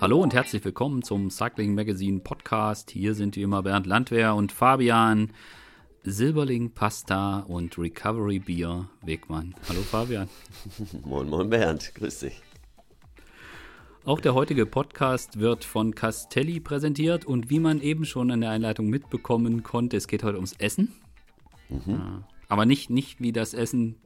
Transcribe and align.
Hallo 0.00 0.22
und 0.22 0.32
herzlich 0.32 0.64
willkommen 0.64 1.02
zum 1.02 1.28
Cycling 1.28 1.74
Magazine 1.74 2.20
Podcast. 2.20 2.92
Hier 2.92 3.14
sind 3.14 3.34
wie 3.34 3.42
immer 3.42 3.64
Bernd 3.64 3.84
Landwehr 3.84 4.36
und 4.36 4.52
Fabian 4.52 5.32
Silberling 6.04 6.70
Pasta 6.70 7.40
und 7.40 7.76
Recovery 7.76 8.38
Bier 8.38 8.88
Wegmann. 9.02 9.56
Hallo 9.68 9.80
Fabian. 9.80 10.28
Moin, 11.04 11.28
moin 11.28 11.50
Bernd, 11.50 11.96
grüß 11.96 12.20
dich. 12.20 12.40
Auch 14.04 14.20
der 14.20 14.34
heutige 14.34 14.66
Podcast 14.66 15.40
wird 15.40 15.64
von 15.64 15.96
Castelli 15.96 16.60
präsentiert 16.60 17.24
und 17.24 17.50
wie 17.50 17.58
man 17.58 17.80
eben 17.80 18.04
schon 18.04 18.30
in 18.30 18.42
der 18.42 18.50
Einleitung 18.50 18.86
mitbekommen 18.86 19.64
konnte, 19.64 19.96
es 19.96 20.06
geht 20.06 20.22
heute 20.22 20.36
ums 20.36 20.52
Essen. 20.58 20.94
Mhm. 21.68 22.22
Aber 22.46 22.66
nicht, 22.66 22.88
nicht 22.88 23.20
wie 23.20 23.32
das 23.32 23.52
Essen, 23.52 23.96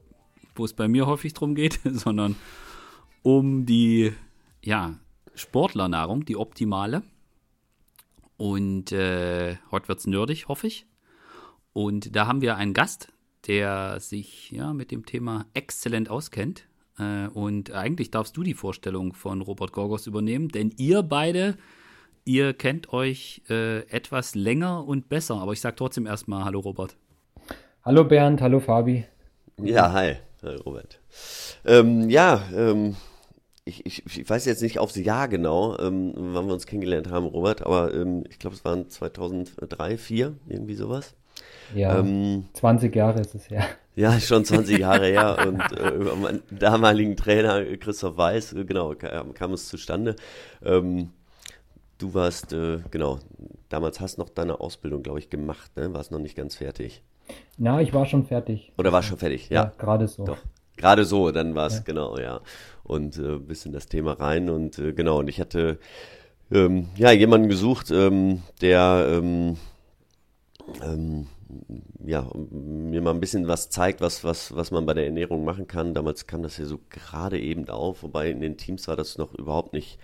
wo 0.55 0.65
es 0.65 0.73
bei 0.73 0.87
mir 0.87 1.05
häufig 1.05 1.35
drum 1.35 1.53
geht, 1.53 1.79
sondern 1.85 2.35
um 3.21 3.67
die 3.67 4.11
ja, 4.63 4.95
Sportlernahrung, 5.35 6.25
die 6.25 6.37
optimale. 6.37 7.03
Und 8.37 8.91
äh, 8.91 9.57
heute 9.71 9.87
wird 9.87 9.99
es 9.99 10.07
nerdig, 10.07 10.47
hoffe 10.47 10.67
ich. 10.67 10.85
Und 11.71 12.15
da 12.15 12.27
haben 12.27 12.41
wir 12.41 12.55
einen 12.55 12.73
Gast, 12.73 13.09
der 13.47 13.99
sich 13.99 14.51
ja 14.51 14.73
mit 14.73 14.91
dem 14.91 15.05
Thema 15.05 15.45
exzellent 15.53 16.09
auskennt. 16.09 16.67
Äh, 16.99 17.27
und 17.27 17.71
eigentlich 17.71 18.11
darfst 18.11 18.37
du 18.37 18.43
die 18.43 18.53
Vorstellung 18.53 19.13
von 19.13 19.41
Robert 19.41 19.71
Gorgos 19.71 20.07
übernehmen, 20.07 20.49
denn 20.49 20.73
ihr 20.77 21.03
beide, 21.03 21.57
ihr 22.25 22.53
kennt 22.53 22.93
euch 22.93 23.41
äh, 23.49 23.79
etwas 23.89 24.35
länger 24.35 24.85
und 24.85 25.09
besser. 25.09 25.35
Aber 25.35 25.53
ich 25.53 25.61
sage 25.61 25.75
trotzdem 25.75 26.05
erstmal 26.05 26.45
Hallo 26.45 26.59
Robert. 26.59 26.95
Hallo 27.83 28.05
Bernd, 28.05 28.41
hallo 28.41 28.59
Fabi. 28.59 29.05
Ja, 29.61 29.91
hi, 29.91 30.15
hi 30.41 30.55
Robert. 30.55 30.99
Ähm, 31.65 32.09
ja, 32.09 32.41
ähm, 32.55 32.95
ich, 33.65 33.85
ich, 33.85 34.05
ich, 34.05 34.29
weiß 34.29 34.45
jetzt 34.45 34.61
nicht 34.61 34.79
aufs 34.79 34.95
Jahr 34.95 35.27
genau, 35.27 35.77
ähm, 35.79 36.13
wann 36.15 36.47
wir 36.47 36.53
uns 36.53 36.65
kennengelernt 36.65 37.09
haben, 37.09 37.25
Robert, 37.25 37.65
aber 37.65 37.93
ähm, 37.93 38.23
ich 38.29 38.39
glaube, 38.39 38.55
es 38.55 38.65
waren 38.65 38.89
2003, 38.89 39.67
2004, 39.67 40.33
irgendwie 40.47 40.75
sowas. 40.75 41.15
Ja, 41.73 41.97
ähm, 41.97 42.45
20 42.53 42.95
Jahre 42.95 43.21
ist 43.21 43.35
es 43.35 43.49
her. 43.49 43.65
Ja, 43.95 44.19
schon 44.19 44.43
20 44.43 44.77
Jahre 44.79 45.07
her. 45.07 45.37
Und 45.47 45.61
äh, 45.79 45.89
über 45.91 46.15
meinen 46.15 46.43
damaligen 46.51 47.15
Trainer 47.15 47.63
Christoph 47.77 48.17
Weiß, 48.17 48.53
äh, 48.53 48.65
genau, 48.65 48.95
kam, 48.95 49.33
kam, 49.33 49.53
es 49.53 49.69
zustande. 49.69 50.15
Ähm, 50.63 51.11
du 51.97 52.13
warst, 52.13 52.53
äh, 52.53 52.79
genau, 52.91 53.19
damals 53.69 53.99
hast 53.99 54.17
noch 54.17 54.29
deine 54.29 54.59
Ausbildung, 54.59 55.03
glaube 55.03 55.19
ich, 55.19 55.29
gemacht, 55.29 55.75
ne? 55.77 55.93
Warst 55.93 56.11
noch 56.11 56.19
nicht 56.19 56.35
ganz 56.35 56.55
fertig. 56.55 57.01
Na, 57.57 57.81
ich 57.81 57.93
war 57.93 58.05
schon 58.05 58.25
fertig. 58.25 58.73
Oder 58.77 58.91
war 58.91 59.03
schon 59.03 59.17
fertig, 59.17 59.49
ja. 59.49 59.63
ja 59.63 59.73
gerade 59.77 60.07
so. 60.07 60.25
Doch. 60.25 60.37
Gerade 60.75 61.05
so, 61.05 61.31
dann 61.31 61.55
war 61.55 61.67
es, 61.67 61.77
ja. 61.77 61.81
genau, 61.85 62.17
ja. 62.17 62.41
Und 62.83 63.17
äh, 63.17 63.37
bis 63.37 63.65
in 63.65 63.71
das 63.71 63.87
Thema 63.87 64.13
rein. 64.13 64.49
Und 64.49 64.77
äh, 64.79 64.93
genau, 64.93 65.19
und 65.19 65.27
ich 65.27 65.39
hatte 65.39 65.79
ähm, 66.51 66.89
ja 66.97 67.11
jemanden 67.11 67.49
gesucht, 67.49 67.91
ähm, 67.91 68.43
der 68.61 69.07
ähm, 69.09 69.57
ähm, 70.81 71.27
ja, 72.05 72.29
mir 72.51 73.01
mal 73.01 73.11
ein 73.11 73.19
bisschen 73.19 73.47
was 73.47 73.69
zeigt, 73.69 74.01
was, 74.01 74.23
was, 74.23 74.55
was 74.55 74.71
man 74.71 74.85
bei 74.85 74.93
der 74.93 75.05
Ernährung 75.05 75.45
machen 75.45 75.67
kann. 75.67 75.93
Damals 75.93 76.27
kam 76.27 76.43
das 76.43 76.57
ja 76.57 76.65
so 76.65 76.79
gerade 76.89 77.39
eben 77.39 77.69
auf, 77.69 78.03
wobei 78.03 78.29
in 78.29 78.41
den 78.41 78.57
Teams 78.57 78.87
war 78.87 78.95
das 78.95 79.17
noch 79.17 79.33
überhaupt 79.33 79.73
nicht 79.73 79.99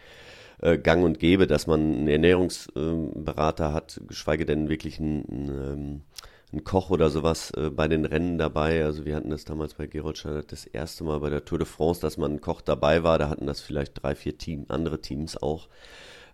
äh, 0.61 0.77
gang 0.77 1.03
und 1.03 1.19
gäbe, 1.19 1.47
dass 1.47 1.67
man 1.67 1.79
einen 1.79 2.07
Ernährungsberater 2.07 3.69
äh, 3.69 3.73
hat, 3.73 4.01
geschweige 4.07 4.45
denn 4.45 4.69
wirklich 4.69 4.99
einen, 4.99 5.25
einen, 5.29 6.03
einen 6.51 6.63
Koch 6.63 6.89
oder 6.89 7.09
sowas 7.09 7.51
äh, 7.51 7.69
bei 7.69 7.87
den 7.87 8.05
Rennen 8.05 8.37
dabei. 8.37 8.83
Also 8.83 9.05
wir 9.05 9.15
hatten 9.15 9.29
das 9.29 9.45
damals 9.45 9.75
bei 9.75 9.87
Gerold 9.87 10.17
Steiner 10.17 10.43
das 10.43 10.65
erste 10.65 11.03
Mal 11.03 11.19
bei 11.19 11.29
der 11.29 11.45
Tour 11.45 11.59
de 11.59 11.67
France, 11.67 12.01
dass 12.01 12.17
man 12.17 12.33
ein 12.33 12.41
Koch 12.41 12.61
dabei 12.61 13.03
war. 13.03 13.19
Da 13.19 13.29
hatten 13.29 13.45
das 13.45 13.61
vielleicht 13.61 14.01
drei, 14.01 14.15
vier 14.15 14.37
Team, 14.37 14.65
andere 14.69 14.99
Teams 15.01 15.37
auch. 15.41 15.67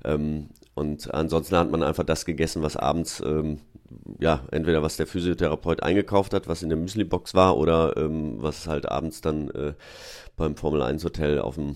Ähm, 0.03 0.49
und 0.73 1.13
ansonsten 1.13 1.57
hat 1.57 1.71
man 1.71 1.83
einfach 1.83 2.03
das 2.03 2.25
gegessen, 2.25 2.61
was 2.61 2.77
abends, 2.77 3.21
ähm, 3.25 3.59
ja, 4.19 4.43
entweder 4.51 4.81
was 4.81 4.97
der 4.97 5.07
Physiotherapeut 5.07 5.83
eingekauft 5.83 6.33
hat, 6.33 6.47
was 6.47 6.63
in 6.63 6.69
der 6.69 6.77
Müslibox 6.77 7.33
war, 7.33 7.57
oder 7.57 7.97
ähm, 7.97 8.35
was 8.41 8.67
halt 8.67 8.89
abends 8.89 9.21
dann 9.21 9.49
äh, 9.51 9.73
beim 10.37 10.55
Formel 10.55 10.81
1 10.81 11.03
Hotel 11.03 11.39
auf 11.39 11.55
dem, 11.55 11.75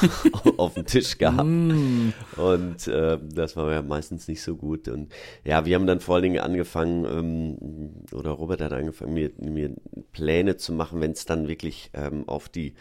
auf 0.56 0.74
dem 0.74 0.84
Tisch 0.84 1.16
gehabt. 1.18 1.48
Mm. 1.48 2.12
Und 2.36 2.86
äh, 2.86 3.18
das 3.22 3.56
war 3.56 3.72
ja 3.72 3.82
meistens 3.82 4.28
nicht 4.28 4.42
so 4.42 4.56
gut. 4.56 4.88
Und 4.88 5.12
ja, 5.44 5.64
wir 5.64 5.74
haben 5.74 5.86
dann 5.86 6.00
vor 6.00 6.16
allen 6.16 6.24
Dingen 6.24 6.40
angefangen, 6.40 7.04
ähm, 7.04 8.04
oder 8.12 8.30
Robert 8.30 8.60
hat 8.60 8.72
angefangen, 8.72 9.14
mir, 9.14 9.30
mir 9.38 9.74
Pläne 10.12 10.56
zu 10.56 10.72
machen, 10.72 11.00
wenn 11.00 11.12
es 11.12 11.24
dann 11.24 11.48
wirklich 11.48 11.90
ähm, 11.94 12.28
auf 12.28 12.48
die 12.48 12.74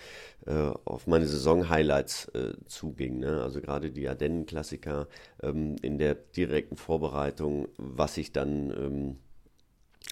auf 0.46 1.08
meine 1.08 1.26
Saison-Highlights 1.26 2.30
äh, 2.30 2.54
zuging. 2.66 3.20
Ne? 3.20 3.42
Also 3.42 3.62
gerade 3.62 3.92
die 3.92 4.10
Ardennen-Klassiker 4.10 5.08
ähm, 5.42 5.78
in 5.82 5.98
der 5.98 6.16
direkten 6.16 6.76
Vorbereitung, 6.76 7.70
was 7.78 8.18
ich 8.18 8.34
dann 8.34 8.72
ähm, 8.72 9.16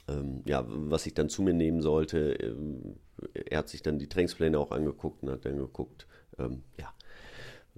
ähm, 0.07 0.41
ja, 0.45 0.63
was 0.67 1.05
ich 1.05 1.13
dann 1.13 1.29
zu 1.29 1.41
mir 1.41 1.53
nehmen 1.53 1.81
sollte. 1.81 2.33
Ähm, 2.33 2.95
er 3.33 3.59
hat 3.59 3.69
sich 3.69 3.81
dann 3.83 3.99
die 3.99 4.07
Trainingspläne 4.07 4.57
auch 4.57 4.71
angeguckt 4.71 5.23
und 5.23 5.29
hat 5.29 5.45
dann 5.45 5.57
geguckt, 5.57 6.07
ähm, 6.39 6.63
ja, 6.77 6.93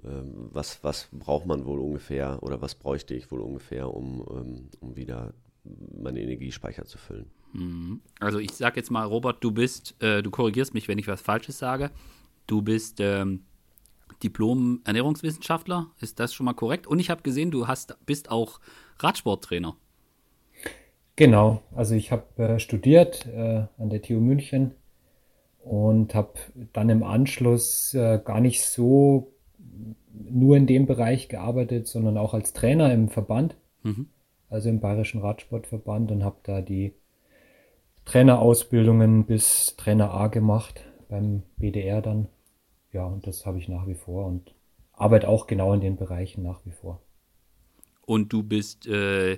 ähm, 0.03 0.49
was, 0.51 0.83
was 0.83 1.09
braucht 1.11 1.45
man 1.45 1.65
wohl 1.65 1.79
ungefähr 1.79 2.41
oder 2.41 2.61
was 2.61 2.75
bräuchte 2.75 3.13
ich 3.13 3.31
wohl 3.31 3.41
ungefähr, 3.41 3.93
um, 3.93 4.21
um 4.79 4.95
wieder 4.95 5.33
meine 5.63 6.21
Energiespeicher 6.21 6.85
zu 6.85 6.97
füllen. 6.97 7.29
Mhm. 7.53 8.01
Also 8.19 8.39
ich 8.39 8.51
sage 8.51 8.77
jetzt 8.77 8.91
mal, 8.91 9.05
Robert, 9.05 9.43
du 9.43 9.51
bist, 9.51 9.95
äh, 10.01 10.21
du 10.21 10.31
korrigierst 10.31 10.73
mich, 10.73 10.87
wenn 10.87 10.97
ich 10.97 11.07
was 11.07 11.21
Falsches 11.21 11.59
sage. 11.59 11.91
Du 12.47 12.61
bist 12.61 12.99
ähm, 12.99 13.45
Diplom-Ernährungswissenschaftler, 14.23 15.87
ist 15.99 16.19
das 16.19 16.33
schon 16.33 16.45
mal 16.45 16.53
korrekt? 16.53 16.87
Und 16.87 16.99
ich 16.99 17.09
habe 17.09 17.21
gesehen, 17.21 17.51
du 17.51 17.67
hast, 17.67 17.97
bist 18.05 18.31
auch 18.31 18.59
Radsporttrainer. 18.99 19.75
Genau, 21.15 21.61
also 21.75 21.93
ich 21.93 22.11
habe 22.11 22.43
äh, 22.43 22.59
studiert 22.59 23.27
äh, 23.27 23.65
an 23.77 23.89
der 23.89 24.01
TU 24.01 24.19
München 24.19 24.71
und 25.63 26.15
habe 26.15 26.33
dann 26.73 26.89
im 26.89 27.03
Anschluss 27.03 27.93
äh, 27.93 28.19
gar 28.23 28.41
nicht 28.41 28.63
so 28.63 29.31
nur 30.11 30.57
in 30.57 30.67
dem 30.67 30.85
Bereich 30.85 31.29
gearbeitet, 31.29 31.87
sondern 31.87 32.17
auch 32.17 32.33
als 32.33 32.53
Trainer 32.53 32.91
im 32.91 33.09
Verband, 33.09 33.55
mhm. 33.83 34.07
also 34.49 34.69
im 34.69 34.79
Bayerischen 34.79 35.21
Radsportverband 35.21 36.11
und 36.11 36.23
habe 36.23 36.37
da 36.43 36.61
die 36.61 36.93
Trainerausbildungen 38.05 39.25
bis 39.25 39.75
Trainer 39.77 40.13
A 40.13 40.27
gemacht 40.27 40.83
beim 41.13 41.43
BDR 41.57 42.01
dann. 42.01 42.27
Ja, 42.91 43.05
und 43.05 43.27
das 43.27 43.45
habe 43.45 43.59
ich 43.59 43.67
nach 43.67 43.87
wie 43.87 43.95
vor 43.95 44.25
und 44.25 44.53
arbeite 44.91 45.27
auch 45.27 45.47
genau 45.47 45.73
in 45.73 45.81
den 45.81 45.95
Bereichen 45.95 46.43
nach 46.43 46.65
wie 46.65 46.71
vor. 46.71 47.01
Und 48.05 48.33
du 48.33 48.43
bist 48.43 48.87
äh, 48.87 49.37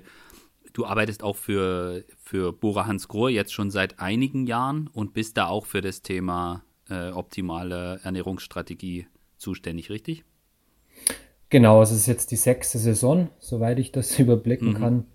Du 0.76 0.84
arbeitest 0.84 1.22
auch 1.22 1.36
für, 1.36 2.04
für 2.22 2.52
Bora 2.52 2.84
Hans 2.84 3.08
Grohe 3.08 3.30
jetzt 3.30 3.54
schon 3.54 3.70
seit 3.70 3.98
einigen 3.98 4.46
Jahren 4.46 4.90
und 4.92 5.14
bist 5.14 5.38
da 5.38 5.46
auch 5.46 5.64
für 5.64 5.80
das 5.80 6.02
Thema 6.02 6.64
äh, 6.90 7.12
optimale 7.12 7.98
Ernährungsstrategie 8.04 9.06
zuständig, 9.38 9.88
richtig? 9.88 10.24
Genau, 11.48 11.80
es 11.80 11.92
ist 11.92 12.06
jetzt 12.06 12.30
die 12.30 12.36
sechste 12.36 12.76
Saison, 12.78 13.30
soweit 13.38 13.78
ich 13.78 13.90
das 13.90 14.18
überblicken 14.18 14.72
mhm. 14.72 14.74
kann. 14.74 15.06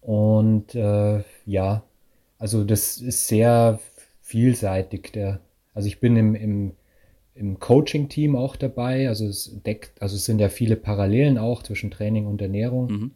Und 0.00 0.74
äh, 0.74 1.22
ja, 1.44 1.82
also 2.38 2.64
das 2.64 2.96
ist 2.96 3.28
sehr 3.28 3.80
vielseitig. 4.22 5.12
Der, 5.12 5.42
also 5.74 5.88
ich 5.88 6.00
bin 6.00 6.16
im, 6.16 6.34
im, 6.34 6.72
im 7.34 7.58
Coaching-Team 7.58 8.36
auch 8.36 8.56
dabei. 8.56 9.08
Also 9.08 9.26
es 9.26 9.60
deckt, 9.66 10.00
also 10.00 10.16
es 10.16 10.24
sind 10.24 10.40
ja 10.40 10.48
viele 10.48 10.76
Parallelen 10.76 11.36
auch 11.38 11.62
zwischen 11.62 11.90
Training 11.90 12.26
und 12.26 12.40
Ernährung. 12.40 12.86
Mhm. 12.90 13.10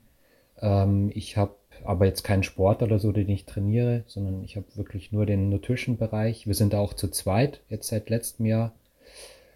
Ähm, 0.61 1.11
ich 1.15 1.37
habe 1.37 1.55
aber 1.85 2.07
jetzt 2.07 2.25
keinen 2.25 2.43
Sport 2.43 2.83
oder 2.83 2.99
so, 2.99 3.13
den 3.13 3.29
ich 3.29 3.45
trainiere, 3.45 4.03
sondern 4.07 4.43
ich 4.43 4.57
habe 4.57 4.67
wirklich 4.75 5.13
nur 5.13 5.27
den 5.27 5.49
Nutrition-Bereich. 5.49 6.47
Wir 6.47 6.55
sind 6.55 6.73
da 6.73 6.81
auch 6.81 6.95
zu 6.95 7.09
zweit, 7.09 7.61
jetzt 7.69 7.89
seit 7.89 8.11
letztem 8.11 8.47
Jahr, 8.47 8.73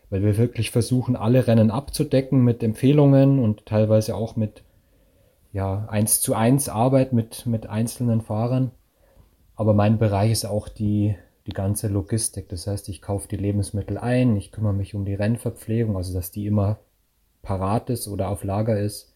weil 0.09 0.23
wir 0.23 0.37
wirklich 0.37 0.71
versuchen, 0.71 1.17
alle 1.17 1.47
Rennen 1.49 1.71
abzudecken 1.71 2.45
mit 2.45 2.63
Empfehlungen 2.63 3.41
und 3.41 3.67
teilweise 3.67 4.15
auch 4.15 4.37
mit 4.37 4.63
ja, 5.53 5.87
eins 5.89 6.21
zu 6.21 6.35
eins 6.35 6.69
Arbeit 6.69 7.13
mit, 7.13 7.47
mit 7.47 7.67
einzelnen 7.67 8.23
Fahrern. 8.23 8.71
Aber 9.55 9.75
mein 9.75 9.99
Bereich 9.99 10.33
ist 10.33 10.45
auch 10.47 10.69
die, 10.69 11.15
die 11.47 11.53
ganze 11.53 11.89
Logistik. 11.89 12.49
Das 12.49 12.67
heißt, 12.67 12.89
ich 12.89 13.03
kaufe 13.03 13.29
die 13.29 13.37
Lebensmittel 13.37 13.99
ein, 13.99 14.37
ich 14.37 14.53
kümmere 14.53 14.73
mich 14.73 14.95
um 14.95 15.05
die 15.05 15.15
Rennverpflegung, 15.15 15.97
also 15.97 16.15
dass 16.15 16.31
die 16.31 16.47
immer 16.47 16.79
parat 17.43 17.91
ist 17.91 18.09
oder 18.09 18.29
auf 18.29 18.45
Lager 18.45 18.79
ist. 18.79 19.13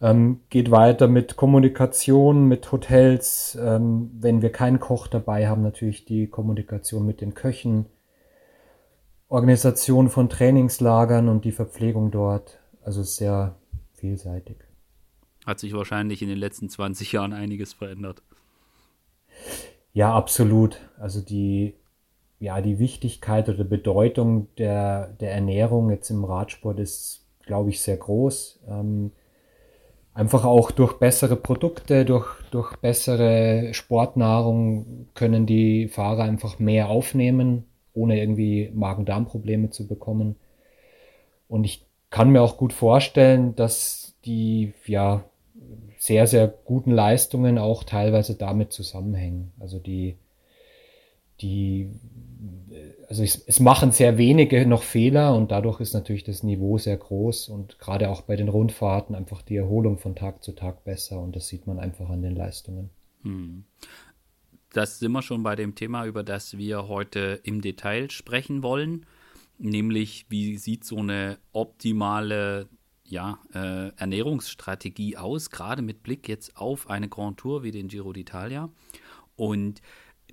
Ähm, 0.00 0.40
geht 0.50 0.72
weiter 0.72 1.06
mit 1.06 1.36
Kommunikation 1.36 2.48
mit 2.48 2.72
Hotels. 2.72 3.56
Ähm, 3.60 4.10
wenn 4.20 4.42
wir 4.42 4.50
keinen 4.50 4.80
Koch 4.80 5.06
dabei 5.06 5.48
haben, 5.48 5.62
natürlich 5.62 6.04
die 6.04 6.26
Kommunikation 6.26 7.06
mit 7.06 7.20
den 7.20 7.34
Köchen. 7.34 7.86
Organisation 9.28 10.10
von 10.10 10.28
Trainingslagern 10.28 11.28
und 11.28 11.44
die 11.44 11.52
Verpflegung 11.52 12.10
dort. 12.10 12.58
Also 12.82 13.04
sehr 13.04 13.54
vielseitig. 13.94 14.56
Hat 15.46 15.60
sich 15.60 15.72
wahrscheinlich 15.72 16.20
in 16.20 16.28
den 16.28 16.38
letzten 16.38 16.68
20 16.68 17.12
Jahren 17.12 17.32
einiges 17.32 17.72
verändert. 17.72 18.22
Ja, 19.92 20.14
absolut. 20.14 20.78
Also 20.98 21.20
die, 21.20 21.74
ja, 22.40 22.60
die 22.60 22.78
Wichtigkeit 22.78 23.48
oder 23.48 23.64
Bedeutung 23.64 24.48
der, 24.56 25.08
der 25.20 25.32
Ernährung 25.32 25.90
jetzt 25.90 26.10
im 26.10 26.24
Radsport 26.24 26.80
ist 26.80 27.22
glaube 27.46 27.70
ich, 27.70 27.80
sehr 27.80 27.96
groß. 27.96 28.60
Ähm, 28.68 29.12
einfach 30.14 30.44
auch 30.44 30.70
durch 30.70 30.94
bessere 30.94 31.36
Produkte, 31.36 32.04
durch, 32.04 32.26
durch 32.50 32.76
bessere 32.76 33.74
Sportnahrung 33.74 35.08
können 35.14 35.46
die 35.46 35.88
Fahrer 35.88 36.24
einfach 36.24 36.58
mehr 36.58 36.88
aufnehmen, 36.88 37.64
ohne 37.94 38.18
irgendwie 38.20 38.70
Magen-Darm-Probleme 38.74 39.70
zu 39.70 39.86
bekommen. 39.86 40.36
Und 41.48 41.64
ich 41.64 41.86
kann 42.10 42.30
mir 42.30 42.42
auch 42.42 42.56
gut 42.56 42.72
vorstellen, 42.72 43.54
dass 43.56 44.14
die 44.24 44.72
ja 44.86 45.24
sehr, 46.02 46.26
sehr 46.26 46.48
guten 46.48 46.90
Leistungen 46.90 47.58
auch 47.58 47.84
teilweise 47.84 48.34
damit 48.34 48.72
zusammenhängen. 48.72 49.52
Also 49.60 49.78
die, 49.78 50.16
die, 51.40 51.90
also 53.08 53.22
es, 53.22 53.40
es 53.46 53.60
machen 53.60 53.92
sehr 53.92 54.18
wenige 54.18 54.66
noch 54.66 54.82
Fehler 54.82 55.32
und 55.32 55.52
dadurch 55.52 55.78
ist 55.80 55.94
natürlich 55.94 56.24
das 56.24 56.42
Niveau 56.42 56.76
sehr 56.76 56.96
groß 56.96 57.50
und 57.50 57.78
gerade 57.78 58.10
auch 58.10 58.22
bei 58.22 58.34
den 58.34 58.48
Rundfahrten 58.48 59.14
einfach 59.14 59.42
die 59.42 59.54
Erholung 59.54 59.96
von 59.96 60.16
Tag 60.16 60.42
zu 60.42 60.56
Tag 60.56 60.82
besser 60.82 61.20
und 61.20 61.36
das 61.36 61.46
sieht 61.46 61.68
man 61.68 61.78
einfach 61.78 62.10
an 62.10 62.22
den 62.22 62.34
Leistungen. 62.34 62.90
Hm. 63.22 63.62
Das 64.72 64.98
sind 64.98 65.12
wir 65.12 65.22
schon 65.22 65.44
bei 65.44 65.54
dem 65.54 65.76
Thema, 65.76 66.04
über 66.04 66.24
das 66.24 66.58
wir 66.58 66.88
heute 66.88 67.38
im 67.44 67.60
Detail 67.60 68.10
sprechen 68.10 68.64
wollen, 68.64 69.06
nämlich 69.56 70.26
wie 70.30 70.56
sieht 70.56 70.82
so 70.82 70.96
eine 70.96 71.38
optimale 71.52 72.66
ja, 73.12 73.38
äh, 73.52 73.88
Ernährungsstrategie 73.96 75.18
aus, 75.18 75.50
gerade 75.50 75.82
mit 75.82 76.02
Blick 76.02 76.28
jetzt 76.28 76.56
auf 76.56 76.88
eine 76.88 77.10
Grand 77.10 77.36
Tour 77.36 77.62
wie 77.62 77.70
den 77.70 77.88
Giro 77.88 78.10
d'Italia. 78.10 78.70
Und 79.36 79.82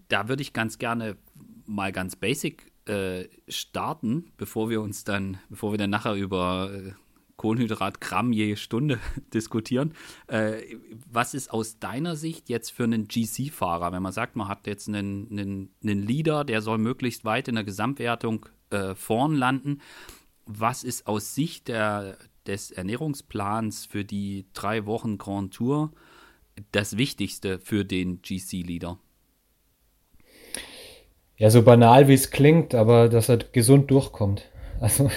da 0.08 0.30
würde 0.30 0.42
ich 0.42 0.54
ganz 0.54 0.80
gerne 0.80 1.18
mal 1.66 1.92
ganz 1.92 2.16
basic 2.16 2.72
äh, 2.86 3.28
starten, 3.50 4.32
bevor 4.38 4.70
wir 4.70 4.82
uns 4.82 5.04
dann, 5.04 5.40
bevor 5.50 5.74
wir 5.74 5.78
dann 5.78 5.90
nachher 5.90 6.14
über 6.14 6.72
äh, 6.74 6.92
Kohlenhydratgramm 7.36 8.32
je 8.32 8.56
Stunde 8.56 8.98
diskutieren. 9.34 9.94
Äh, 10.28 10.78
was 11.12 11.34
ist 11.34 11.52
aus 11.52 11.80
deiner 11.80 12.16
Sicht 12.16 12.48
jetzt 12.48 12.70
für 12.70 12.86
einen 12.86 13.10
GC-Fahrer, 13.10 13.92
wenn 13.92 14.02
man 14.02 14.14
sagt, 14.14 14.38
man 14.38 14.48
hat 14.48 14.68
jetzt 14.68 14.88
einen, 14.88 15.28
einen, 15.30 15.70
einen, 15.84 16.02
Leader, 16.02 16.46
der 16.46 16.62
soll 16.62 16.78
möglichst 16.78 17.26
weit 17.26 17.50
in 17.50 17.56
der 17.56 17.66
Gesamtwertung 17.66 18.46
äh, 18.70 18.96
vorn 18.96 19.36
landen? 19.36 19.82
Was 20.46 20.84
ist 20.86 21.08
aus 21.08 21.36
Sicht 21.36 21.68
der, 21.68 22.18
des 22.50 22.72
Ernährungsplans 22.72 23.86
für 23.86 24.04
die 24.04 24.48
drei 24.54 24.86
Wochen 24.86 25.18
Grand 25.18 25.54
Tour 25.54 25.92
das 26.72 26.98
Wichtigste 26.98 27.60
für 27.60 27.86
den 27.86 28.22
GC-Leader? 28.22 28.98
Ja, 31.38 31.50
so 31.52 31.62
banal 31.62 32.08
wie 32.08 32.16
es 32.16 32.32
klingt, 32.32 32.76
aber 32.76 33.08
dass 33.08 33.30
er 33.30 33.38
gesund 33.38 33.90
durchkommt. 33.92 34.46
Also 34.82 35.10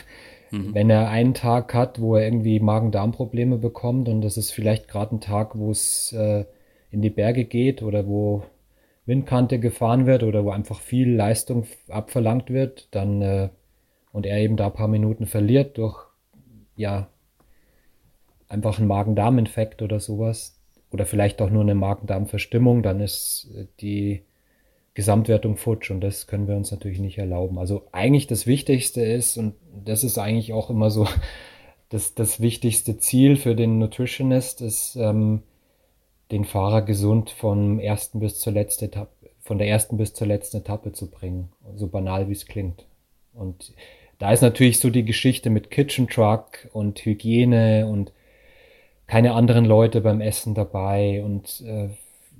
mhm. 0.51 0.75
wenn 0.75 0.91
er 0.91 1.09
einen 1.09 1.35
Tag 1.35 1.73
hat, 1.73 2.01
wo 2.01 2.17
er 2.17 2.25
irgendwie 2.25 2.59
Magen-Darm-Probleme 2.59 3.59
bekommt 3.59 4.09
und 4.09 4.21
das 4.23 4.37
ist 4.37 4.51
vielleicht 4.51 4.89
gerade 4.89 5.15
ein 5.15 5.21
Tag, 5.21 5.57
wo 5.57 5.71
es 5.71 6.13
äh, 6.13 6.47
in 6.91 7.01
die 7.01 7.11
Berge 7.11 7.45
geht 7.45 7.81
oder 7.81 8.09
wo 8.09 8.43
Windkante 9.07 9.61
gefahren 9.61 10.05
wird 10.05 10.25
oder 10.25 10.45
wo 10.45 10.51
einfach 10.51 10.81
viel 10.81 11.15
Leistung 11.15 11.69
abverlangt 11.89 12.51
wird, 12.51 12.89
dann 12.91 13.23
äh, 13.23 13.51
und 14.11 14.27
er 14.27 14.39
eben 14.39 14.57
da 14.57 14.67
ein 14.67 14.75
paar 14.75 14.89
Minuten 14.89 15.27
verliert 15.27 15.79
durch 15.79 16.09
ja 16.75 17.09
einfach 18.53 18.79
einen 18.79 18.89
Magen-Darm-Infekt 18.89 19.83
oder 19.83 19.99
sowas 19.99 20.59
oder 20.91 21.07
vielleicht 21.07 21.41
auch 21.41 21.51
nur 21.51 21.63
eine 21.63 21.75
Magen-Darm-Verstimmung, 21.75 22.83
dann 22.83 23.01
ist 23.01 23.51
äh, 23.57 23.67
die 23.81 24.23
Gesamtwertung 24.95 25.57
futsch 25.57 25.91
und 25.91 26.03
das 26.03 26.27
können 26.27 26.47
wir 26.47 26.57
uns 26.57 26.71
natürlich 26.71 26.99
nicht 26.99 27.17
erlauben. 27.17 27.59
Also 27.59 27.87
eigentlich 27.93 28.27
das 28.27 28.47
Wichtigste 28.47 29.01
ist, 29.03 29.39
und 29.39 29.55
das 29.85 30.05
ist 30.05 30.19
eigentlich 30.19 30.53
auch 30.53 30.69
immer 30.69 30.91
so 30.91 31.09
das, 31.89 32.15
das 32.15 32.41
wichtigste 32.41 32.99
Ziel 32.99 33.37
für 33.37 33.57
den 33.57 33.79
Nutritionist, 33.79 34.61
ist, 34.61 34.97
ähm, 34.97 35.43
den 36.31 36.45
Fahrer 36.45 36.83
gesund 36.83 37.31
vom 37.31 37.79
ersten 37.79 38.21
bis 38.21 38.39
zur 38.39 38.53
letzten 38.53 38.87
Etappe, 38.87 39.31
von 39.41 39.59
der 39.59 39.69
ersten 39.69 39.97
bis 39.97 40.15
zur 40.15 40.27
letzten 40.27 40.59
Etappe 40.59 40.93
zu 40.93 41.11
bringen. 41.11 41.51
So 41.77 41.89
banal 41.89 42.29
wie 42.29 42.33
es 42.33 42.47
klingt. 42.47 42.87
Und 43.35 43.73
da 44.19 44.33
ist 44.33 44.41
natürlich 44.41 44.79
so 44.79 44.89
die 44.89 45.05
Geschichte 45.05 45.51
mit 45.51 45.71
Kitchen 45.71 46.09
Truck 46.09 46.69
und 46.73 47.05
Hygiene 47.05 47.87
und 47.87 48.13
keine 49.13 49.35
anderen 49.35 49.67
Leute 49.67 50.01
beim 50.01 50.23
Essen 50.23 50.55
dabei 50.55 51.23
und 51.23 51.63
äh, 51.67 51.91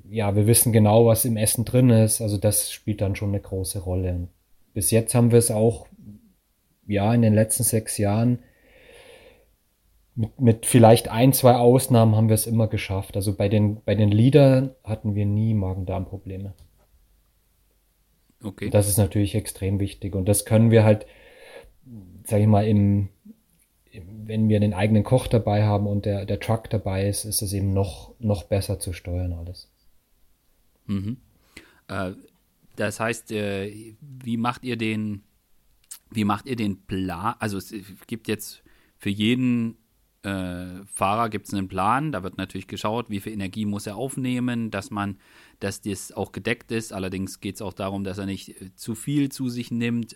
ja, 0.09 0.35
wir 0.35 0.47
wissen 0.47 0.73
genau, 0.73 1.05
was 1.05 1.27
im 1.27 1.37
Essen 1.37 1.67
drin 1.67 1.91
ist. 1.91 2.23
Also 2.23 2.39
das 2.39 2.73
spielt 2.73 3.03
dann 3.03 3.15
schon 3.15 3.29
eine 3.29 3.41
große 3.41 3.81
Rolle. 3.81 4.29
Bis 4.73 4.91
jetzt 4.91 5.15
haben 5.15 5.33
wir 5.33 5.39
es 5.39 5.51
auch, 5.51 5.87
ja, 6.87 7.13
in 7.13 7.21
den 7.21 7.35
letzten 7.35 7.63
sechs 7.63 7.99
Jahren 7.99 8.39
mit, 10.15 10.41
mit 10.41 10.65
vielleicht 10.65 11.09
ein, 11.09 11.35
zwei 11.35 11.57
Ausnahmen 11.57 12.17
haben 12.17 12.31
wir 12.31 12.35
es 12.37 12.47
immer 12.47 12.69
geschafft. 12.69 13.17
Also 13.17 13.35
bei 13.35 13.51
den, 13.51 13.83
bei 13.85 13.95
den 13.95 14.11
Liedern 14.11 14.71
hatten 14.83 15.15
wir 15.15 15.27
nie 15.27 15.53
Magen-Darm-Probleme. 15.53 16.55
Okay. 18.43 18.71
Das 18.71 18.89
ist 18.89 18.97
natürlich 18.97 19.35
extrem 19.35 19.79
wichtig. 19.79 20.15
Und 20.15 20.27
das 20.27 20.47
können 20.47 20.71
wir 20.71 20.85
halt, 20.85 21.05
sag 22.25 22.41
ich 22.41 22.47
mal, 22.47 22.67
im, 22.67 23.11
wenn 23.93 24.49
wir 24.49 24.61
den 24.61 24.75
eigenen 24.75 25.05
Koch 25.05 25.27
dabei 25.27 25.65
haben 25.65 25.87
und 25.87 26.05
der, 26.05 26.25
der 26.25 26.41
Truck 26.41 26.71
dabei 26.71 27.09
ist, 27.09 27.25
ist 27.25 27.43
es 27.43 27.53
eben 27.53 27.73
noch, 27.73 28.15
noch 28.19 28.45
besser 28.45 28.79
zu 28.79 28.93
steuern 28.93 29.33
alles. 29.33 29.69
Mhm. 30.87 31.19
Äh, 31.89 32.13
das 32.77 33.01
heißt, 33.01 33.33
äh, 33.33 33.95
wie 34.01 34.37
macht 34.37 34.65
ihr 34.65 34.77
den, 34.77 35.23
wie 36.11 36.25
macht 36.25 36.47
ihr 36.47 36.57
den 36.57 36.83
Plan? 36.87 37.35
Also 37.39 37.59
es 37.59 37.75
gibt 38.07 38.29
jetzt 38.29 38.63
für 38.97 39.11
jeden 39.11 39.77
äh, 40.23 40.85
Fahrer 40.87 41.29
gibt 41.29 41.49
es 41.49 41.55
einen 41.55 41.69
Plan. 41.69 42.13
Da 42.13 42.23
wird 42.23 42.39
natürlich 42.39 42.69
geschaut, 42.69 43.11
wie 43.11 43.21
viel 43.21 43.33
Energie 43.33 43.65
muss 43.65 43.87
er 43.87 43.97
aufnehmen, 43.97 44.71
dass 44.71 44.91
man, 44.91 45.19
dass 45.59 45.81
das 45.81 46.13
auch 46.13 46.33
gedeckt 46.33 46.71
ist. 46.71 46.93
Allerdings 46.93 47.41
geht 47.41 47.57
es 47.57 47.63
auch 47.63 47.73
darum, 47.73 48.05
dass 48.05 48.19
er 48.19 48.27
nicht 48.27 48.61
äh, 48.61 48.75
zu 48.75 48.95
viel 48.95 49.31
zu 49.31 49.49
sich 49.49 49.71
nimmt. 49.71 50.15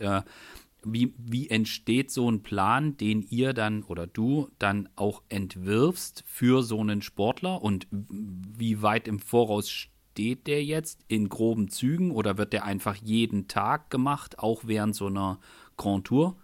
Wie, 0.89 1.15
wie 1.19 1.51
entsteht 1.51 2.13
so 2.13 2.31
ein 2.31 2.43
Plan, 2.43 2.97
den 2.97 3.23
ihr 3.29 3.53
dann 3.55 3.83
oder 3.83 4.07
du 4.07 4.51
dann 4.61 4.89
auch 4.95 5.23
entwirfst 5.29 6.23
für 6.27 6.63
so 6.63 6.81
einen 6.81 7.03
Sportler 7.03 7.61
und 7.61 7.89
wie 7.91 8.83
weit 8.83 9.09
im 9.09 9.19
Voraus 9.19 9.69
steht 9.69 10.47
der 10.47 10.63
jetzt 10.65 11.01
in 11.09 11.29
groben 11.29 11.69
Zügen 11.69 12.13
oder 12.13 12.39
wird 12.39 12.53
der 12.53 12.65
einfach 12.65 12.95
jeden 12.95 13.49
Tag 13.49 13.91
gemacht, 13.91 14.39
auch 14.39 14.63
während 14.65 14.95
so 14.95 15.09
einer 15.09 15.41
Grand 15.77 16.07
Tour? 16.07 16.37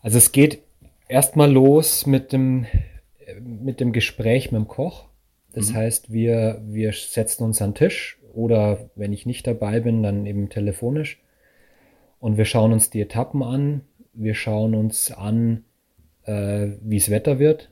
Also 0.00 0.18
es 0.18 0.30
geht 0.30 0.62
erstmal 1.08 1.50
los 1.50 2.06
mit 2.06 2.32
dem, 2.32 2.66
mit 3.40 3.80
dem 3.80 3.92
Gespräch 3.92 4.52
mit 4.52 4.60
dem 4.60 4.68
Koch. 4.68 5.08
Das 5.54 5.70
mhm. 5.70 5.76
heißt, 5.76 6.12
wir, 6.12 6.62
wir 6.66 6.92
setzen 6.92 7.44
uns 7.44 7.62
an 7.62 7.70
den 7.70 7.76
Tisch 7.76 8.18
oder 8.34 8.90
wenn 8.94 9.14
ich 9.14 9.24
nicht 9.24 9.46
dabei 9.46 9.80
bin, 9.80 10.02
dann 10.02 10.26
eben 10.26 10.50
telefonisch 10.50 11.23
und 12.24 12.38
wir 12.38 12.46
schauen 12.46 12.72
uns 12.72 12.88
die 12.88 13.02
Etappen 13.02 13.42
an. 13.42 13.82
Wir 14.14 14.32
schauen 14.32 14.74
uns 14.74 15.12
an, 15.12 15.64
äh, 16.24 16.68
wie 16.80 16.96
es 16.96 17.10
Wetter 17.10 17.38
wird. 17.38 17.70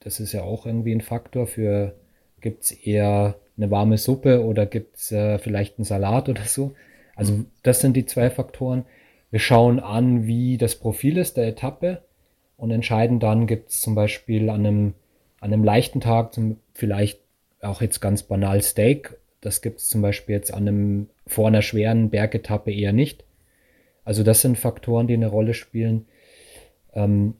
Das 0.00 0.20
ist 0.20 0.34
ja 0.34 0.42
auch 0.42 0.66
irgendwie 0.66 0.94
ein 0.94 1.00
Faktor 1.00 1.46
für 1.46 1.94
Gibt 2.42 2.64
es 2.64 2.70
eher 2.70 3.36
eine 3.56 3.70
warme 3.70 3.96
Suppe 3.96 4.44
oder 4.44 4.66
gibt 4.66 4.96
es 4.96 5.10
äh, 5.10 5.38
vielleicht 5.38 5.78
einen 5.78 5.86
Salat 5.86 6.28
oder 6.28 6.42
so? 6.42 6.74
Also 7.16 7.46
das 7.62 7.80
sind 7.80 7.96
die 7.96 8.04
zwei 8.04 8.28
Faktoren. 8.28 8.84
Wir 9.30 9.40
schauen 9.40 9.80
an, 9.80 10.26
wie 10.26 10.58
das 10.58 10.74
Profil 10.74 11.16
ist 11.16 11.38
der 11.38 11.48
Etappe 11.48 12.02
und 12.58 12.72
entscheiden 12.72 13.20
dann, 13.20 13.46
gibt 13.46 13.70
es 13.70 13.80
zum 13.80 13.94
Beispiel 13.94 14.50
an 14.50 14.66
einem, 14.66 14.94
an 15.40 15.50
einem 15.50 15.64
leichten 15.64 16.02
Tag 16.02 16.34
zum, 16.34 16.58
vielleicht 16.74 17.20
auch 17.62 17.80
jetzt 17.80 18.00
ganz 18.00 18.22
banal 18.22 18.60
Steak. 18.60 19.16
Das 19.40 19.62
gibt 19.62 19.78
es 19.78 19.88
zum 19.88 20.02
Beispiel 20.02 20.34
jetzt 20.34 20.52
an 20.52 20.68
einem 20.68 21.08
vor 21.26 21.48
einer 21.48 21.62
schweren 21.62 22.10
Bergetappe 22.10 22.70
eher 22.70 22.92
nicht. 22.92 23.24
Also 24.04 24.22
das 24.22 24.40
sind 24.40 24.58
Faktoren, 24.58 25.06
die 25.06 25.14
eine 25.14 25.28
Rolle 25.28 25.54
spielen. 25.54 26.06
Ähm, 26.92 27.34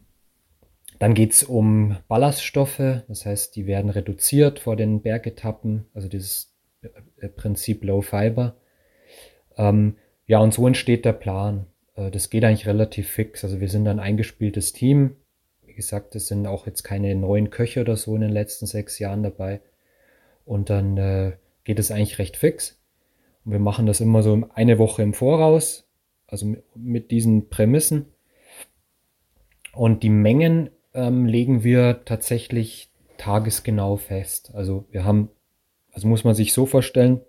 dann 0.98 1.14
geht 1.14 1.32
es 1.32 1.42
um 1.42 1.96
Ballaststoffe, 2.06 3.02
das 3.08 3.26
heißt, 3.26 3.56
die 3.56 3.66
werden 3.66 3.90
reduziert 3.90 4.60
vor 4.60 4.76
den 4.76 5.02
Bergetappen, 5.02 5.86
also 5.94 6.08
dieses 6.08 6.54
äh, 6.82 7.28
Prinzip 7.28 7.82
Low 7.82 8.02
Fiber. 8.02 8.56
Ähm, 9.56 9.96
ja, 10.26 10.38
und 10.38 10.54
so 10.54 10.66
entsteht 10.66 11.04
der 11.04 11.12
Plan. 11.12 11.66
Äh, 11.96 12.10
das 12.10 12.30
geht 12.30 12.44
eigentlich 12.44 12.66
relativ 12.66 13.08
fix. 13.08 13.44
Also 13.44 13.60
wir 13.60 13.68
sind 13.68 13.88
ein 13.88 14.00
eingespieltes 14.00 14.72
Team. 14.72 15.16
Wie 15.64 15.74
gesagt, 15.74 16.14
es 16.14 16.28
sind 16.28 16.46
auch 16.46 16.66
jetzt 16.66 16.82
keine 16.82 17.14
neuen 17.14 17.50
Köche 17.50 17.80
oder 17.80 17.96
so 17.96 18.14
in 18.14 18.20
den 18.20 18.30
letzten 18.30 18.66
sechs 18.66 18.98
Jahren 18.98 19.22
dabei. 19.22 19.60
Und 20.44 20.70
dann 20.70 20.96
äh, 20.96 21.32
geht 21.64 21.78
es 21.78 21.90
eigentlich 21.90 22.18
recht 22.18 22.36
fix. 22.36 22.80
Und 23.44 23.52
wir 23.52 23.58
machen 23.58 23.86
das 23.86 24.00
immer 24.00 24.22
so 24.22 24.48
eine 24.54 24.78
Woche 24.78 25.02
im 25.02 25.14
Voraus, 25.14 25.88
also 26.32 26.56
mit, 26.74 27.10
diesen 27.10 27.48
Prämissen. 27.50 28.06
Und 29.74 30.02
die 30.02 30.10
Mengen 30.10 30.70
ähm, 30.94 31.26
legen 31.26 31.62
wir 31.62 32.04
tatsächlich 32.04 32.90
tagesgenau 33.18 33.96
fest. 33.96 34.50
Also 34.54 34.86
wir 34.90 35.04
haben, 35.04 35.28
also 35.92 36.08
muss 36.08 36.24
man 36.24 36.34
sich 36.34 36.52
so 36.52 36.66
vorstellen, 36.66 37.20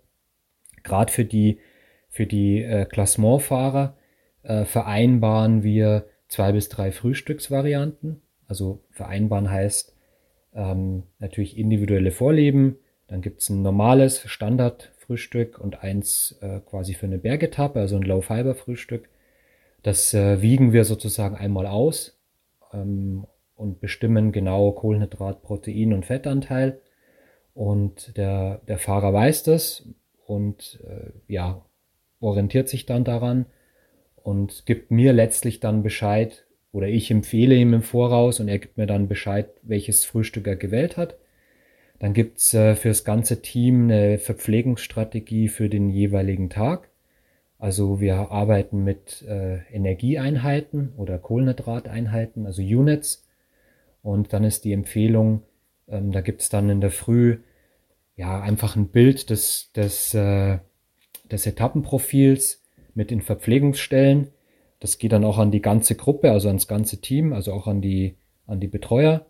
gerade 0.84 1.12
für 1.12 1.26
die, 1.26 1.60
für 2.10 2.26
die 2.26 2.64
äh, 2.64 2.86
Klassementfahrer 2.86 3.96
äh, 4.44 4.66
vereinbaren 4.66 5.64
wir 5.64 6.08
zwei 6.28 6.52
bis 6.52 6.70
drei 6.70 6.92
Frühstücksvarianten. 6.92 8.22
Also 8.48 8.84
vereinbaren 8.90 9.52
heißt 9.52 9.96
ähm, 10.54 11.04
natürlich 11.20 11.58
individuelle 11.58 12.12
Vorlieben. 12.12 12.78
Dann 13.08 13.22
gibt 13.22 13.42
es 13.42 13.50
ein 13.50 13.62
normales 13.62 14.28
Standardfrühstück 15.04 15.60
und 15.60 15.84
eins 15.84 16.38
äh, 16.42 16.60
quasi 16.60 16.94
für 16.94 17.06
eine 17.06 17.18
Bergetappe, 17.18 17.80
also 17.80 17.96
ein 17.98 18.04
Low-Fiber-Frühstück. 18.04 19.10
Das 19.82 20.14
äh, 20.14 20.42
wiegen 20.42 20.74
wir 20.74 20.86
sozusagen 20.86 21.36
einmal 21.36 21.68
aus 21.68 22.18
ähm, 22.74 23.26
und 23.56 23.82
bestimmen 23.82 24.32
genau 24.32 24.72
Kohlenhydrat, 24.72 25.44
Protein 25.44 25.94
und 25.94 26.06
Fettanteil. 26.06 26.80
Und 27.54 28.18
der, 28.18 28.62
der 28.68 28.80
Fahrer 28.80 29.14
weiß 29.14 29.44
das 29.44 29.88
und 30.26 30.80
äh, 30.88 31.12
ja, 31.28 31.64
orientiert 32.20 32.70
sich 32.70 32.86
dann 32.86 33.04
daran 33.04 33.46
und 34.16 34.66
gibt 34.66 34.90
mir 34.90 35.14
letztlich 35.14 35.60
dann 35.60 35.84
Bescheid 35.84 36.46
oder 36.72 36.88
ich 36.88 37.12
empfehle 37.12 37.56
ihm 37.56 37.74
im 37.74 37.84
Voraus 37.84 38.40
und 38.40 38.48
er 38.48 38.58
gibt 38.58 38.78
mir 38.78 38.88
dann 38.88 39.08
Bescheid, 39.08 39.50
welches 39.62 40.06
Frühstück 40.06 40.48
er 40.48 40.56
gewählt 40.56 40.98
hat. 40.98 41.16
Dann 42.00 42.14
gibt's 42.14 42.54
äh, 42.54 42.76
für 42.76 42.90
das 42.90 43.04
ganze 43.04 43.42
Team 43.42 43.84
eine 43.84 44.18
Verpflegungsstrategie 44.18 45.48
für 45.48 45.70
den 45.70 45.90
jeweiligen 45.90 46.50
Tag. 46.50 46.90
Also 47.60 48.02
wir 48.02 48.32
arbeiten 48.32 48.84
mit 48.84 49.22
äh, 49.22 49.60
Energieeinheiten 49.72 50.94
oder 50.98 51.18
Kohlenhydrateinheiten, 51.18 52.46
also 52.46 52.62
Units. 52.62 53.26
Und 54.02 54.34
dann 54.34 54.44
ist 54.44 54.66
die 54.66 54.74
Empfehlung, 54.74 55.44
ähm, 55.88 56.12
da 56.12 56.20
gibt's 56.22 56.50
dann 56.50 56.70
in 56.70 56.82
der 56.82 56.92
Früh 56.92 57.38
ja 58.18 58.42
einfach 58.42 58.76
ein 58.76 58.90
Bild 58.90 59.30
des, 59.30 59.72
des, 59.72 60.14
äh, 60.14 60.60
des 61.32 61.46
Etappenprofils 61.46 62.62
mit 62.96 63.12
den 63.12 63.22
Verpflegungsstellen. 63.22 64.28
Das 64.80 64.98
geht 64.98 65.14
dann 65.14 65.24
auch 65.24 65.38
an 65.38 65.52
die 65.52 65.62
ganze 65.62 65.96
Gruppe, 65.96 66.32
also 66.32 66.50
ans 66.50 66.68
ganze 66.68 67.00
Team, 67.00 67.32
also 67.32 67.54
auch 67.54 67.68
an 67.68 67.82
die, 67.82 68.16
an 68.46 68.60
die 68.60 68.68
Betreuer. 68.68 69.26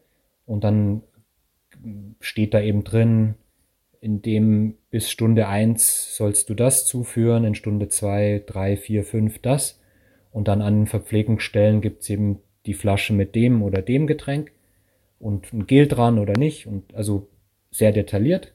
Und 0.45 0.63
dann 0.63 1.03
steht 2.19 2.53
da 2.53 2.61
eben 2.61 2.83
drin, 2.83 3.35
in 4.01 4.21
dem 4.21 4.75
bis 4.89 5.09
Stunde 5.09 5.47
eins 5.47 6.15
sollst 6.15 6.49
du 6.49 6.55
das 6.55 6.85
zuführen, 6.85 7.45
in 7.45 7.55
Stunde 7.55 7.87
zwei, 7.87 8.43
drei, 8.45 8.75
vier, 8.75 9.03
fünf 9.03 9.39
das. 9.39 9.79
Und 10.31 10.47
dann 10.47 10.61
an 10.61 10.87
Verpflegungsstellen 10.87 11.79
gibt's 11.79 12.09
eben 12.09 12.39
die 12.65 12.73
Flasche 12.73 13.13
mit 13.13 13.33
dem 13.35 13.61
oder 13.61 13.81
dem 13.81 14.07
Getränk 14.07 14.51
und 15.19 15.53
ein 15.53 15.67
Gel 15.67 15.87
dran 15.87 16.19
oder 16.19 16.33
nicht. 16.37 16.67
Und 16.67 16.93
also 16.93 17.27
sehr 17.71 17.91
detailliert. 17.91 18.53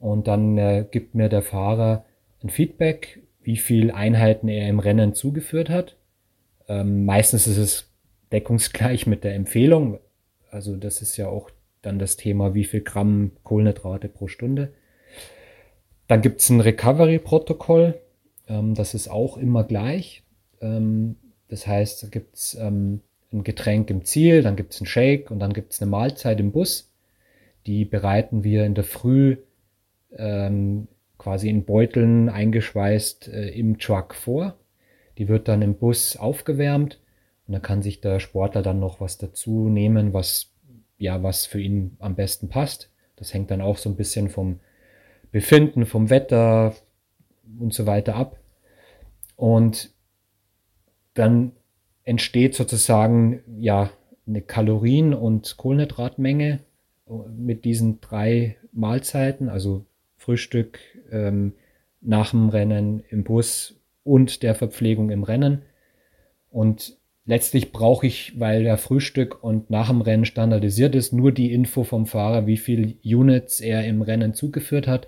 Und 0.00 0.26
dann 0.26 0.58
äh, 0.58 0.84
gibt 0.90 1.14
mir 1.14 1.28
der 1.28 1.42
Fahrer 1.42 2.04
ein 2.42 2.50
Feedback, 2.50 3.22
wie 3.42 3.56
viel 3.56 3.92
Einheiten 3.92 4.48
er 4.48 4.68
im 4.68 4.80
Rennen 4.80 5.14
zugeführt 5.14 5.68
hat. 5.68 5.96
Ähm, 6.68 7.04
meistens 7.04 7.46
ist 7.46 7.58
es 7.58 7.88
deckungsgleich 8.32 9.06
mit 9.06 9.22
der 9.22 9.34
Empfehlung. 9.34 10.00
Also 10.50 10.76
das 10.76 11.02
ist 11.02 11.16
ja 11.16 11.28
auch 11.28 11.50
dann 11.82 11.98
das 11.98 12.16
Thema, 12.16 12.54
wie 12.54 12.64
viel 12.64 12.80
Gramm 12.80 13.32
Kohlenhydrate 13.42 14.08
pro 14.08 14.28
Stunde. 14.28 14.72
Dann 16.06 16.22
gibt 16.22 16.40
es 16.40 16.50
ein 16.50 16.60
Recovery-Protokoll. 16.60 18.00
Ähm, 18.48 18.74
das 18.74 18.94
ist 18.94 19.08
auch 19.08 19.36
immer 19.36 19.64
gleich. 19.64 20.22
Ähm, 20.60 21.16
das 21.48 21.66
heißt, 21.66 22.02
da 22.02 22.08
gibt 22.08 22.36
es 22.36 22.54
ähm, 22.54 23.00
ein 23.32 23.44
Getränk 23.44 23.90
im 23.90 24.04
Ziel, 24.04 24.42
dann 24.42 24.56
gibt 24.56 24.72
es 24.74 24.80
einen 24.80 24.86
Shake 24.86 25.30
und 25.30 25.40
dann 25.40 25.52
gibt 25.52 25.72
es 25.72 25.82
eine 25.82 25.90
Mahlzeit 25.90 26.40
im 26.40 26.52
Bus. 26.52 26.90
Die 27.66 27.84
bereiten 27.84 28.44
wir 28.44 28.64
in 28.64 28.74
der 28.74 28.84
Früh 28.84 29.36
ähm, 30.16 30.88
quasi 31.18 31.48
in 31.48 31.64
Beuteln 31.64 32.28
eingeschweißt 32.28 33.28
äh, 33.28 33.48
im 33.50 33.78
Truck 33.78 34.14
vor. 34.14 34.56
Die 35.18 35.28
wird 35.28 35.48
dann 35.48 35.62
im 35.62 35.74
Bus 35.74 36.16
aufgewärmt 36.16 37.00
und 37.46 37.52
dann 37.52 37.62
kann 37.62 37.82
sich 37.82 38.00
der 38.00 38.20
Sportler 38.20 38.62
dann 38.62 38.80
noch 38.80 39.00
was 39.00 39.18
dazu 39.18 39.68
nehmen, 39.68 40.12
was 40.12 40.51
ja, 41.02 41.22
was 41.22 41.46
für 41.46 41.60
ihn 41.60 41.96
am 41.98 42.14
besten 42.14 42.48
passt. 42.48 42.90
Das 43.16 43.34
hängt 43.34 43.50
dann 43.50 43.60
auch 43.60 43.76
so 43.76 43.90
ein 43.90 43.96
bisschen 43.96 44.30
vom 44.30 44.60
Befinden, 45.30 45.86
vom 45.86 46.10
Wetter 46.10 46.74
und 47.58 47.74
so 47.74 47.86
weiter 47.86 48.14
ab. 48.14 48.38
Und 49.36 49.90
dann 51.14 51.52
entsteht 52.04 52.54
sozusagen 52.54 53.42
ja 53.58 53.90
eine 54.26 54.40
Kalorien- 54.40 55.14
und 55.14 55.56
Kohlenhydratmenge 55.56 56.60
mit 57.36 57.64
diesen 57.64 58.00
drei 58.00 58.56
Mahlzeiten, 58.72 59.48
also 59.48 59.84
Frühstück, 60.16 60.78
ähm, 61.10 61.54
nach 62.00 62.30
dem 62.30 62.48
Rennen 62.48 63.02
im 63.10 63.24
Bus 63.24 63.80
und 64.04 64.42
der 64.42 64.54
Verpflegung 64.54 65.10
im 65.10 65.22
Rennen. 65.22 65.62
Und 66.50 66.96
letztlich 67.24 67.72
brauche 67.72 68.06
ich, 68.06 68.38
weil 68.38 68.64
der 68.64 68.78
Frühstück 68.78 69.42
und 69.42 69.70
nach 69.70 69.88
dem 69.88 70.00
Rennen 70.00 70.24
standardisiert 70.24 70.94
ist, 70.94 71.12
nur 71.12 71.32
die 71.32 71.52
Info 71.52 71.84
vom 71.84 72.06
Fahrer, 72.06 72.46
wie 72.46 72.56
viel 72.56 72.96
Units 73.04 73.60
er 73.60 73.84
im 73.84 74.02
Rennen 74.02 74.34
zugeführt 74.34 74.86
hat. 74.86 75.06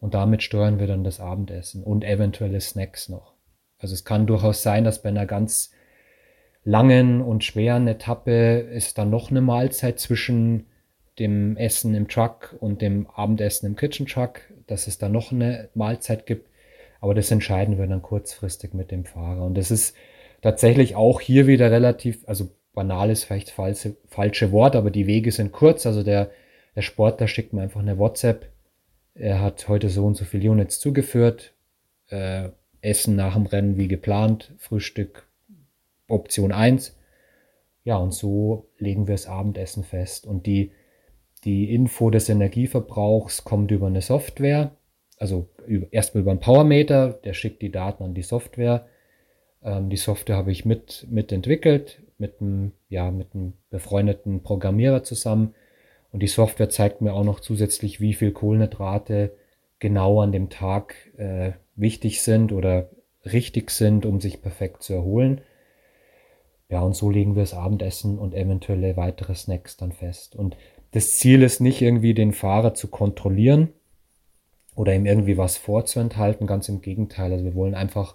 Und 0.00 0.14
damit 0.14 0.42
steuern 0.42 0.80
wir 0.80 0.86
dann 0.86 1.04
das 1.04 1.20
Abendessen 1.20 1.84
und 1.84 2.04
eventuelle 2.04 2.60
Snacks 2.60 3.08
noch. 3.08 3.34
Also 3.78 3.94
es 3.94 4.04
kann 4.04 4.26
durchaus 4.26 4.62
sein, 4.62 4.84
dass 4.84 5.02
bei 5.02 5.10
einer 5.10 5.26
ganz 5.26 5.72
langen 6.64 7.20
und 7.20 7.44
schweren 7.44 7.86
Etappe 7.86 8.58
ist 8.58 8.98
dann 8.98 9.10
noch 9.10 9.30
eine 9.30 9.40
Mahlzeit 9.40 9.98
zwischen 9.98 10.66
dem 11.18 11.56
Essen 11.56 11.94
im 11.94 12.08
Truck 12.08 12.56
und 12.60 12.80
dem 12.80 13.06
Abendessen 13.08 13.66
im 13.66 13.76
Kitchen 13.76 14.06
Truck, 14.06 14.40
dass 14.66 14.86
es 14.86 14.98
da 14.98 15.08
noch 15.08 15.30
eine 15.30 15.68
Mahlzeit 15.74 16.26
gibt. 16.26 16.48
Aber 17.00 17.14
das 17.14 17.30
entscheiden 17.30 17.78
wir 17.78 17.86
dann 17.86 18.02
kurzfristig 18.02 18.74
mit 18.74 18.90
dem 18.90 19.04
Fahrer. 19.04 19.44
Und 19.44 19.56
das 19.58 19.70
ist 19.70 19.94
tatsächlich 20.42 20.94
auch 20.94 21.20
hier 21.20 21.46
wieder 21.46 21.70
relativ, 21.70 22.22
also 22.28 22.50
banal 22.74 23.10
ist 23.10 23.24
vielleicht 23.24 23.50
falsche, 23.50 23.96
falsche 24.08 24.52
Wort, 24.52 24.76
aber 24.76 24.90
die 24.90 25.06
Wege 25.06 25.32
sind 25.32 25.52
kurz. 25.52 25.86
Also 25.86 26.02
der, 26.02 26.30
der 26.76 26.82
Sportler 26.82 27.26
schickt 27.26 27.54
mir 27.54 27.62
einfach 27.62 27.80
eine 27.80 27.98
WhatsApp. 27.98 28.50
Er 29.14 29.40
hat 29.40 29.68
heute 29.68 29.88
so 29.88 30.04
und 30.04 30.16
so 30.16 30.24
viele 30.24 30.50
Units 30.50 30.78
zugeführt. 30.78 31.54
Äh, 32.08 32.50
Essen 32.82 33.16
nach 33.16 33.34
dem 33.34 33.46
Rennen 33.46 33.76
wie 33.78 33.88
geplant. 33.88 34.52
Frühstück 34.58 35.26
Option 36.08 36.52
1. 36.52 36.98
Ja, 37.84 37.96
und 37.96 38.12
so 38.12 38.68
legen 38.78 39.06
wir 39.06 39.14
das 39.14 39.26
Abendessen 39.26 39.84
fest. 39.84 40.26
Und 40.26 40.46
die 40.46 40.72
die 41.44 41.74
Info 41.74 42.10
des 42.10 42.28
Energieverbrauchs 42.28 43.44
kommt 43.44 43.70
über 43.70 43.88
eine 43.88 44.02
Software, 44.02 44.76
also 45.18 45.48
erstmal 45.90 46.22
über 46.22 46.30
einen 46.30 46.40
Powermeter, 46.40 47.12
der 47.12 47.34
schickt 47.34 47.62
die 47.62 47.72
Daten 47.72 48.04
an 48.04 48.14
die 48.14 48.22
Software. 48.22 48.86
Ähm, 49.64 49.90
die 49.90 49.96
Software 49.96 50.36
habe 50.36 50.52
ich 50.52 50.64
mit, 50.64 51.06
mitentwickelt, 51.10 52.00
mit 52.18 52.40
einem, 52.40 52.72
ja, 52.88 53.10
mit 53.10 53.34
einem 53.34 53.54
befreundeten 53.70 54.42
Programmierer 54.42 55.02
zusammen. 55.02 55.54
Und 56.12 56.20
die 56.20 56.28
Software 56.28 56.68
zeigt 56.68 57.00
mir 57.00 57.14
auch 57.14 57.24
noch 57.24 57.40
zusätzlich, 57.40 58.00
wie 58.00 58.14
viel 58.14 58.32
Kohlenhydrate 58.32 59.32
genau 59.78 60.20
an 60.20 60.32
dem 60.32 60.50
Tag 60.50 60.94
äh, 61.16 61.52
wichtig 61.74 62.22
sind 62.22 62.52
oder 62.52 62.90
richtig 63.24 63.70
sind, 63.70 64.06
um 64.06 64.20
sich 64.20 64.42
perfekt 64.42 64.82
zu 64.82 64.92
erholen. 64.92 65.40
Ja, 66.68 66.80
und 66.80 66.94
so 66.94 67.10
legen 67.10 67.34
wir 67.34 67.42
das 67.42 67.54
Abendessen 67.54 68.18
und 68.18 68.34
eventuelle 68.34 68.96
weitere 68.96 69.34
Snacks 69.34 69.76
dann 69.76 69.92
fest. 69.92 70.36
Und 70.36 70.56
das 70.92 71.18
Ziel 71.18 71.42
ist 71.42 71.60
nicht 71.60 71.82
irgendwie 71.82 72.14
den 72.14 72.32
Fahrer 72.32 72.74
zu 72.74 72.88
kontrollieren 72.88 73.70
oder 74.74 74.94
ihm 74.94 75.06
irgendwie 75.06 75.36
was 75.36 75.58
vorzuenthalten, 75.58 76.46
ganz 76.46 76.68
im 76.68 76.80
Gegenteil. 76.80 77.32
Also 77.32 77.44
wir 77.44 77.54
wollen 77.54 77.74
einfach 77.74 78.14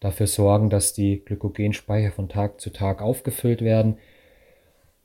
dafür 0.00 0.26
sorgen, 0.26 0.70
dass 0.70 0.92
die 0.92 1.24
Glykogenspeicher 1.24 2.12
von 2.12 2.28
Tag 2.28 2.60
zu 2.60 2.70
Tag 2.70 3.02
aufgefüllt 3.02 3.62
werden. 3.62 3.98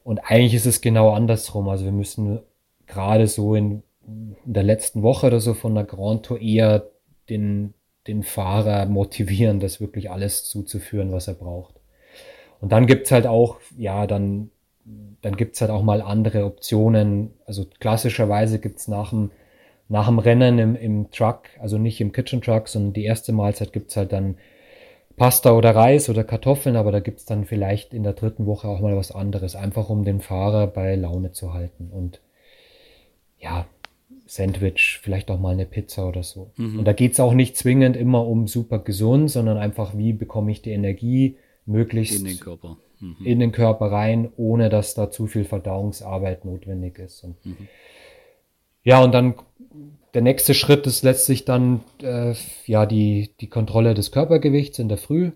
Und 0.03 0.19
eigentlich 0.19 0.53
ist 0.53 0.65
es 0.65 0.81
genau 0.81 1.11
andersrum. 1.11 1.69
Also 1.69 1.85
wir 1.85 1.91
müssen 1.91 2.39
gerade 2.87 3.27
so 3.27 3.55
in, 3.55 3.83
in 4.05 4.35
der 4.53 4.63
letzten 4.63 5.01
Woche 5.01 5.27
oder 5.27 5.39
so 5.39 5.53
von 5.53 5.75
der 5.75 5.85
Grand 5.85 6.25
Tour 6.25 6.41
eher 6.41 6.89
den, 7.29 7.73
den 8.07 8.23
Fahrer 8.23 8.85
motivieren, 8.85 9.59
das 9.59 9.79
wirklich 9.79 10.11
alles 10.11 10.45
zuzuführen, 10.45 11.11
was 11.11 11.27
er 11.27 11.35
braucht. 11.35 11.75
Und 12.59 12.71
dann 12.71 12.85
gibt's 12.85 13.11
halt 13.11 13.27
auch, 13.27 13.59
ja, 13.77 14.07
dann 14.07 14.51
dann 15.21 15.37
gibt's 15.37 15.61
halt 15.61 15.71
auch 15.71 15.83
mal 15.83 16.01
andere 16.01 16.45
Optionen. 16.45 17.33
Also 17.45 17.65
klassischerweise 17.79 18.59
gibt's 18.59 18.87
nach 18.87 19.09
dem, 19.11 19.31
nach 19.87 20.07
dem 20.07 20.19
Rennen 20.19 20.59
im, 20.59 20.75
im 20.75 21.11
Truck, 21.11 21.43
also 21.59 21.77
nicht 21.77 22.01
im 22.01 22.11
Kitchen 22.11 22.41
Truck, 22.41 22.67
sondern 22.67 22.93
die 22.93 23.05
erste 23.05 23.31
Mahlzeit 23.31 23.73
gibt's 23.73 23.95
halt 23.95 24.11
dann 24.11 24.37
Pasta 25.15 25.51
oder 25.51 25.75
Reis 25.75 26.09
oder 26.09 26.23
Kartoffeln, 26.23 26.75
aber 26.75 26.91
da 26.91 26.99
gibt's 26.99 27.25
dann 27.25 27.45
vielleicht 27.45 27.93
in 27.93 28.03
der 28.03 28.13
dritten 28.13 28.45
Woche 28.45 28.67
auch 28.67 28.79
mal 28.79 28.95
was 28.95 29.11
anderes, 29.11 29.55
einfach 29.55 29.89
um 29.89 30.05
den 30.05 30.21
Fahrer 30.21 30.67
bei 30.67 30.95
Laune 30.95 31.31
zu 31.31 31.53
halten. 31.53 31.89
Und 31.91 32.19
ja, 33.39 33.65
Sandwich, 34.25 34.99
vielleicht 35.01 35.29
auch 35.29 35.39
mal 35.39 35.53
eine 35.53 35.65
Pizza 35.65 36.07
oder 36.07 36.23
so. 36.23 36.51
Mhm. 36.57 36.79
Und 36.79 36.85
da 36.85 36.93
geht's 36.93 37.19
auch 37.19 37.33
nicht 37.33 37.57
zwingend 37.57 37.95
immer 37.95 38.25
um 38.25 38.47
super 38.47 38.79
gesund, 38.79 39.29
sondern 39.29 39.57
einfach, 39.57 39.95
wie 39.97 40.13
bekomme 40.13 40.51
ich 40.51 40.61
die 40.61 40.71
Energie 40.71 41.37
möglichst 41.65 42.17
in 42.17 42.25
den 42.25 42.39
Körper 42.39 42.77
mhm. 43.03 43.25
in 43.25 43.39
den 43.39 43.51
Körper 43.51 43.91
rein, 43.91 44.31
ohne 44.37 44.69
dass 44.69 44.95
da 44.95 45.11
zu 45.11 45.27
viel 45.27 45.43
Verdauungsarbeit 45.43 46.45
notwendig 46.45 46.99
ist. 46.99 47.23
Und, 47.23 47.45
mhm. 47.45 47.67
Ja, 48.83 49.03
und 49.03 49.13
dann 49.13 49.35
der 50.13 50.21
nächste 50.21 50.53
Schritt 50.53 50.87
ist 50.87 51.03
letztlich 51.03 51.45
dann 51.45 51.81
äh, 52.01 52.33
ja 52.65 52.85
die, 52.85 53.31
die 53.39 53.49
Kontrolle 53.49 53.93
des 53.93 54.11
Körpergewichts 54.11 54.79
in 54.79 54.89
der 54.89 54.97
Früh, 54.97 55.31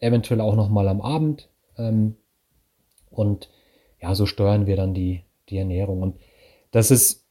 eventuell 0.00 0.40
auch 0.40 0.56
nochmal 0.56 0.88
am 0.88 1.00
Abend. 1.00 1.48
Ähm, 1.76 2.16
Und 3.10 3.50
ja, 4.00 4.14
so 4.14 4.26
steuern 4.26 4.66
wir 4.66 4.76
dann 4.76 4.94
die, 4.94 5.22
die 5.48 5.58
Ernährung. 5.58 6.02
Und 6.02 6.16
das 6.70 6.90
ist, 6.90 7.26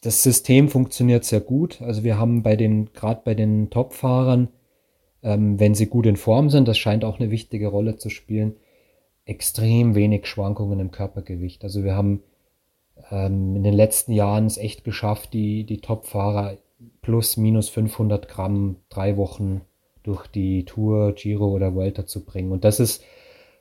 das 0.00 0.22
System 0.22 0.68
funktioniert 0.68 1.24
sehr 1.24 1.40
gut. 1.40 1.82
Also 1.82 2.02
wir 2.02 2.16
haben 2.16 2.42
bei 2.42 2.56
den, 2.56 2.92
gerade 2.94 3.20
bei 3.24 3.34
den 3.34 3.68
Top-Fahrern, 3.68 4.48
ähm, 5.22 5.58
wenn 5.58 5.74
sie 5.74 5.86
gut 5.86 6.06
in 6.06 6.16
Form 6.16 6.50
sind, 6.50 6.68
das 6.68 6.78
scheint 6.78 7.04
auch 7.04 7.18
eine 7.18 7.30
wichtige 7.30 7.66
Rolle 7.66 7.96
zu 7.96 8.08
spielen, 8.08 8.54
extrem 9.26 9.94
wenig 9.94 10.26
Schwankungen 10.26 10.80
im 10.80 10.92
Körpergewicht. 10.92 11.62
Also 11.64 11.82
wir 11.84 11.94
haben 11.94 12.22
ähm, 13.10 13.56
in 13.56 13.62
den 13.64 13.74
letzten 13.74 14.12
Jahren 14.12 14.46
es 14.46 14.58
echt 14.58 14.84
geschafft, 14.84 15.32
die, 15.32 15.64
die 15.64 15.80
Top-Fahrer 15.80 16.58
plus 17.02 17.36
minus 17.36 17.68
500 17.68 18.28
Gramm 18.28 18.76
drei 18.88 19.16
Wochen 19.16 19.62
durch 20.02 20.26
die 20.26 20.64
Tour, 20.64 21.12
Giro 21.12 21.48
oder 21.48 21.74
Vuelta 21.74 22.06
zu 22.06 22.24
bringen. 22.24 22.52
Und 22.52 22.64
das 22.64 22.80
ist 22.80 23.02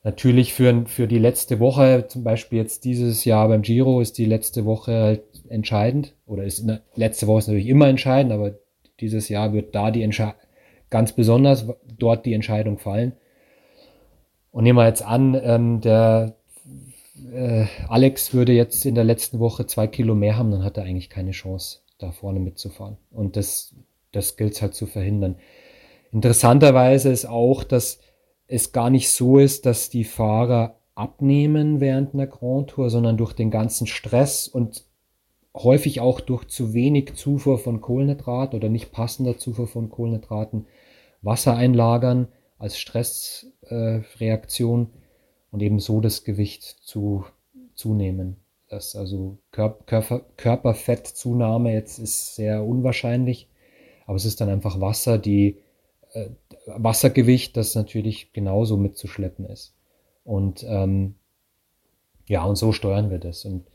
natürlich 0.03 0.53
für, 0.53 0.85
für 0.85 1.07
die 1.07 1.19
letzte 1.19 1.59
Woche, 1.59 2.05
zum 2.07 2.23
Beispiel 2.23 2.59
jetzt 2.59 2.85
dieses 2.85 3.25
Jahr 3.25 3.47
beim 3.47 3.61
Giro, 3.61 3.99
ist 4.01 4.17
die 4.17 4.25
letzte 4.25 4.65
Woche 4.65 4.93
halt 4.93 5.23
entscheidend. 5.49 6.15
Oder 6.25 6.43
ist 6.43 6.67
der, 6.67 6.81
letzte 6.95 7.27
Woche 7.27 7.39
ist 7.39 7.47
natürlich 7.47 7.67
immer 7.67 7.87
entscheidend, 7.87 8.31
aber 8.31 8.55
dieses 8.99 9.29
Jahr 9.29 9.53
wird 9.53 9.75
da 9.75 9.91
die 9.91 10.03
Entscheidung 10.03 10.35
ganz 10.89 11.11
besonders 11.11 11.65
dort 11.97 12.25
die 12.25 12.33
Entscheidung 12.33 12.77
fallen. 12.77 13.13
Und 14.51 14.63
nehmen 14.63 14.77
wir 14.77 14.87
jetzt 14.87 15.05
an, 15.05 15.39
ähm, 15.43 15.81
der 15.81 16.36
äh, 17.33 17.65
Alex 17.87 18.33
würde 18.33 18.53
jetzt 18.53 18.85
in 18.85 18.95
der 18.95 19.03
letzten 19.03 19.39
Woche 19.39 19.65
zwei 19.65 19.87
Kilo 19.87 20.15
mehr 20.15 20.37
haben, 20.37 20.51
dann 20.51 20.63
hat 20.63 20.77
er 20.77 20.83
eigentlich 20.83 21.09
keine 21.09 21.31
Chance, 21.31 21.79
da 21.97 22.11
vorne 22.11 22.39
mitzufahren. 22.39 22.97
Und 23.11 23.35
das, 23.35 23.75
das 24.11 24.37
gilt 24.37 24.53
es 24.53 24.61
halt 24.61 24.75
zu 24.75 24.85
verhindern. 24.85 25.37
Interessanterweise 26.11 27.11
ist 27.11 27.25
auch, 27.25 27.63
dass 27.63 27.99
es 28.47 28.71
gar 28.71 28.89
nicht 28.89 29.09
so 29.09 29.39
ist, 29.39 29.65
dass 29.65 29.89
die 29.89 30.05
Fahrer 30.05 30.79
abnehmen 30.95 31.79
während 31.79 32.13
einer 32.13 32.27
Grand 32.27 32.71
Tour, 32.71 32.89
sondern 32.89 33.17
durch 33.17 33.33
den 33.33 33.51
ganzen 33.51 33.87
Stress 33.87 34.47
und 34.47 34.85
häufig 35.53 36.01
auch 36.01 36.21
durch 36.21 36.45
zu 36.45 36.73
wenig 36.73 37.15
Zufuhr 37.15 37.59
von 37.59 37.81
Kohlenhydrat 37.81 38.53
oder 38.53 38.69
nicht 38.69 38.91
passender 38.91 39.37
Zufuhr 39.37 39.67
von 39.67 39.89
Kohlenhydraten 39.89 40.67
Wasser 41.21 41.55
einlagern 41.55 42.29
als 42.57 42.79
Stressreaktion 42.79 44.83
äh, 44.83 44.87
und 45.51 45.61
eben 45.61 45.79
so 45.79 46.01
das 46.01 46.23
Gewicht 46.23 46.63
zu, 46.63 47.25
zunehmen. 47.75 48.37
Das 48.69 48.95
also 48.95 49.37
Kör 49.51 49.77
Körper 49.85 50.21
Körperfettzunahme 50.35 51.71
jetzt 51.71 51.99
ist 51.99 52.35
sehr 52.35 52.63
unwahrscheinlich, 52.63 53.47
aber 54.05 54.17
es 54.17 54.25
ist 54.25 54.41
dann 54.41 54.49
einfach 54.49 54.81
Wasser, 54.81 55.17
die 55.17 55.57
äh, 56.13 56.29
Wassergewicht, 56.65 57.55
das 57.55 57.75
natürlich 57.75 58.33
genauso 58.33 58.77
mitzuschleppen 58.77 59.45
ist. 59.45 59.73
Und 60.23 60.65
ähm, 60.67 61.15
ja, 62.27 62.43
und 62.43 62.57
so 62.57 62.73
steuern 62.73 63.09
wir 63.09 63.19
das. 63.19 63.45
Und 63.45 63.65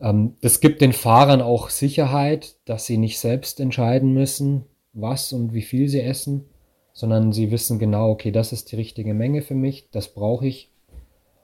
ähm, 0.00 0.36
das 0.40 0.60
gibt 0.60 0.80
den 0.80 0.92
Fahrern 0.92 1.40
auch 1.40 1.70
Sicherheit, 1.70 2.56
dass 2.64 2.86
sie 2.86 2.96
nicht 2.96 3.20
selbst 3.20 3.60
entscheiden 3.60 4.12
müssen, 4.12 4.64
was 4.92 5.32
und 5.32 5.52
wie 5.54 5.62
viel 5.62 5.88
sie 5.88 6.00
essen, 6.00 6.46
sondern 6.94 7.32
sie 7.32 7.50
wissen 7.50 7.78
genau, 7.78 8.10
okay, 8.10 8.30
das 8.30 8.52
ist 8.52 8.72
die 8.72 8.76
richtige 8.76 9.12
Menge 9.12 9.42
für 9.42 9.54
mich, 9.54 9.90
das 9.90 10.08
brauche 10.08 10.46
ich. 10.46 10.70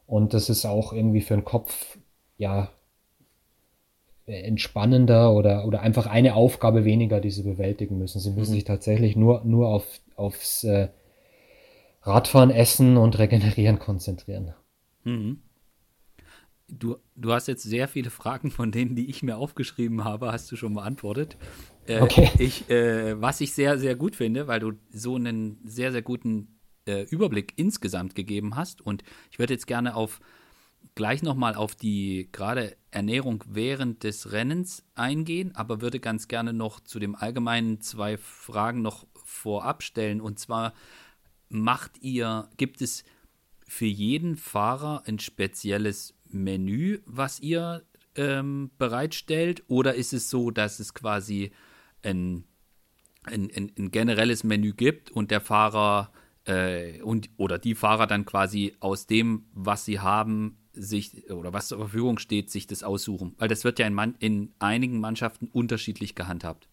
Und 0.07 0.33
das 0.33 0.49
ist 0.49 0.64
auch 0.64 0.92
irgendwie 0.92 1.21
für 1.21 1.35
den 1.35 1.45
Kopf, 1.45 1.99
ja, 2.38 2.71
entspannender 4.26 5.35
oder, 5.35 5.66
oder 5.66 5.83
einfach 5.83 6.07
eine 6.07 6.35
Aufgabe 6.35 6.85
weniger, 6.85 7.21
die 7.21 7.30
sie 7.30 7.42
bewältigen 7.42 7.99
müssen. 7.99 8.21
Sie 8.21 8.30
müssen 8.30 8.52
mhm. 8.52 8.54
sich 8.54 8.64
tatsächlich 8.64 9.16
nur, 9.16 9.45
nur 9.45 9.69
auf, 9.69 10.00
aufs 10.14 10.64
äh, 10.64 10.88
Radfahren, 12.02 12.50
Essen 12.50 12.97
und 12.97 13.19
Regenerieren 13.19 13.78
konzentrieren. 13.78 14.54
Mhm. 15.04 15.42
Du, 16.70 16.96
du 17.16 17.33
hast 17.33 17.48
jetzt 17.48 17.62
sehr 17.62 17.88
viele 17.88 18.11
Fragen 18.11 18.50
von 18.50 18.70
denen, 18.70 18.94
die 18.94 19.11
ich 19.11 19.22
mir 19.22 19.37
aufgeschrieben 19.37 20.04
habe, 20.04 20.33
hast 20.33 20.50
du 20.52 20.56
schon 20.56 20.74
beantwortet. 20.74 21.37
Äh, 21.87 22.00
okay. 22.00 22.30
Ich, 22.38 22.70
äh, 22.70 23.20
was 23.20 23.40
ich 23.40 23.52
sehr, 23.52 23.78
sehr 23.78 23.96
gut 23.96 24.16
finde, 24.16 24.46
weil 24.46 24.61
du 24.61 24.72
so 24.92 25.16
einen 25.16 25.59
sehr, 25.64 25.92
sehr 25.92 26.02
guten 26.02 26.61
äh, 26.87 27.02
Überblick 27.04 27.54
insgesamt 27.56 28.14
gegeben 28.14 28.56
hast. 28.56 28.80
Und 28.80 29.02
ich 29.30 29.38
würde 29.38 29.54
jetzt 29.54 29.66
gerne 29.66 29.94
auf 29.96 30.20
gleich 30.94 31.22
nochmal 31.22 31.54
auf 31.54 31.74
die 31.74 32.28
gerade 32.33 32.76
Ernährung 32.90 33.44
während 33.46 34.04
des 34.04 34.33
Rennens 34.33 34.85
eingehen, 34.94 35.54
aber 35.54 35.80
würde 35.80 36.00
ganz 36.00 36.28
gerne 36.28 36.52
noch 36.52 36.80
zu 36.80 36.98
dem 36.98 37.14
Allgemeinen 37.14 37.80
zwei 37.80 38.16
Fragen 38.16 38.83
noch 38.83 39.06
vorab 39.24 39.83
stellen. 39.83 40.20
Und 40.20 40.38
zwar 40.38 40.72
macht 41.48 41.98
ihr, 42.00 42.48
gibt 42.56 42.83
es 42.83 43.04
für 43.66 43.87
jeden 43.87 44.37
Fahrer 44.37 45.04
ein 45.06 45.18
spezielles 45.18 46.14
Menü, 46.33 47.01
was 47.07 47.40
ihr 47.40 47.83
ähm, 48.16 48.71
bereitstellt? 48.79 49.62
Oder 49.69 49.95
ist 49.95 50.12
es 50.12 50.31
so, 50.31 50.51
dass 50.51 50.81
es 50.81 50.95
quasi 50.95 51.53
ein, 52.03 52.45
ein, 53.25 53.51
ein, 53.55 53.73
ein 53.79 53.90
generelles 53.90 54.45
Menü 54.45 54.73
gibt 54.73 55.11
und 55.11 55.31
der 55.31 55.40
Fahrer 55.40 56.11
äh, 56.45 57.01
und 57.03 57.31
oder 57.37 57.59
die 57.59 57.75
Fahrer 57.75 58.07
dann 58.07 58.25
quasi 58.25 58.75
aus 58.81 59.07
dem, 59.07 59.45
was 59.53 59.85
sie 59.85 60.01
haben, 60.01 60.57
sich 60.73 61.31
oder 61.31 61.53
was 61.53 61.69
zur 61.69 61.79
Verfügung 61.79 62.19
steht, 62.19 62.51
sich 62.51 62.66
das 62.66 62.83
aussuchen? 62.83 63.35
Weil 63.38 63.49
das 63.49 63.64
wird 63.64 63.79
ja 63.79 63.87
in, 63.87 63.95
man, 63.95 64.14
in 64.19 64.53
einigen 64.59 65.01
Mannschaften 65.01 65.49
unterschiedlich 65.53 66.14
gehandhabt. 66.14 66.69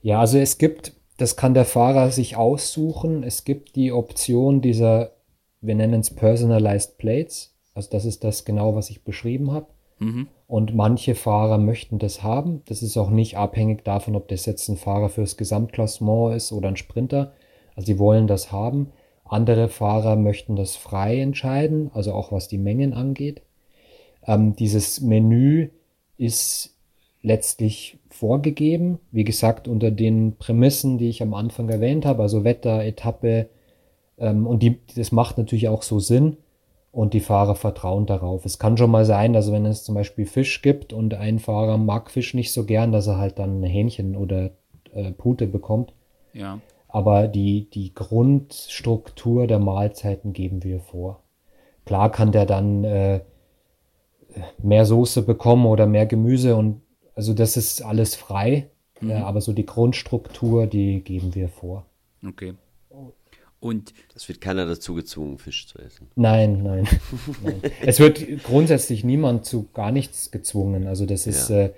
Ja, 0.00 0.20
also 0.20 0.38
es 0.38 0.58
gibt, 0.58 0.94
das 1.16 1.36
kann 1.36 1.54
der 1.54 1.64
Fahrer 1.64 2.10
sich 2.10 2.36
aussuchen. 2.36 3.22
Es 3.22 3.44
gibt 3.44 3.76
die 3.76 3.92
Option 3.92 4.60
dieser, 4.60 5.12
wir 5.60 5.74
nennen 5.74 6.00
es 6.00 6.14
Personalized 6.14 6.98
Plates. 6.98 7.51
Also 7.74 7.90
das 7.90 8.04
ist 8.04 8.24
das 8.24 8.44
genau, 8.44 8.74
was 8.74 8.90
ich 8.90 9.02
beschrieben 9.02 9.52
habe. 9.52 9.66
Mhm. 9.98 10.28
Und 10.46 10.74
manche 10.74 11.14
Fahrer 11.14 11.58
möchten 11.58 11.98
das 11.98 12.22
haben. 12.22 12.62
Das 12.66 12.82
ist 12.82 12.96
auch 12.96 13.10
nicht 13.10 13.36
abhängig 13.36 13.84
davon, 13.84 14.16
ob 14.16 14.28
das 14.28 14.46
jetzt 14.46 14.68
ein 14.68 14.76
Fahrer 14.76 15.08
fürs 15.08 15.36
Gesamtklassement 15.36 16.34
ist 16.34 16.52
oder 16.52 16.68
ein 16.68 16.76
Sprinter. 16.76 17.32
Also 17.74 17.86
sie 17.86 17.98
wollen 17.98 18.26
das 18.26 18.52
haben. 18.52 18.92
Andere 19.24 19.68
Fahrer 19.68 20.16
möchten 20.16 20.56
das 20.56 20.76
frei 20.76 21.20
entscheiden, 21.20 21.90
also 21.94 22.12
auch 22.12 22.32
was 22.32 22.48
die 22.48 22.58
Mengen 22.58 22.92
angeht. 22.92 23.42
Ähm, 24.26 24.54
dieses 24.56 25.00
Menü 25.00 25.70
ist 26.18 26.76
letztlich 27.22 27.98
vorgegeben, 28.10 28.98
wie 29.10 29.24
gesagt, 29.24 29.68
unter 29.68 29.90
den 29.90 30.36
Prämissen, 30.36 30.98
die 30.98 31.08
ich 31.08 31.22
am 31.22 31.34
Anfang 31.34 31.68
erwähnt 31.68 32.04
habe, 32.04 32.22
also 32.22 32.44
Wetter, 32.44 32.84
Etappe, 32.84 33.48
ähm, 34.18 34.46
und 34.46 34.62
die, 34.62 34.80
das 34.96 35.12
macht 35.12 35.38
natürlich 35.38 35.68
auch 35.68 35.82
so 35.82 35.98
Sinn 35.98 36.36
und 36.92 37.14
die 37.14 37.20
Fahrer 37.20 37.56
vertrauen 37.56 38.04
darauf. 38.04 38.44
Es 38.44 38.58
kann 38.58 38.76
schon 38.76 38.90
mal 38.90 39.06
sein, 39.06 39.32
dass 39.32 39.50
wenn 39.50 39.64
es 39.64 39.82
zum 39.82 39.94
Beispiel 39.94 40.26
Fisch 40.26 40.60
gibt 40.60 40.92
und 40.92 41.14
ein 41.14 41.38
Fahrer 41.38 41.78
mag 41.78 42.10
Fisch 42.10 42.34
nicht 42.34 42.52
so 42.52 42.64
gern, 42.64 42.92
dass 42.92 43.06
er 43.06 43.16
halt 43.16 43.38
dann 43.38 43.62
Hähnchen 43.62 44.14
oder 44.14 44.50
äh, 44.92 45.10
Pute 45.10 45.46
bekommt. 45.46 45.94
Ja. 46.34 46.60
Aber 46.88 47.26
die, 47.28 47.70
die 47.70 47.94
Grundstruktur 47.94 49.46
der 49.46 49.58
Mahlzeiten 49.58 50.34
geben 50.34 50.62
wir 50.62 50.80
vor. 50.80 51.20
Klar 51.86 52.12
kann 52.12 52.30
der 52.30 52.44
dann 52.44 52.84
äh, 52.84 53.20
mehr 54.62 54.84
Soße 54.84 55.22
bekommen 55.22 55.64
oder 55.64 55.86
mehr 55.86 56.06
Gemüse 56.06 56.56
und 56.56 56.82
also 57.14 57.32
das 57.32 57.56
ist 57.56 57.82
alles 57.82 58.14
frei, 58.14 58.70
mhm. 59.00 59.10
äh, 59.10 59.14
aber 59.14 59.40
so 59.40 59.54
die 59.54 59.66
Grundstruktur, 59.66 60.66
die 60.66 61.00
geben 61.00 61.34
wir 61.34 61.48
vor. 61.48 61.86
Okay. 62.26 62.54
Und 63.62 63.94
das 64.12 64.28
wird 64.28 64.40
keiner 64.40 64.66
dazu 64.66 64.94
gezwungen, 64.94 65.38
Fisch 65.38 65.68
zu 65.68 65.78
essen. 65.78 66.08
Nein, 66.16 66.62
nein. 66.62 66.88
nein. 67.42 67.62
Es 67.80 68.00
wird 68.00 68.42
grundsätzlich 68.42 69.04
niemand 69.04 69.46
zu 69.46 69.68
gar 69.72 69.92
nichts 69.92 70.30
gezwungen. 70.30 70.86
Also 70.86 71.06
das 71.06 71.26
ist, 71.26 71.48
ja. 71.48 71.66
äh, 71.66 71.72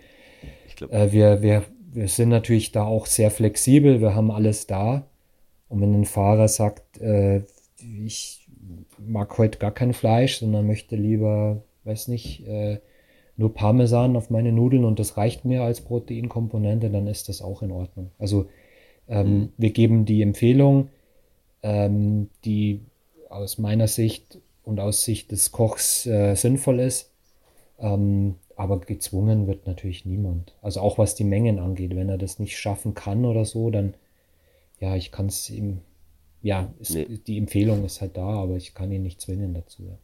glaub, 0.76 0.92
äh, 0.92 1.12
wir, 1.12 1.42
wir 1.42 1.64
wir 1.94 2.08
sind 2.08 2.28
natürlich 2.28 2.72
da 2.72 2.84
auch 2.84 3.06
sehr 3.06 3.30
flexibel, 3.30 4.00
wir 4.00 4.14
haben 4.14 4.32
alles 4.32 4.66
da. 4.66 5.06
Und 5.68 5.80
wenn 5.80 5.94
ein 5.94 6.04
Fahrer 6.04 6.48
sagt, 6.48 7.00
äh, 7.00 7.42
ich 7.78 8.48
mag 8.98 9.38
heute 9.38 9.58
gar 9.58 9.70
kein 9.70 9.92
Fleisch, 9.92 10.40
sondern 10.40 10.66
möchte 10.66 10.96
lieber, 10.96 11.62
weiß 11.84 12.08
nicht, 12.08 12.46
äh, 12.46 12.80
nur 13.36 13.54
Parmesan 13.54 14.16
auf 14.16 14.28
meine 14.30 14.52
Nudeln 14.52 14.84
und 14.84 14.98
das 14.98 15.16
reicht 15.16 15.44
mir 15.44 15.62
als 15.62 15.80
Proteinkomponente, 15.82 16.90
dann 16.90 17.06
ist 17.06 17.28
das 17.28 17.42
auch 17.42 17.62
in 17.62 17.70
Ordnung. 17.70 18.10
Also 18.18 18.46
ähm, 19.08 19.26
mhm. 19.26 19.48
wir 19.56 19.70
geben 19.70 20.04
die 20.04 20.22
Empfehlung, 20.22 20.88
ähm, 21.64 22.28
die 22.44 22.82
aus 23.30 23.58
meiner 23.58 23.88
Sicht 23.88 24.38
und 24.62 24.78
aus 24.78 25.04
Sicht 25.04 25.32
des 25.32 25.50
Kochs 25.50 26.06
äh, 26.06 26.34
sinnvoll 26.36 26.78
ist. 26.78 27.10
Ähm, 27.80 28.36
aber 28.54 28.78
gezwungen 28.78 29.48
wird 29.48 29.66
natürlich 29.66 30.04
niemand. 30.04 30.54
Also 30.62 30.80
auch 30.80 30.98
was 30.98 31.16
die 31.16 31.24
Mengen 31.24 31.58
angeht. 31.58 31.96
Wenn 31.96 32.08
er 32.08 32.18
das 32.18 32.38
nicht 32.38 32.56
schaffen 32.56 32.94
kann 32.94 33.24
oder 33.24 33.44
so, 33.44 33.70
dann, 33.70 33.94
ja, 34.78 34.94
ich 34.94 35.10
kann 35.10 35.26
es 35.26 35.50
ihm, 35.50 35.80
ja, 36.42 36.72
ist, 36.78 36.94
nee. 36.94 37.18
die 37.26 37.38
Empfehlung 37.38 37.84
ist 37.84 38.00
halt 38.00 38.16
da, 38.16 38.28
aber 38.28 38.56
ich 38.56 38.74
kann 38.74 38.92
ihn 38.92 39.02
nicht 39.02 39.20
zwingen 39.20 39.54
dazu. 39.54 39.82
Ja. 39.84 39.98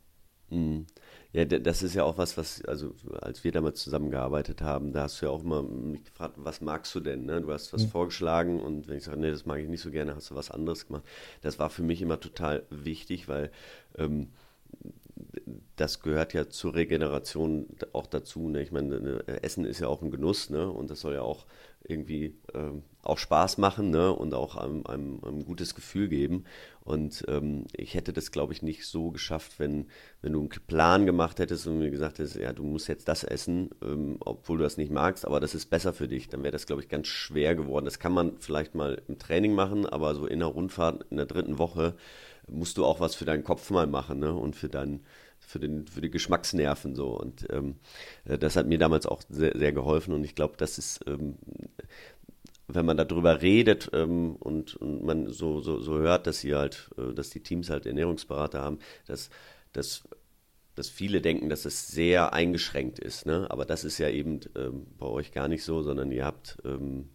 Mhm. 0.50 0.86
Ja, 1.32 1.44
das 1.44 1.82
ist 1.84 1.94
ja 1.94 2.02
auch 2.02 2.18
was, 2.18 2.36
was, 2.36 2.64
also 2.64 2.92
als 3.20 3.44
wir 3.44 3.52
damals 3.52 3.80
zusammengearbeitet 3.80 4.62
haben, 4.62 4.92
da 4.92 5.04
hast 5.04 5.20
du 5.20 5.26
ja 5.26 5.32
auch 5.32 5.44
immer 5.44 5.62
mich 5.62 6.04
gefragt, 6.04 6.34
was 6.36 6.60
magst 6.60 6.92
du 6.94 7.00
denn? 7.00 7.24
Ne? 7.24 7.40
Du 7.40 7.52
hast 7.52 7.72
was 7.72 7.84
mhm. 7.84 7.88
vorgeschlagen 7.88 8.60
und 8.60 8.88
wenn 8.88 8.96
ich 8.96 9.04
sage, 9.04 9.20
nee, 9.20 9.30
das 9.30 9.46
mag 9.46 9.60
ich 9.60 9.68
nicht 9.68 9.80
so 9.80 9.92
gerne, 9.92 10.16
hast 10.16 10.30
du 10.30 10.34
was 10.34 10.50
anderes 10.50 10.88
gemacht. 10.88 11.04
Das 11.40 11.60
war 11.60 11.70
für 11.70 11.84
mich 11.84 12.02
immer 12.02 12.18
total 12.18 12.64
wichtig, 12.70 13.28
weil 13.28 13.52
ähm, 13.96 14.30
das 15.76 16.00
gehört 16.00 16.32
ja 16.34 16.48
zur 16.48 16.74
Regeneration 16.74 17.68
auch 17.92 18.06
dazu. 18.06 18.48
Ne? 18.48 18.62
Ich 18.62 18.72
meine, 18.72 19.00
ne, 19.00 19.42
Essen 19.42 19.64
ist 19.64 19.80
ja 19.80 19.86
auch 19.86 20.02
ein 20.02 20.10
Genuss, 20.10 20.50
ne? 20.50 20.68
Und 20.68 20.90
das 20.90 21.00
soll 21.00 21.14
ja 21.14 21.22
auch 21.22 21.46
irgendwie 21.84 22.36
ähm, 22.54 22.82
auch 23.02 23.18
Spaß 23.18 23.58
machen, 23.58 23.90
ne? 23.90 24.12
Und 24.12 24.34
auch 24.34 24.56
einem, 24.56 24.86
einem, 24.86 25.20
einem 25.24 25.44
gutes 25.44 25.74
Gefühl 25.74 26.08
geben. 26.08 26.44
Und 26.82 27.24
ähm, 27.28 27.66
ich 27.72 27.94
hätte 27.94 28.12
das, 28.12 28.30
glaube 28.30 28.52
ich, 28.52 28.62
nicht 28.62 28.86
so 28.86 29.10
geschafft, 29.10 29.58
wenn, 29.58 29.86
wenn 30.22 30.32
du 30.32 30.40
einen 30.40 30.48
Plan 30.48 31.06
gemacht 31.06 31.38
hättest 31.38 31.66
und 31.66 31.78
mir 31.78 31.90
gesagt 31.90 32.18
hättest, 32.18 32.36
ja, 32.36 32.52
du 32.52 32.64
musst 32.64 32.88
jetzt 32.88 33.08
das 33.08 33.24
essen, 33.24 33.70
ähm, 33.82 34.16
obwohl 34.20 34.58
du 34.58 34.64
das 34.64 34.76
nicht 34.76 34.90
magst, 34.90 35.24
aber 35.24 35.40
das 35.40 35.54
ist 35.54 35.66
besser 35.66 35.92
für 35.92 36.08
dich. 36.08 36.28
Dann 36.28 36.42
wäre 36.42 36.52
das, 36.52 36.66
glaube 36.66 36.82
ich, 36.82 36.88
ganz 36.88 37.06
schwer 37.06 37.54
geworden. 37.54 37.84
Das 37.84 37.98
kann 37.98 38.12
man 38.12 38.38
vielleicht 38.38 38.74
mal 38.74 39.00
im 39.08 39.18
Training 39.18 39.54
machen, 39.54 39.86
aber 39.86 40.14
so 40.14 40.26
in 40.26 40.40
der 40.40 40.48
Rundfahrt 40.48 41.06
in 41.10 41.16
der 41.16 41.26
dritten 41.26 41.58
Woche 41.58 41.94
musst 42.48 42.78
du 42.78 42.84
auch 42.84 43.00
was 43.00 43.14
für 43.14 43.24
deinen 43.24 43.44
Kopf 43.44 43.70
mal 43.70 43.86
machen, 43.86 44.18
ne? 44.18 44.34
Und 44.34 44.56
für 44.56 44.68
deinen 44.68 45.04
für, 45.50 45.58
den, 45.58 45.86
für 45.86 46.00
die 46.00 46.10
Geschmacksnerven 46.10 46.94
so. 46.94 47.08
Und 47.18 47.46
ähm, 47.50 47.76
äh, 48.24 48.38
das 48.38 48.56
hat 48.56 48.66
mir 48.66 48.78
damals 48.78 49.06
auch 49.06 49.22
sehr, 49.28 49.56
sehr 49.56 49.72
geholfen. 49.72 50.14
Und 50.14 50.24
ich 50.24 50.34
glaube, 50.34 50.54
das 50.56 50.78
ist, 50.78 51.00
ähm, 51.06 51.36
wenn 52.74 52.86
man 52.86 52.96
darüber 52.96 53.42
redet 53.42 53.90
ähm, 53.92 54.36
und, 54.36 54.76
und 54.76 55.04
man 55.04 55.28
so, 55.28 55.60
so, 55.60 55.80
so 55.80 55.98
hört, 55.98 56.26
dass 56.26 56.40
sie 56.40 56.54
halt, 56.54 56.90
äh, 56.98 57.12
dass 57.14 57.30
die 57.30 57.42
Teams 57.42 57.70
halt 57.70 57.86
Ernährungsberater 57.86 58.60
haben, 58.60 58.78
dass, 59.06 59.30
dass, 59.72 60.02
dass 60.74 60.88
viele 60.88 61.20
denken, 61.20 61.48
dass 61.48 61.64
es 61.64 61.88
sehr 61.88 62.32
eingeschränkt 62.32 62.98
ist. 62.98 63.26
Ne? 63.26 63.46
Aber 63.50 63.64
das 63.64 63.84
ist 63.84 63.98
ja 63.98 64.08
eben 64.08 64.40
ähm, 64.56 64.86
bei 64.98 65.06
euch 65.06 65.32
gar 65.32 65.48
nicht 65.48 65.64
so, 65.64 65.82
sondern 65.82 66.12
ihr 66.12 66.24
habt 66.24 66.58
ähm, 66.64 67.10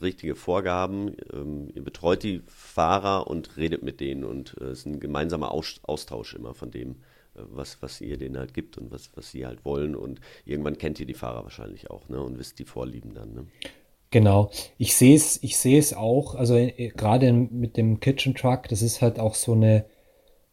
richtige 0.00 0.34
Vorgaben, 0.34 1.16
ähm, 1.32 1.70
ihr 1.74 1.82
betreut 1.82 2.22
die 2.22 2.42
Fahrer 2.46 3.26
und 3.26 3.56
redet 3.56 3.82
mit 3.82 4.00
denen 4.00 4.24
und 4.24 4.56
äh, 4.60 4.64
es 4.64 4.80
ist 4.80 4.86
ein 4.86 5.00
gemeinsamer 5.00 5.52
Austausch 5.52 6.34
immer 6.34 6.54
von 6.54 6.70
dem, 6.70 6.92
äh, 7.34 7.42
was, 7.50 7.82
was 7.82 8.00
ihr 8.00 8.16
denen 8.16 8.38
halt 8.38 8.54
gibt 8.54 8.78
und 8.78 8.90
was, 8.90 9.10
was 9.14 9.30
sie 9.30 9.46
halt 9.46 9.64
wollen. 9.64 9.94
Und 9.94 10.20
irgendwann 10.44 10.78
kennt 10.78 11.00
ihr 11.00 11.06
die 11.06 11.14
Fahrer 11.14 11.44
wahrscheinlich 11.44 11.90
auch, 11.90 12.08
ne? 12.08 12.20
Und 12.22 12.38
wisst 12.38 12.58
die 12.58 12.64
Vorlieben 12.64 13.14
dann, 13.14 13.34
ne? 13.34 13.46
Genau. 14.12 14.50
Ich 14.76 14.94
sehe 14.94 15.16
es, 15.16 15.42
ich 15.42 15.56
sehe 15.56 15.78
es 15.78 15.94
auch, 15.94 16.34
also 16.34 16.54
äh, 16.56 16.92
gerade 16.94 17.32
mit 17.32 17.76
dem 17.76 17.98
Kitchen 17.98 18.34
Truck, 18.34 18.68
das 18.68 18.82
ist 18.82 19.00
halt 19.00 19.18
auch 19.18 19.34
so 19.34 19.54
eine, 19.54 19.86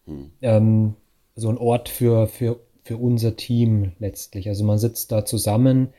hm. 0.06 0.32
ähm, 0.41 0.95
so 1.36 1.50
ein 1.50 1.58
Ort 1.58 1.89
für, 1.89 2.28
für, 2.28 2.62
für 2.84 2.98
unser 2.98 3.36
Team 3.36 3.91
letztlich. 4.00 4.48
Also 4.48 4.63
man 4.63 4.80
sitzt 4.80 5.12
da 5.12 5.26
zusammen. 5.26 5.89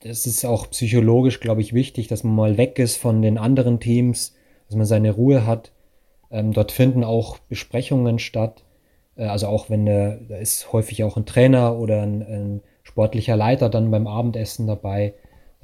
Das 0.00 0.26
ist 0.26 0.44
auch 0.44 0.68
psychologisch, 0.70 1.40
glaube 1.40 1.60
ich, 1.60 1.72
wichtig, 1.72 2.08
dass 2.08 2.24
man 2.24 2.34
mal 2.34 2.58
weg 2.58 2.78
ist 2.80 2.96
von 2.96 3.22
den 3.22 3.38
anderen 3.38 3.78
Teams, 3.78 4.34
dass 4.66 4.76
man 4.76 4.84
seine 4.84 5.12
Ruhe 5.12 5.46
hat. 5.46 5.70
Ähm, 6.30 6.52
dort 6.52 6.72
finden 6.72 7.04
auch 7.04 7.38
Besprechungen 7.38 8.18
statt. 8.18 8.64
Äh, 9.16 9.26
also 9.26 9.46
auch 9.46 9.70
wenn 9.70 9.86
der, 9.86 10.16
da 10.28 10.38
ist 10.38 10.72
häufig 10.72 11.04
auch 11.04 11.16
ein 11.16 11.24
Trainer 11.24 11.78
oder 11.78 12.02
ein, 12.02 12.22
ein 12.22 12.62
sportlicher 12.82 13.36
Leiter 13.36 13.68
dann 13.68 13.92
beim 13.92 14.08
Abendessen 14.08 14.66
dabei. 14.66 15.14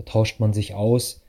Da 0.01 0.13
tauscht 0.13 0.41
man 0.41 0.53
sich 0.53 0.75
aus. 0.75 1.21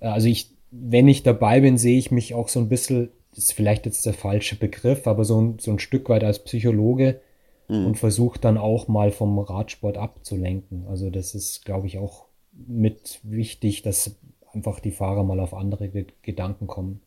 Äh, 0.00 0.06
also 0.06 0.28
ich, 0.28 0.50
wenn 0.70 1.08
ich 1.08 1.22
dabei 1.22 1.60
bin, 1.60 1.78
sehe 1.78 1.98
ich 1.98 2.10
mich 2.10 2.34
auch 2.34 2.48
so 2.48 2.60
ein 2.60 2.68
bisschen, 2.68 3.08
das 3.34 3.44
ist 3.44 3.52
vielleicht 3.52 3.86
jetzt 3.86 4.04
der 4.04 4.14
falsche 4.14 4.56
Begriff, 4.56 5.06
aber 5.06 5.24
so 5.24 5.40
ein, 5.40 5.58
so 5.58 5.70
ein 5.70 5.78
Stück 5.78 6.08
weit 6.08 6.24
als 6.24 6.38
Psychologe 6.40 7.20
mhm. 7.68 7.86
und 7.86 7.98
versuche 7.98 8.38
dann 8.38 8.58
auch 8.58 8.88
mal 8.88 9.10
vom 9.10 9.38
Radsport 9.38 9.96
abzulenken. 9.96 10.86
Also 10.88 11.10
das 11.10 11.34
ist, 11.34 11.64
glaube 11.64 11.86
ich, 11.86 11.98
auch 11.98 12.26
mit 12.52 13.20
wichtig, 13.22 13.82
dass 13.82 14.16
einfach 14.52 14.80
die 14.80 14.90
Fahrer 14.90 15.24
mal 15.24 15.40
auf 15.40 15.54
andere 15.54 15.88
Gedanken 16.22 16.66
kommen. 16.66 17.00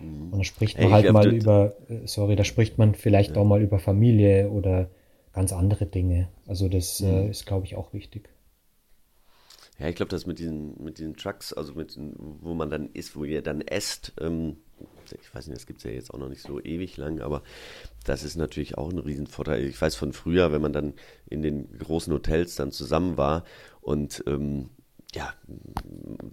Und 0.00 0.38
da 0.38 0.44
spricht 0.44 0.78
man 0.78 0.86
Ey, 0.86 0.92
halt 0.92 1.12
mal 1.12 1.32
über, 1.32 1.74
äh, 1.88 2.06
sorry, 2.06 2.34
da 2.34 2.42
spricht 2.42 2.76
man 2.76 2.96
vielleicht 2.96 3.36
ja. 3.36 3.42
auch 3.42 3.44
mal 3.44 3.62
über 3.62 3.78
Familie 3.78 4.50
oder 4.50 4.88
ganz 5.32 5.52
andere 5.52 5.86
Dinge. 5.86 6.28
Also 6.48 6.68
das 6.68 7.00
äh, 7.00 7.04
mhm. 7.04 7.12
äh, 7.12 7.30
ist, 7.30 7.46
glaube 7.46 7.66
ich, 7.66 7.76
auch 7.76 7.92
wichtig. 7.92 8.28
Ja, 9.78 9.88
ich 9.88 9.96
glaube, 9.96 10.10
dass 10.10 10.26
mit 10.26 10.38
diesen, 10.38 10.82
mit 10.82 10.98
diesen 10.98 11.16
Trucks, 11.16 11.52
also 11.52 11.74
mit, 11.74 11.98
wo 11.98 12.54
man 12.54 12.70
dann 12.70 12.90
isst, 12.92 13.16
wo 13.16 13.24
ihr 13.24 13.42
dann 13.42 13.62
esst, 13.62 14.12
ähm, 14.20 14.58
ich 15.10 15.34
weiß 15.34 15.46
nicht, 15.46 15.56
das 15.56 15.66
gibt 15.66 15.78
es 15.78 15.84
ja 15.84 15.90
jetzt 15.90 16.12
auch 16.12 16.18
noch 16.18 16.28
nicht 16.28 16.42
so 16.42 16.60
ewig 16.60 16.96
lang, 16.96 17.20
aber 17.20 17.42
das 18.04 18.22
ist 18.22 18.36
natürlich 18.36 18.78
auch 18.78 18.90
ein 18.90 18.98
Riesenvorteil. 18.98 19.64
Ich 19.64 19.80
weiß 19.80 19.94
von 19.94 20.12
früher, 20.12 20.52
wenn 20.52 20.62
man 20.62 20.72
dann 20.72 20.94
in 21.28 21.42
den 21.42 21.78
großen 21.78 22.12
Hotels 22.12 22.54
dann 22.56 22.70
zusammen 22.70 23.16
war 23.16 23.44
und 23.80 24.22
ähm, 24.26 24.70
ja, 25.14 25.34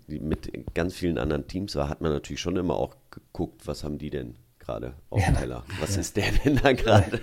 mit 0.08 0.73
ganz 0.73 0.95
vielen 0.95 1.17
anderen 1.17 1.47
Teams 1.47 1.75
war, 1.75 1.89
hat 1.89 2.02
man 2.02 2.12
natürlich 2.12 2.39
schon 2.41 2.56
immer 2.56 2.75
auch 2.75 2.95
geguckt, 3.12 3.67
was 3.67 3.84
haben 3.84 3.97
die 3.97 4.10
denn 4.10 4.36
gerade 4.69 4.93
auf 5.10 5.23
dem 5.23 5.36
Teller? 5.36 5.63
Was 5.79 5.95
ja. 5.95 6.01
ist 6.01 6.15
der 6.15 6.32
denn 6.32 6.60
da 6.62 6.73
gerade? 6.73 7.19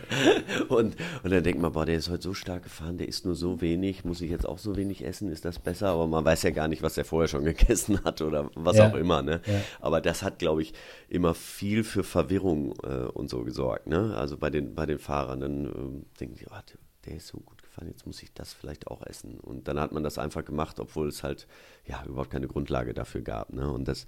Und, 0.69 0.97
und 1.23 1.31
dann 1.31 1.45
denkt 1.45 1.61
man, 1.61 1.73
boah, 1.73 1.87
der 1.87 1.97
ist 1.97 2.11
heute 2.11 2.23
so 2.23 2.35
stark 2.35 2.65
gefahren, 2.65 2.99
der 2.99 3.09
isst 3.09 3.25
nur 3.25 3.35
so 3.35 3.61
wenig, 3.61 4.05
muss 4.05 4.21
ich 4.21 4.31
jetzt 4.31 4.47
auch 4.47 4.59
so 4.59 4.77
wenig 4.77 5.05
essen, 5.05 5.31
ist 5.31 5.45
das 5.45 5.59
besser? 5.59 5.89
Aber 5.89 6.07
man 6.07 6.25
weiß 6.25 6.43
ja 6.43 6.51
gar 6.51 6.69
nicht, 6.69 6.83
was 6.83 6.95
der 6.95 7.05
vorher 7.05 7.29
schon 7.29 7.45
gegessen 7.53 8.03
hat 8.05 8.21
oder 8.21 8.51
was 8.55 8.77
ja. 8.77 8.91
auch 8.91 8.95
immer. 8.95 9.23
Ne? 9.23 9.41
Ja. 9.47 9.61
Aber 9.81 10.01
das 10.01 10.23
hat, 10.23 10.39
glaube 10.39 10.63
ich, 10.63 10.75
immer 11.09 11.35
viel 11.35 11.85
für 11.85 12.03
Verwirrung 12.03 12.75
äh, 12.83 13.07
und 13.13 13.31
so 13.31 13.45
gesorgt. 13.45 13.87
Ne? 13.87 14.17
Also 14.17 14.37
bei 14.37 14.51
den, 14.51 14.75
bei 14.75 14.87
den 14.87 14.99
Fahrern, 14.99 15.41
dann 15.41 15.67
äh, 15.67 16.19
denken 16.19 16.37
die, 16.37 16.47
oh, 16.47 16.61
der 17.07 17.17
ist 17.17 17.29
so 17.29 17.39
gut 17.39 17.63
gefahren, 17.63 17.89
jetzt 17.89 18.07
muss 18.07 18.23
ich 18.23 18.33
das 18.33 18.53
vielleicht 18.53 18.89
auch 18.89 19.03
essen. 19.07 19.39
Und 19.39 19.69
dann 19.69 19.79
hat 19.79 19.93
man 19.93 20.03
das 20.03 20.19
einfach 20.19 20.45
gemacht, 20.45 20.81
obwohl 20.81 21.09
es 21.09 21.23
halt 21.23 21.47
ja 21.87 22.05
überhaupt 22.05 22.31
keine 22.31 22.49
Grundlage 22.49 22.95
dafür 22.95 23.23
gab. 23.23 23.53
Ne? 23.53 23.71
Und 23.71 23.89
das 23.89 24.07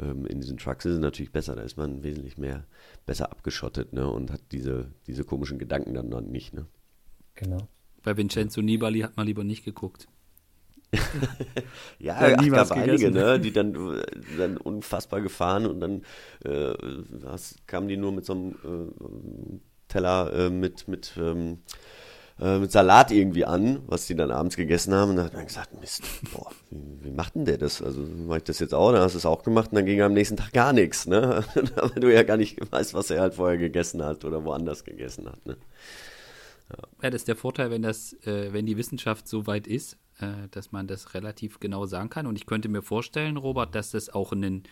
ähm, 0.00 0.26
in 0.26 0.40
diesen 0.40 0.56
Trucks 0.56 0.84
ist 0.84 0.94
es 0.94 1.00
natürlich 1.00 1.32
besser, 1.32 1.56
da 1.56 1.62
ist 1.62 1.76
man 1.76 2.02
wesentlich 2.02 2.38
mehr 2.38 2.64
besser 3.06 3.30
abgeschottet 3.30 3.92
ne? 3.92 4.08
und 4.08 4.30
hat 4.30 4.40
diese, 4.52 4.92
diese 5.06 5.24
komischen 5.24 5.58
Gedanken 5.58 5.94
dann 5.94 6.08
noch 6.08 6.20
nicht. 6.20 6.54
Ne? 6.54 6.66
Genau. 7.34 7.68
Bei 8.02 8.16
Vincenzo 8.16 8.62
Nibali 8.62 9.00
hat 9.00 9.16
man 9.16 9.26
lieber 9.26 9.44
nicht 9.44 9.64
geguckt. 9.64 10.08
ja, 11.98 12.16
ach, 12.18 12.48
gab 12.48 12.72
einige, 12.72 13.10
ne, 13.10 13.38
die 13.38 13.52
dann, 13.52 13.74
dann 14.38 14.56
unfassbar 14.56 15.20
gefahren 15.20 15.66
und 15.66 15.80
dann 15.80 16.02
äh, 16.44 16.74
kamen 17.66 17.88
die 17.88 17.98
nur 17.98 18.12
mit 18.12 18.24
so 18.24 18.32
einem 18.32 18.52
äh, 18.52 19.58
Teller 19.88 20.32
äh, 20.32 20.50
mit, 20.50 20.88
mit 20.88 21.12
ähm, 21.18 21.58
äh, 22.40 22.58
mit 22.58 22.70
Salat 22.70 23.10
irgendwie 23.10 23.44
an, 23.44 23.82
was 23.86 24.06
die 24.06 24.14
dann 24.14 24.30
abends 24.30 24.56
gegessen 24.56 24.94
haben. 24.94 25.10
Und 25.10 25.16
dann 25.16 25.26
hat 25.26 25.34
man 25.34 25.46
gesagt, 25.46 25.78
Mist, 25.80 26.02
boah, 26.32 26.50
wie, 26.70 27.04
wie 27.04 27.10
macht 27.10 27.34
denn 27.34 27.44
der 27.44 27.58
das? 27.58 27.82
Also 27.82 28.00
mache 28.00 28.38
ich 28.38 28.44
das 28.44 28.58
jetzt 28.60 28.74
auch, 28.74 28.92
dann 28.92 29.02
hast 29.02 29.14
du 29.14 29.18
es 29.18 29.26
auch 29.26 29.42
gemacht 29.42 29.70
und 29.70 29.76
dann 29.76 29.86
ging 29.86 30.00
am 30.02 30.12
nächsten 30.12 30.36
Tag 30.36 30.52
gar 30.52 30.72
nichts, 30.72 31.06
ne? 31.06 31.44
Weil 31.54 32.00
du 32.00 32.12
ja 32.12 32.22
gar 32.22 32.36
nicht 32.36 32.60
weißt, 32.70 32.94
was 32.94 33.10
er 33.10 33.20
halt 33.20 33.34
vorher 33.34 33.58
gegessen 33.58 34.04
hat 34.04 34.24
oder 34.24 34.44
woanders 34.44 34.84
gegessen 34.84 35.28
hat, 35.28 35.44
ne? 35.46 35.56
Ja. 36.70 36.84
ja, 37.02 37.10
das 37.10 37.22
ist 37.22 37.28
der 37.28 37.36
Vorteil, 37.36 37.70
wenn 37.70 37.82
das, 37.82 38.12
äh, 38.24 38.52
wenn 38.52 38.66
die 38.66 38.76
Wissenschaft 38.76 39.26
so 39.26 39.46
weit 39.46 39.66
ist, 39.66 39.96
äh, 40.18 40.48
dass 40.50 40.70
man 40.70 40.86
das 40.86 41.14
relativ 41.14 41.60
genau 41.60 41.86
sagen 41.86 42.10
kann. 42.10 42.26
Und 42.26 42.36
ich 42.36 42.46
könnte 42.46 42.68
mir 42.68 42.82
vorstellen, 42.82 43.36
Robert, 43.36 43.74
dass 43.74 43.92
das 43.92 44.10
auch 44.10 44.32
einen, 44.32 44.64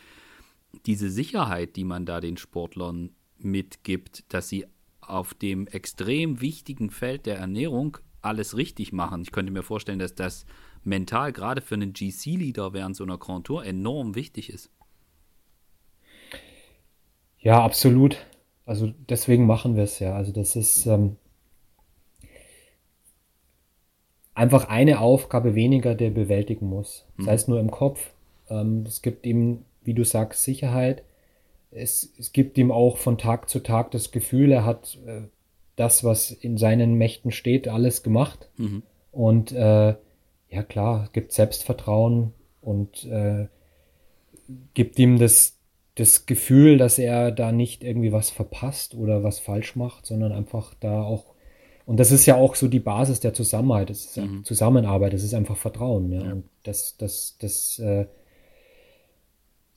diese 0.84 1.08
Sicherheit, 1.08 1.74
die 1.74 1.84
man 1.84 2.04
da 2.04 2.20
den 2.20 2.36
Sportlern 2.36 3.10
mitgibt, 3.38 4.24
dass 4.32 4.48
sie 4.48 4.66
auf 5.08 5.34
dem 5.34 5.66
extrem 5.66 6.40
wichtigen 6.40 6.90
Feld 6.90 7.26
der 7.26 7.36
Ernährung 7.36 7.98
alles 8.22 8.56
richtig 8.56 8.92
machen. 8.92 9.22
Ich 9.22 9.32
könnte 9.32 9.52
mir 9.52 9.62
vorstellen, 9.62 9.98
dass 9.98 10.14
das 10.14 10.46
mental 10.84 11.32
gerade 11.32 11.60
für 11.60 11.74
einen 11.74 11.92
GC-Leader 11.92 12.72
während 12.72 12.96
so 12.96 13.04
einer 13.04 13.18
Grand 13.18 13.46
Tour 13.46 13.64
enorm 13.64 14.14
wichtig 14.14 14.50
ist. 14.50 14.70
Ja, 17.38 17.62
absolut. 17.62 18.26
Also 18.64 18.92
deswegen 19.08 19.46
machen 19.46 19.76
wir 19.76 19.84
es 19.84 19.98
ja. 20.00 20.16
Also 20.16 20.32
das 20.32 20.56
ist 20.56 20.86
ähm, 20.86 21.16
einfach 24.34 24.68
eine 24.68 25.00
Aufgabe 25.00 25.54
weniger, 25.54 25.94
der 25.94 26.10
bewältigen 26.10 26.68
muss. 26.68 27.04
Das 27.16 27.26
mhm. 27.26 27.30
heißt 27.30 27.48
nur 27.48 27.60
im 27.60 27.70
Kopf. 27.70 28.10
Ähm, 28.48 28.84
es 28.86 29.02
gibt 29.02 29.26
ihm, 29.26 29.64
wie 29.82 29.94
du 29.94 30.04
sagst, 30.04 30.42
Sicherheit 30.42 31.04
es, 31.70 32.12
es 32.18 32.32
gibt 32.32 32.58
ihm 32.58 32.70
auch 32.70 32.96
von 32.96 33.18
Tag 33.18 33.48
zu 33.48 33.60
Tag 33.60 33.90
das 33.90 34.10
Gefühl, 34.10 34.52
er 34.52 34.64
hat 34.64 34.98
äh, 35.06 35.22
das, 35.76 36.04
was 36.04 36.30
in 36.30 36.56
seinen 36.56 36.94
Mächten 36.94 37.30
steht, 37.30 37.68
alles 37.68 38.02
gemacht. 38.02 38.48
Mhm. 38.56 38.82
Und 39.12 39.52
äh, 39.52 39.94
ja 40.48 40.62
klar, 40.66 41.08
gibt 41.12 41.32
Selbstvertrauen 41.32 42.32
und 42.60 43.04
äh, 43.04 43.46
gibt 44.74 44.98
ihm 44.98 45.18
das, 45.18 45.58
das 45.96 46.26
Gefühl, 46.26 46.78
dass 46.78 46.98
er 46.98 47.30
da 47.32 47.52
nicht 47.52 47.82
irgendwie 47.84 48.12
was 48.12 48.30
verpasst 48.30 48.94
oder 48.94 49.22
was 49.22 49.38
falsch 49.38 49.76
macht, 49.76 50.06
sondern 50.06 50.32
einfach 50.32 50.74
da 50.80 51.02
auch 51.02 51.36
und 51.86 52.00
das 52.00 52.10
ist 52.10 52.26
ja 52.26 52.34
auch 52.34 52.56
so 52.56 52.66
die 52.66 52.80
Basis 52.80 53.20
der 53.20 53.32
Zusammenarbeit, 53.32 53.90
das 53.90 54.06
ist 54.06 54.16
mhm. 54.16 54.44
Zusammenarbeit, 54.44 55.12
das 55.12 55.22
ist 55.22 55.34
einfach 55.34 55.56
Vertrauen, 55.56 56.10
ja. 56.10 56.24
ja. 56.24 56.32
Und 56.32 56.44
das, 56.64 56.96
das, 56.96 57.36
das, 57.40 57.78
äh, 57.78 58.06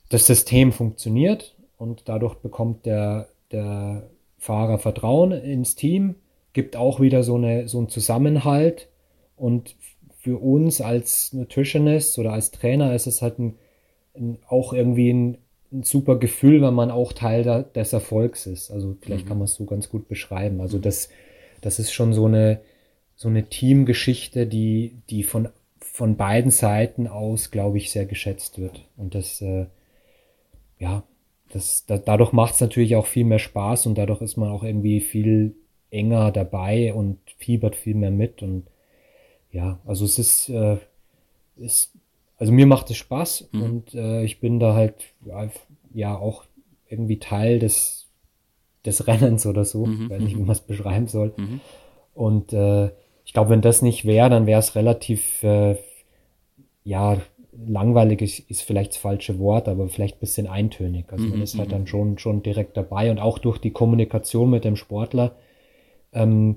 das 0.08 0.26
System 0.26 0.72
funktioniert 0.72 1.54
und 1.80 2.02
dadurch 2.10 2.34
bekommt 2.34 2.84
der, 2.84 3.28
der 3.52 4.02
Fahrer 4.36 4.78
Vertrauen 4.78 5.32
ins 5.32 5.76
Team, 5.76 6.14
gibt 6.52 6.76
auch 6.76 7.00
wieder 7.00 7.22
so, 7.22 7.36
eine, 7.36 7.68
so 7.68 7.78
einen 7.78 7.88
Zusammenhalt 7.88 8.88
und 9.34 9.76
für 10.18 10.36
uns 10.36 10.82
als 10.82 11.32
Nutritionist 11.32 12.18
oder 12.18 12.34
als 12.34 12.50
Trainer 12.50 12.94
ist 12.94 13.06
es 13.06 13.22
halt 13.22 13.38
ein, 13.38 13.54
ein, 14.14 14.38
auch 14.46 14.74
irgendwie 14.74 15.10
ein, 15.10 15.38
ein, 15.72 15.82
super 15.82 16.18
Gefühl, 16.18 16.60
wenn 16.60 16.74
man 16.74 16.90
auch 16.90 17.14
Teil 17.14 17.44
da, 17.44 17.62
des 17.62 17.94
Erfolgs 17.94 18.46
ist. 18.46 18.70
Also 18.70 18.98
vielleicht 19.00 19.24
mhm. 19.24 19.28
kann 19.28 19.38
man 19.38 19.46
es 19.46 19.54
so 19.54 19.64
ganz 19.64 19.88
gut 19.88 20.06
beschreiben. 20.06 20.60
Also 20.60 20.78
das, 20.78 21.08
das 21.62 21.78
ist 21.78 21.92
schon 21.92 22.12
so 22.12 22.26
eine, 22.26 22.60
so 23.16 23.28
eine 23.28 23.48
Teamgeschichte, 23.48 24.46
die, 24.46 24.96
die 25.08 25.22
von, 25.22 25.48
von 25.78 26.18
beiden 26.18 26.50
Seiten 26.50 27.06
aus, 27.06 27.50
glaube 27.50 27.78
ich, 27.78 27.90
sehr 27.90 28.04
geschätzt 28.04 28.58
wird. 28.58 28.86
Und 28.98 29.14
das, 29.14 29.40
äh, 29.40 29.64
ja, 30.78 31.04
das, 31.52 31.84
da, 31.86 31.98
dadurch 31.98 32.32
macht 32.32 32.54
es 32.54 32.60
natürlich 32.60 32.96
auch 32.96 33.06
viel 33.06 33.24
mehr 33.24 33.38
Spaß 33.38 33.86
und 33.86 33.96
dadurch 33.98 34.22
ist 34.22 34.36
man 34.36 34.50
auch 34.50 34.62
irgendwie 34.62 35.00
viel 35.00 35.54
enger 35.90 36.30
dabei 36.30 36.94
und 36.94 37.18
fiebert 37.38 37.76
viel 37.76 37.94
mehr 37.94 38.10
mit. 38.10 38.42
Und 38.42 38.66
ja, 39.50 39.78
also 39.84 40.04
es 40.04 40.18
ist, 40.18 40.48
äh, 40.48 40.78
ist 41.56 41.92
also 42.40 42.52
mir 42.52 42.66
macht 42.66 42.90
es 42.90 42.96
Spaß 42.96 43.50
mhm. 43.52 43.62
und 43.62 43.94
äh, 43.94 44.24
ich 44.24 44.40
bin 44.40 44.58
da 44.58 44.74
halt 44.74 44.94
ja 45.92 46.16
auch 46.16 46.44
irgendwie 46.88 47.18
Teil 47.18 47.58
des, 47.58 48.08
des 48.86 49.06
Rennens 49.06 49.46
oder 49.46 49.64
so, 49.64 49.84
mhm. 49.84 50.08
weiß 50.08 50.20
nicht, 50.22 50.36
wie 50.36 50.40
mhm. 50.40 50.46
man 50.46 50.56
es 50.56 50.60
beschreiben 50.60 51.06
soll. 51.06 51.34
Mhm. 51.36 51.60
Und 52.14 52.52
äh, 52.52 52.90
ich 53.26 53.34
glaube, 53.34 53.50
wenn 53.50 53.60
das 53.60 53.82
nicht 53.82 54.06
wäre, 54.06 54.30
dann 54.30 54.46
wäre 54.46 54.58
es 54.58 54.74
relativ, 54.74 55.42
äh, 55.42 55.76
ja, 56.82 57.18
langweilig 57.52 58.22
ist, 58.22 58.38
ist 58.50 58.62
vielleicht 58.62 58.92
das 58.92 58.98
falsche 58.98 59.38
Wort, 59.38 59.68
aber 59.68 59.88
vielleicht 59.88 60.16
ein 60.16 60.20
bisschen 60.20 60.46
eintönig. 60.46 61.12
Also 61.12 61.26
man 61.26 61.38
mhm, 61.38 61.42
ist 61.42 61.58
halt 61.58 61.68
mhm. 61.68 61.72
dann 61.72 61.86
schon, 61.86 62.18
schon 62.18 62.42
direkt 62.42 62.76
dabei 62.76 63.10
und 63.10 63.18
auch 63.18 63.38
durch 63.38 63.58
die 63.58 63.70
Kommunikation 63.70 64.50
mit 64.50 64.64
dem 64.64 64.76
Sportler, 64.76 65.36
ähm, 66.12 66.56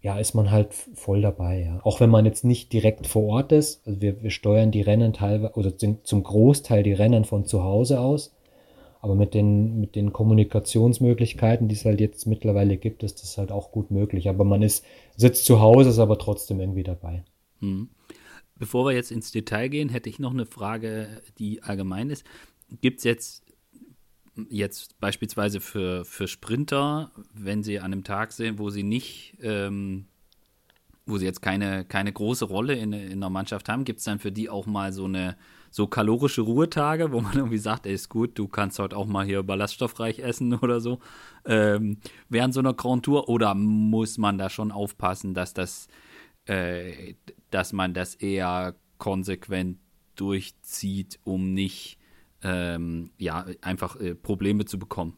ja, 0.00 0.18
ist 0.18 0.34
man 0.34 0.50
halt 0.50 0.74
voll 0.74 1.22
dabei, 1.22 1.62
ja. 1.62 1.80
Auch 1.82 1.98
wenn 2.00 2.10
man 2.10 2.24
jetzt 2.24 2.44
nicht 2.44 2.72
direkt 2.72 3.06
vor 3.08 3.24
Ort 3.24 3.52
ist, 3.52 3.86
also 3.86 4.00
wir, 4.00 4.22
wir 4.22 4.30
steuern 4.30 4.70
die 4.70 4.82
Rennen 4.82 5.12
teilweise, 5.12 5.54
oder 5.54 5.76
zum 5.76 6.22
Großteil 6.22 6.84
die 6.84 6.92
Rennen 6.92 7.24
von 7.24 7.46
zu 7.46 7.64
Hause 7.64 8.00
aus, 8.00 8.32
aber 9.00 9.14
mit 9.14 9.34
den, 9.34 9.80
mit 9.80 9.96
den 9.96 10.12
Kommunikationsmöglichkeiten, 10.12 11.68
die 11.68 11.74
es 11.74 11.84
halt 11.84 12.00
jetzt 12.00 12.26
mittlerweile 12.26 12.76
gibt, 12.76 13.02
ist 13.02 13.22
das 13.22 13.38
halt 13.38 13.52
auch 13.52 13.70
gut 13.70 13.90
möglich. 13.90 14.28
Aber 14.28 14.44
man 14.44 14.62
ist, 14.62 14.84
sitzt 15.16 15.44
zu 15.44 15.60
Hause, 15.60 15.90
ist 15.90 15.98
aber 15.98 16.18
trotzdem 16.18 16.60
irgendwie 16.60 16.82
dabei. 16.82 17.22
Hm. 17.60 17.88
Bevor 18.58 18.86
wir 18.86 18.92
jetzt 18.92 19.12
ins 19.12 19.30
Detail 19.30 19.68
gehen, 19.68 19.88
hätte 19.88 20.08
ich 20.08 20.18
noch 20.18 20.32
eine 20.32 20.46
Frage, 20.46 21.22
die 21.38 21.62
allgemein 21.62 22.10
ist. 22.10 22.24
Gibt 22.80 22.98
es 22.98 23.04
jetzt, 23.04 23.44
jetzt 24.50 24.98
beispielsweise 25.00 25.60
für, 25.60 26.04
für 26.04 26.28
Sprinter, 26.28 27.12
wenn 27.32 27.62
sie 27.62 27.78
an 27.78 27.92
einem 27.92 28.04
Tag 28.04 28.32
sind, 28.32 28.58
wo 28.58 28.70
sie 28.70 28.82
nicht, 28.82 29.36
ähm, 29.40 30.06
wo 31.06 31.18
sie 31.18 31.24
jetzt 31.24 31.40
keine, 31.40 31.84
keine 31.84 32.12
große 32.12 32.44
Rolle 32.44 32.74
in, 32.74 32.92
in 32.92 33.20
der 33.20 33.30
Mannschaft 33.30 33.68
haben, 33.68 33.84
gibt 33.84 34.00
es 34.00 34.04
dann 34.04 34.18
für 34.18 34.32
die 34.32 34.50
auch 34.50 34.66
mal 34.66 34.92
so 34.92 35.04
eine 35.04 35.36
so 35.70 35.86
kalorische 35.86 36.42
Ruhetage, 36.42 37.12
wo 37.12 37.20
man 37.20 37.32
irgendwie 37.36 37.58
sagt, 37.58 37.86
ey, 37.86 37.94
ist 37.94 38.08
gut, 38.08 38.38
du 38.38 38.48
kannst 38.48 38.78
heute 38.78 38.96
auch 38.96 39.06
mal 39.06 39.24
hier 39.24 39.42
ballaststoffreich 39.42 40.20
essen 40.20 40.54
oder 40.54 40.80
so, 40.80 40.98
ähm, 41.44 41.98
während 42.28 42.54
so 42.54 42.60
einer 42.60 42.74
Grand 42.74 43.04
Tour? 43.04 43.28
Oder 43.28 43.54
muss 43.54 44.18
man 44.18 44.38
da 44.38 44.50
schon 44.50 44.72
aufpassen, 44.72 45.34
dass 45.34 45.54
das, 45.54 45.88
äh, 46.46 47.14
dass 47.50 47.72
man 47.72 47.94
das 47.94 48.14
eher 48.14 48.74
konsequent 48.98 49.78
durchzieht, 50.16 51.18
um 51.24 51.54
nicht 51.54 51.98
ähm, 52.42 53.10
ja, 53.18 53.46
einfach 53.60 54.00
äh, 54.00 54.14
Probleme 54.14 54.64
zu 54.64 54.78
bekommen? 54.78 55.16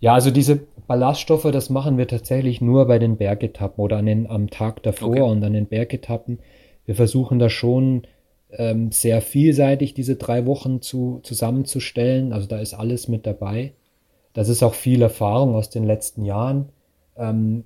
Ja, 0.00 0.14
also 0.14 0.30
diese 0.30 0.60
Ballaststoffe, 0.86 1.50
das 1.50 1.70
machen 1.70 1.98
wir 1.98 2.06
tatsächlich 2.06 2.60
nur 2.60 2.86
bei 2.86 2.98
den 2.98 3.16
Bergetappen 3.16 3.82
oder 3.82 3.98
an 3.98 4.06
den, 4.06 4.26
am 4.28 4.48
Tag 4.48 4.82
davor 4.82 5.10
okay. 5.10 5.20
und 5.20 5.42
an 5.42 5.52
den 5.52 5.66
Bergetappen. 5.66 6.38
Wir 6.84 6.94
versuchen 6.94 7.38
da 7.38 7.50
schon 7.50 8.06
ähm, 8.50 8.92
sehr 8.92 9.20
vielseitig, 9.20 9.94
diese 9.94 10.16
drei 10.16 10.46
Wochen 10.46 10.80
zu, 10.80 11.20
zusammenzustellen. 11.22 12.32
Also 12.32 12.46
da 12.46 12.58
ist 12.60 12.74
alles 12.74 13.08
mit 13.08 13.26
dabei. 13.26 13.74
Das 14.32 14.48
ist 14.48 14.62
auch 14.62 14.74
viel 14.74 15.02
Erfahrung 15.02 15.54
aus 15.54 15.68
den 15.68 15.84
letzten 15.84 16.24
Jahren. 16.24 16.70
Ähm, 17.16 17.64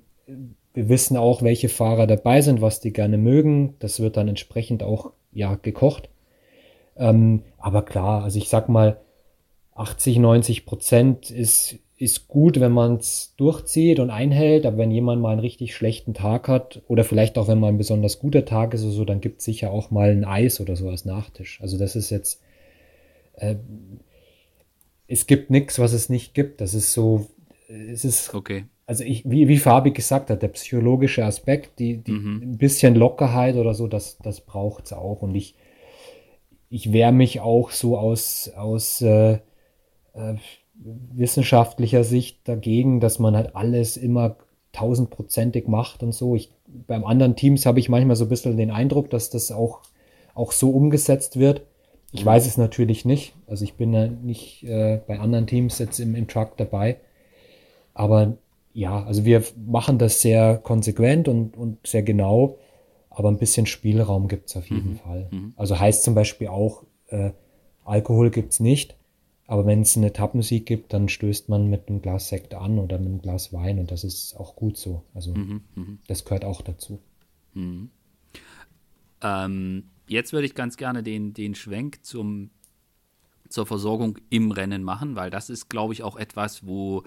wir 0.73 0.89
wissen 0.89 1.17
auch, 1.17 1.41
welche 1.41 1.69
Fahrer 1.69 2.07
dabei 2.07 2.41
sind, 2.41 2.61
was 2.61 2.79
die 2.79 2.93
gerne 2.93 3.17
mögen. 3.17 3.75
Das 3.79 3.99
wird 3.99 4.17
dann 4.17 4.27
entsprechend 4.27 4.83
auch 4.83 5.11
ja 5.31 5.55
gekocht. 5.55 6.09
Ähm, 6.95 7.43
aber 7.57 7.83
klar, 7.83 8.23
also 8.23 8.37
ich 8.37 8.49
sag 8.49 8.69
mal, 8.69 8.99
80, 9.75 10.19
90 10.19 10.65
Prozent 10.65 11.31
ist 11.31 11.79
ist 12.03 12.27
gut, 12.27 12.59
wenn 12.59 12.71
man 12.71 12.97
es 12.97 13.33
durchzieht 13.37 13.99
und 13.99 14.09
einhält, 14.09 14.65
aber 14.65 14.77
wenn 14.77 14.91
jemand 14.91 15.21
mal 15.21 15.31
einen 15.31 15.39
richtig 15.39 15.73
schlechten 15.75 16.13
Tag 16.13 16.49
hat 16.49 16.81
oder 16.87 17.03
vielleicht 17.03 17.37
auch 17.37 17.47
wenn 17.47 17.59
mal 17.59 17.69
ein 17.69 17.77
besonders 17.77 18.19
guter 18.19 18.43
Tag 18.43 18.73
ist 18.73 18.83
oder 18.83 18.91
so, 18.91 19.05
dann 19.05 19.21
gibt 19.21 19.39
es 19.39 19.45
sicher 19.45 19.71
auch 19.71 19.89
mal 19.89 20.09
ein 20.09 20.25
Eis 20.25 20.59
oder 20.59 20.75
so 20.75 20.89
als 20.89 21.05
Nachtisch. 21.05 21.59
Also 21.61 21.77
das 21.77 21.95
ist 21.95 22.09
jetzt, 22.09 22.41
äh, 23.35 23.55
es 25.07 25.27
gibt 25.27 25.49
nichts, 25.49 25.79
was 25.79 25.93
es 25.93 26.09
nicht 26.09 26.33
gibt. 26.33 26.59
Das 26.59 26.73
ist 26.73 26.91
so, 26.93 27.27
es 27.69 28.03
ist, 28.03 28.33
okay. 28.33 28.65
Also 28.85 29.03
ich, 29.03 29.29
wie, 29.29 29.47
wie 29.47 29.57
Fabi 29.57 29.91
gesagt 29.91 30.29
hat, 30.29 30.41
der 30.41 30.49
psychologische 30.49 31.25
Aspekt, 31.25 31.79
die, 31.79 31.97
die 31.97 32.11
mhm. 32.11 32.41
ein 32.43 32.57
bisschen 32.57 32.95
Lockerheit 32.95 33.55
oder 33.55 33.73
so, 33.73 33.87
das, 33.87 34.17
das 34.19 34.41
braucht 34.41 34.85
es 34.85 34.93
auch. 34.93 35.21
Und 35.21 35.35
ich, 35.35 35.55
ich 36.69 36.91
wehre 36.91 37.11
mich 37.11 37.39
auch 37.39 37.71
so 37.71 37.97
aus, 37.97 38.51
aus 38.55 39.01
äh, 39.01 39.39
äh, 40.13 40.35
wissenschaftlicher 40.75 42.03
Sicht 42.03 42.47
dagegen, 42.47 42.99
dass 42.99 43.19
man 43.19 43.35
halt 43.35 43.55
alles 43.55 43.95
immer 43.95 44.35
tausendprozentig 44.73 45.67
macht 45.67 46.03
und 46.03 46.13
so. 46.13 46.35
Ich, 46.35 46.51
beim 46.65 47.05
anderen 47.05 47.35
Teams 47.35 47.65
habe 47.65 47.79
ich 47.79 47.89
manchmal 47.89 48.15
so 48.15 48.25
ein 48.25 48.29
bisschen 48.29 48.57
den 48.57 48.71
Eindruck, 48.71 49.09
dass 49.09 49.29
das 49.29 49.51
auch, 49.51 49.81
auch 50.33 50.51
so 50.51 50.71
umgesetzt 50.71 51.39
wird. 51.39 51.61
Ich 52.11 52.23
mhm. 52.23 52.29
weiß 52.29 52.47
es 52.47 52.57
natürlich 52.57 53.05
nicht. 53.05 53.33
Also 53.47 53.63
ich 53.63 53.75
bin 53.75 53.93
ja 53.93 54.07
nicht 54.07 54.63
äh, 54.63 54.99
bei 55.07 55.19
anderen 55.19 55.47
Teams 55.47 55.79
jetzt 55.79 55.99
im, 55.99 56.15
im 56.15 56.27
Truck 56.27 56.57
dabei. 56.57 56.97
Aber 57.93 58.37
ja, 58.73 59.03
also 59.03 59.23
wir 59.25 59.43
machen 59.65 59.99
das 59.99 60.21
sehr 60.21 60.57
konsequent 60.57 61.27
und, 61.27 61.55
und 61.55 61.85
sehr 61.85 62.03
genau, 62.03 62.57
aber 63.09 63.29
ein 63.29 63.37
bisschen 63.37 63.65
Spielraum 63.65 64.27
gibt 64.27 64.49
es 64.49 64.57
auf 64.57 64.69
jeden 64.69 64.93
mhm. 64.93 64.97
Fall. 64.97 65.29
Mhm. 65.31 65.53
Also 65.55 65.79
heißt 65.79 66.03
zum 66.03 66.15
Beispiel 66.15 66.47
auch, 66.47 66.83
äh, 67.07 67.31
Alkohol 67.85 68.31
gibt 68.31 68.53
es 68.53 68.59
nicht. 68.59 68.95
Aber 69.45 69.65
wenn 69.65 69.81
es 69.81 69.97
eine 69.97 70.07
Etappensieg 70.07 70.65
gibt, 70.65 70.93
dann 70.93 71.09
stößt 71.09 71.49
man 71.49 71.69
mit 71.69 71.89
einem 71.89 72.01
Glas 72.01 72.29
Sekt 72.29 72.53
an 72.53 72.79
oder 72.79 72.97
mit 72.97 73.07
einem 73.07 73.21
Glas 73.21 73.51
Wein 73.51 73.77
und 73.77 73.91
das 73.91 74.03
ist 74.03 74.35
auch 74.37 74.55
gut 74.55 74.77
so. 74.77 75.03
Also 75.13 75.33
mhm, 75.33 75.61
mh. 75.75 75.97
das 76.07 76.23
gehört 76.23 76.45
auch 76.45 76.61
dazu. 76.61 77.01
Mhm. 77.53 77.89
Ähm, 79.21 79.83
jetzt 80.07 80.33
würde 80.33 80.45
ich 80.45 80.55
ganz 80.55 80.77
gerne 80.77 81.03
den, 81.03 81.33
den 81.33 81.55
Schwenk 81.55 82.05
zum, 82.05 82.51
zur 83.49 83.65
Versorgung 83.65 84.17
im 84.29 84.51
Rennen 84.51 84.81
machen, 84.81 85.15
weil 85.15 85.29
das 85.29 85.49
ist, 85.49 85.69
glaube 85.69 85.93
ich, 85.93 86.03
auch 86.03 86.15
etwas, 86.15 86.65
wo, 86.65 87.03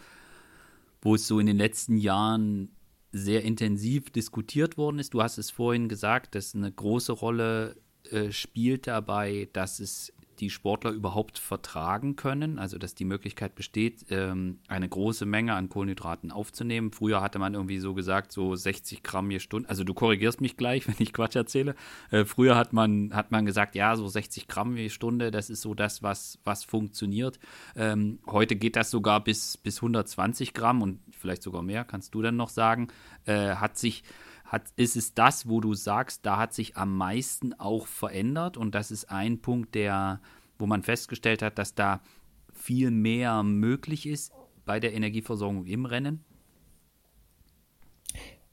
wo 1.06 1.14
es 1.14 1.28
so 1.28 1.38
in 1.38 1.46
den 1.46 1.56
letzten 1.56 1.98
Jahren 1.98 2.68
sehr 3.12 3.44
intensiv 3.44 4.10
diskutiert 4.10 4.76
worden 4.76 4.98
ist. 4.98 5.14
Du 5.14 5.22
hast 5.22 5.38
es 5.38 5.52
vorhin 5.52 5.88
gesagt, 5.88 6.34
dass 6.34 6.52
eine 6.52 6.72
große 6.72 7.12
Rolle 7.12 7.76
äh, 8.10 8.32
spielt 8.32 8.88
dabei, 8.88 9.48
dass 9.52 9.78
es 9.78 10.12
die 10.36 10.50
Sportler 10.50 10.90
überhaupt 10.92 11.38
vertragen 11.38 12.16
können. 12.16 12.58
Also, 12.58 12.78
dass 12.78 12.94
die 12.94 13.04
Möglichkeit 13.04 13.54
besteht, 13.54 14.06
ähm, 14.10 14.58
eine 14.68 14.88
große 14.88 15.26
Menge 15.26 15.54
an 15.54 15.68
Kohlenhydraten 15.68 16.30
aufzunehmen. 16.30 16.92
Früher 16.92 17.20
hatte 17.20 17.38
man 17.38 17.54
irgendwie 17.54 17.78
so 17.78 17.94
gesagt, 17.94 18.32
so 18.32 18.54
60 18.54 19.02
Gramm 19.02 19.30
je 19.30 19.40
Stunde. 19.40 19.68
Also, 19.68 19.84
du 19.84 19.94
korrigierst 19.94 20.40
mich 20.40 20.56
gleich, 20.56 20.86
wenn 20.88 20.96
ich 20.98 21.12
Quatsch 21.12 21.36
erzähle. 21.36 21.74
Äh, 22.10 22.24
früher 22.24 22.56
hat 22.56 22.72
man, 22.72 23.14
hat 23.14 23.30
man 23.30 23.46
gesagt, 23.46 23.74
ja, 23.74 23.96
so 23.96 24.06
60 24.06 24.48
Gramm 24.48 24.76
je 24.76 24.88
Stunde, 24.88 25.30
das 25.30 25.50
ist 25.50 25.62
so 25.62 25.74
das, 25.74 26.02
was, 26.02 26.38
was 26.44 26.64
funktioniert. 26.64 27.38
Ähm, 27.74 28.18
heute 28.26 28.56
geht 28.56 28.76
das 28.76 28.90
sogar 28.90 29.22
bis, 29.22 29.56
bis 29.56 29.78
120 29.78 30.54
Gramm 30.54 30.82
und 30.82 31.00
vielleicht 31.10 31.42
sogar 31.42 31.62
mehr, 31.62 31.84
kannst 31.84 32.14
du 32.14 32.22
dann 32.22 32.36
noch 32.36 32.50
sagen. 32.50 32.88
Äh, 33.24 33.56
hat 33.56 33.78
sich 33.78 34.02
hat, 34.46 34.62
ist 34.76 34.96
es 34.96 35.14
das, 35.14 35.48
wo 35.48 35.60
du 35.60 35.74
sagst, 35.74 36.24
da 36.24 36.38
hat 36.38 36.54
sich 36.54 36.76
am 36.76 36.96
meisten 36.96 37.52
auch 37.54 37.86
verändert 37.86 38.56
und 38.56 38.74
das 38.74 38.90
ist 38.90 39.10
ein 39.10 39.40
Punkt, 39.40 39.74
der, 39.74 40.20
wo 40.58 40.66
man 40.66 40.82
festgestellt 40.82 41.42
hat, 41.42 41.58
dass 41.58 41.74
da 41.74 42.00
viel 42.52 42.90
mehr 42.90 43.42
möglich 43.42 44.06
ist 44.06 44.32
bei 44.64 44.80
der 44.80 44.94
Energieversorgung 44.94 45.66
im 45.66 45.86
Rennen? 45.86 46.24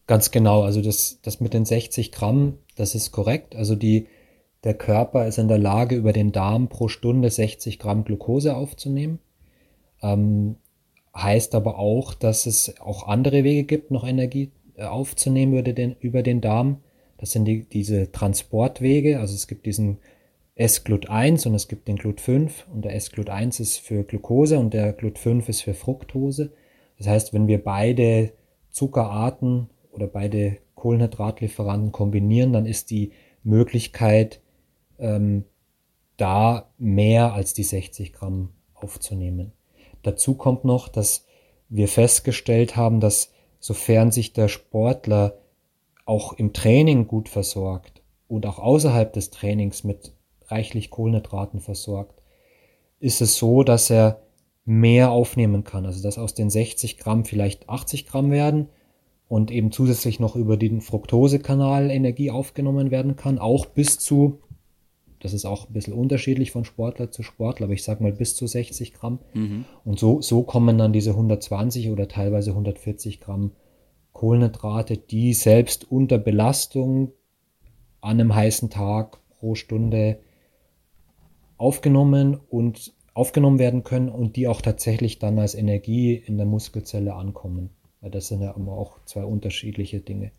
Ganz 0.06 0.32
genau, 0.32 0.64
also 0.64 0.82
das, 0.82 1.20
das 1.22 1.40
mit 1.40 1.54
den 1.54 1.66
60 1.66 2.12
Gramm, 2.12 2.58
das 2.76 2.94
ist 2.94 3.12
korrekt. 3.12 3.56
Also 3.56 3.76
die, 3.76 4.08
der 4.64 4.74
Körper 4.74 5.28
ist 5.28 5.38
in 5.38 5.48
der 5.48 5.58
Lage, 5.58 5.96
über 5.96 6.12
den 6.12 6.32
Darm 6.32 6.68
pro 6.70 6.88
Stunde 6.88 7.30
60 7.30 7.80
Gramm 7.80 8.04
Glucose 8.04 8.56
aufzunehmen. 8.56 9.20
Ähm, 10.02 10.58
heißt 11.16 11.56
aber 11.56 11.78
auch, 11.78 12.14
dass 12.14 12.46
es 12.46 12.80
auch 12.82 13.08
andere 13.08 13.44
Wege 13.44 13.64
gibt, 13.64 13.92
noch 13.92 14.06
Energie 14.06 14.44
äh, 14.46 14.63
aufzunehmen 14.78 15.54
über 15.54 15.74
den, 15.74 15.96
über 16.00 16.24
den 16.24 16.42
Darm. 16.42 16.82
Das 17.18 17.32
sind 17.32 17.46
die, 17.46 17.64
diese 17.64 18.12
Transportwege. 18.12 19.20
Also 19.20 19.36
es 19.36 19.48
gibt 19.48 19.66
diesen 19.66 20.00
S-Glut1 20.56 21.48
und 21.48 21.56
es 21.56 21.68
gibt 21.68 21.88
den 21.88 21.98
Glut5 21.98 22.52
und 22.72 22.86
der 22.86 22.96
S-Glut1 22.96 23.60
ist 23.60 23.78
für 23.80 24.04
Glucose 24.04 24.60
und 24.60 24.74
der 24.74 24.98
Glut5 24.98 25.50
ist 25.50 25.62
für 25.62 25.74
Fructose. 25.74 26.52
Das 26.98 27.08
heißt, 27.08 27.34
wenn 27.34 27.48
wir 27.48 27.64
beide 27.64 28.34
Zuckerarten 28.70 29.70
oder 29.92 30.08
beide 30.08 30.58
Kohlenhydratlieferanten 30.76 31.92
kombinieren, 31.92 32.54
dann 32.54 32.66
ist 32.66 32.92
die 32.92 33.14
Möglichkeit 33.44 34.42
ähm, 35.00 35.46
da 36.18 36.72
mehr 36.78 37.34
als 37.34 37.54
die 37.54 37.64
60 37.64 38.14
Gramm 38.14 38.50
aufzunehmen. 38.74 39.54
Dazu 40.04 40.36
kommt 40.36 40.66
noch, 40.66 40.88
dass 40.88 41.26
wir 41.70 41.88
festgestellt 41.88 42.76
haben, 42.76 43.00
dass 43.00 43.33
sofern 43.64 44.12
sich 44.12 44.34
der 44.34 44.50
Sportler 44.50 45.38
auch 46.04 46.34
im 46.34 46.52
Training 46.52 47.08
gut 47.08 47.30
versorgt 47.30 48.02
und 48.28 48.46
auch 48.46 48.60
außerhalb 48.60 49.14
des 49.14 49.30
Trainings 49.30 49.86
mit 49.86 50.12
reichlich 50.48 50.90
Kohlenhydraten 50.90 51.62
versorgt, 51.62 52.22
ist 53.00 53.22
es 53.22 53.38
so, 53.38 53.64
dass 53.64 53.90
er 53.90 54.22
mehr 54.66 55.12
aufnehmen 55.12 55.64
kann. 55.64 55.86
Also 55.86 56.04
dass 56.04 56.18
aus 56.18 56.34
den 56.34 56.50
60 56.50 56.98
Gramm 56.98 57.24
vielleicht 57.24 57.70
80 57.70 58.06
Gramm 58.06 58.32
werden 58.32 58.68
und 59.30 59.50
eben 59.50 59.72
zusätzlich 59.72 60.20
noch 60.20 60.36
über 60.36 60.58
den 60.58 60.82
Fructosekanal 60.82 61.90
Energie 61.90 62.32
aufgenommen 62.32 62.92
werden 62.92 63.16
kann, 63.16 63.40
auch 63.40 63.66
bis 63.66 63.98
zu, 63.98 64.40
das 65.24 65.34
ist 65.34 65.46
auch 65.46 65.70
ein 65.70 65.74
bisschen 65.74 65.94
unterschiedlich 65.94 66.52
von 66.52 66.66
Sportler 66.66 67.10
zu 67.10 67.24
Sportler, 67.24 67.66
aber 67.66 67.74
ich 67.74 67.84
sage 67.84 68.04
mal 68.04 68.12
bis 68.12 68.36
zu 68.36 68.46
60 68.46 68.94
Gramm. 68.94 69.20
Mhm. 69.34 69.64
Und 69.86 69.98
so, 69.98 70.22
so 70.22 70.44
kommen 70.44 70.78
dann 70.78 70.92
diese 70.92 71.12
120 71.12 71.90
oder 71.90 72.10
teilweise 72.10 72.52
140 72.52 73.22
Gramm 73.22 73.52
Kohlenhydrate, 74.12 74.98
die 74.98 75.34
selbst 75.34 75.90
unter 75.90 76.18
Belastung 76.18 77.14
an 78.02 78.20
einem 78.20 78.36
heißen 78.36 78.70
Tag 78.70 79.18
pro 79.30 79.56
Stunde 79.56 80.20
aufgenommen 81.58 82.38
und 82.50 82.94
aufgenommen 83.14 83.60
werden 83.60 83.86
können 83.86 84.10
und 84.10 84.36
die 84.36 84.50
auch 84.50 84.62
tatsächlich 84.62 85.20
dann 85.20 85.40
als 85.40 85.56
Energie 85.56 86.16
in 86.16 86.36
der 86.36 86.46
Muskelzelle 86.46 87.14
ankommen. 87.14 87.70
Weil 88.02 88.12
das 88.12 88.28
sind 88.28 88.42
ja 88.42 88.52
immer 88.52 88.74
auch 88.74 89.00
zwei 89.06 89.24
unterschiedliche 89.24 90.02
Dinge. 90.02 90.32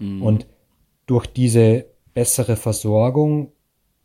Mhm. 0.00 0.22
Und 0.22 0.46
durch 1.06 1.26
diese 1.28 1.86
bessere 2.12 2.56
Versorgung, 2.56 3.52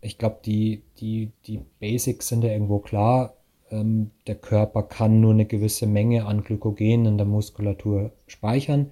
ich 0.02 0.18
glaube, 0.18 0.40
die, 0.44 0.82
die, 1.00 1.32
die 1.46 1.62
Basics 1.80 2.28
sind 2.28 2.44
ja 2.44 2.52
irgendwo 2.52 2.80
klar. 2.80 3.36
Ähm, 3.70 4.12
der 4.28 4.36
Körper 4.36 4.84
kann 4.84 5.22
nur 5.22 5.32
eine 5.32 5.46
gewisse 5.46 5.86
Menge 5.86 6.26
an 6.26 6.44
Glykogen 6.44 7.06
in 7.06 7.18
der 7.18 7.28
Muskulatur 7.28 8.12
speichern. 8.28 8.92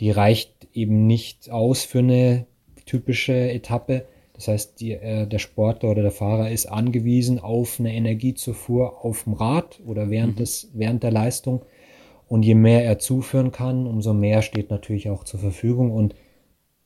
Die 0.00 0.10
reicht 0.10 0.68
eben 0.74 1.06
nicht 1.06 1.50
aus 1.50 1.84
für 1.84 2.00
eine 2.00 2.46
typische 2.84 3.50
Etappe. 3.50 4.04
Das 4.34 4.48
heißt, 4.48 4.80
die, 4.80 4.92
äh, 4.92 5.26
der 5.26 5.38
Sportler 5.38 5.90
oder 5.90 6.02
der 6.02 6.10
Fahrer 6.10 6.50
ist 6.50 6.66
angewiesen 6.66 7.38
auf 7.38 7.80
eine 7.80 7.94
Energiezufuhr 7.94 9.04
auf 9.04 9.24
dem 9.24 9.32
Rad 9.34 9.80
oder 9.86 10.10
während, 10.10 10.34
mhm. 10.34 10.38
des, 10.38 10.70
während 10.74 11.02
der 11.02 11.12
Leistung. 11.12 11.62
Und 12.28 12.42
je 12.42 12.54
mehr 12.54 12.84
er 12.84 12.98
zuführen 12.98 13.52
kann, 13.52 13.86
umso 13.86 14.12
mehr 14.12 14.42
steht 14.42 14.70
natürlich 14.70 15.08
auch 15.08 15.24
zur 15.24 15.40
Verfügung. 15.40 15.90
Und 15.90 16.14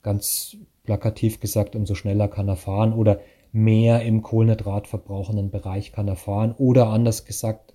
ganz 0.01 0.57
plakativ 0.83 1.39
gesagt, 1.39 1.75
umso 1.75 1.95
schneller 1.95 2.27
kann 2.27 2.47
er 2.47 2.55
fahren 2.55 2.93
oder 2.93 3.19
mehr 3.51 4.01
im 4.03 4.21
kohlenhydratverbrauchenden 4.21 5.49
Bereich 5.49 5.91
kann 5.91 6.07
er 6.07 6.15
fahren. 6.15 6.53
Oder 6.57 6.87
anders 6.87 7.25
gesagt, 7.25 7.73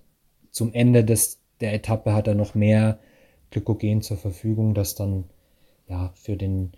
zum 0.51 0.73
Ende 0.73 1.03
des, 1.03 1.41
der 1.61 1.73
Etappe 1.73 2.13
hat 2.13 2.27
er 2.27 2.35
noch 2.35 2.55
mehr 2.55 2.99
Glykogen 3.51 4.01
zur 4.01 4.17
Verfügung, 4.17 4.73
das 4.73 4.95
dann 4.95 5.25
ja 5.87 6.11
für 6.15 6.37
den 6.37 6.71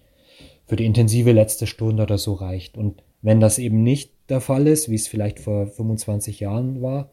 für 0.68 0.76
die 0.76 0.86
intensive 0.86 1.32
letzte 1.32 1.66
Stunde 1.66 2.04
oder 2.04 2.18
so 2.18 2.34
reicht. 2.34 2.78
Und 2.78 3.02
wenn 3.22 3.40
das 3.40 3.58
eben 3.58 3.84
nicht 3.84 4.12
der 4.30 4.42
Fall 4.42 4.68
ist, 4.68 4.90
wie 4.90 4.96
es 4.96 5.08
vielleicht 5.08 5.40
vor 5.40 5.68
25 5.68 6.42
Jahren 6.42 6.82
war, 6.82 7.10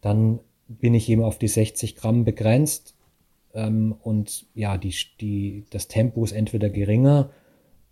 dann 0.00 0.40
bin 0.68 0.94
ich 0.94 1.08
eben 1.08 1.22
auf 1.22 1.38
die 1.38 1.48
60 1.48 1.96
Gramm 1.96 2.24
begrenzt. 2.24 2.94
Ähm, 3.54 3.96
und 4.02 4.46
ja, 4.54 4.78
die, 4.78 4.94
die, 5.20 5.64
das 5.70 5.88
Tempo 5.88 6.24
ist 6.24 6.32
entweder 6.32 6.70
geringer 6.70 7.30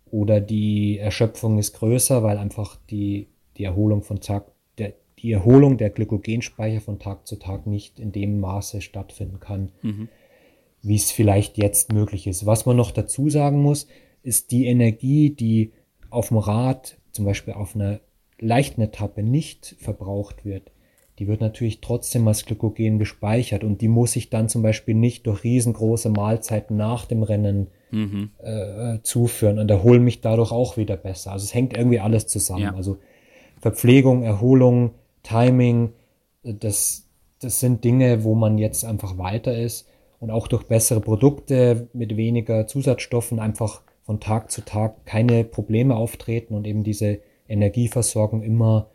oder 0.09 0.39
die 0.39 0.97
Erschöpfung 0.97 1.59
ist 1.59 1.73
größer, 1.73 2.23
weil 2.23 2.37
einfach 2.37 2.77
die, 2.89 3.27
die 3.61 3.65
Erholung 3.65 4.01
von 4.01 4.19
Tag, 4.19 4.47
der, 4.79 4.93
die 5.19 5.31
Erholung 5.31 5.77
der 5.77 5.91
Glykogenspeicher 5.91 6.81
von 6.81 6.97
Tag 6.97 7.27
zu 7.27 7.35
Tag 7.35 7.67
nicht 7.67 7.99
in 7.99 8.11
dem 8.11 8.39
Maße 8.39 8.81
stattfinden 8.81 9.39
kann, 9.39 9.71
mhm. 9.83 10.09
wie 10.81 10.95
es 10.95 11.11
vielleicht 11.11 11.59
jetzt 11.59 11.93
möglich 11.93 12.25
ist. 12.25 12.47
Was 12.47 12.65
man 12.65 12.75
noch 12.75 12.89
dazu 12.89 13.29
sagen 13.29 13.61
muss, 13.61 13.85
ist 14.23 14.49
die 14.49 14.65
Energie, 14.65 15.29
die 15.29 15.73
auf 16.09 16.29
dem 16.29 16.37
Rad, 16.37 16.97
zum 17.11 17.25
Beispiel 17.25 17.53
auf 17.53 17.75
einer 17.75 17.99
leichten 18.39 18.81
Etappe 18.81 19.21
nicht 19.21 19.75
verbraucht 19.79 20.43
wird, 20.43 20.71
die 21.19 21.27
wird 21.27 21.39
natürlich 21.41 21.81
trotzdem 21.81 22.27
als 22.27 22.45
Glykogen 22.45 22.97
gespeichert 22.97 23.63
und 23.63 23.81
die 23.81 23.87
muss 23.87 24.15
ich 24.15 24.31
dann 24.31 24.49
zum 24.49 24.63
Beispiel 24.63 24.95
nicht 24.95 25.27
durch 25.27 25.43
riesengroße 25.43 26.09
Mahlzeiten 26.09 26.77
nach 26.77 27.05
dem 27.05 27.21
Rennen 27.21 27.67
mhm. 27.91 28.31
äh, 28.39 28.97
zuführen 29.03 29.59
und 29.59 29.69
erhole 29.69 29.99
mich 29.99 30.21
dadurch 30.21 30.51
auch 30.51 30.77
wieder 30.77 30.97
besser. 30.97 31.33
Also 31.33 31.43
es 31.43 31.53
hängt 31.53 31.77
irgendwie 31.77 31.99
alles 31.99 32.25
zusammen. 32.25 32.63
Ja. 32.63 32.73
Also 32.73 32.97
Verpflegung, 33.61 34.23
Erholung, 34.23 34.91
Timing, 35.23 35.93
das, 36.43 37.07
das 37.39 37.59
sind 37.59 37.83
Dinge, 37.83 38.23
wo 38.23 38.35
man 38.35 38.57
jetzt 38.57 38.83
einfach 38.83 39.17
weiter 39.17 39.57
ist 39.57 39.87
und 40.19 40.31
auch 40.31 40.47
durch 40.47 40.63
bessere 40.63 40.99
Produkte 40.99 41.87
mit 41.93 42.17
weniger 42.17 42.67
Zusatzstoffen 42.67 43.39
einfach 43.39 43.81
von 44.03 44.19
Tag 44.19 44.51
zu 44.51 44.65
Tag 44.65 45.05
keine 45.05 45.43
Probleme 45.43 45.95
auftreten 45.95 46.55
und 46.55 46.65
eben 46.65 46.83
diese 46.83 47.19
Energieversorgung 47.47 48.41
immer, 48.43 48.89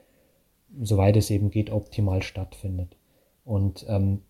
soweit 0.83 1.16
es 1.16 1.31
eben 1.31 1.50
geht, 1.50 1.70
optimal 1.70 2.22
stattfindet. 2.22 2.96
Und 3.44 3.87
ähm, 3.88 4.22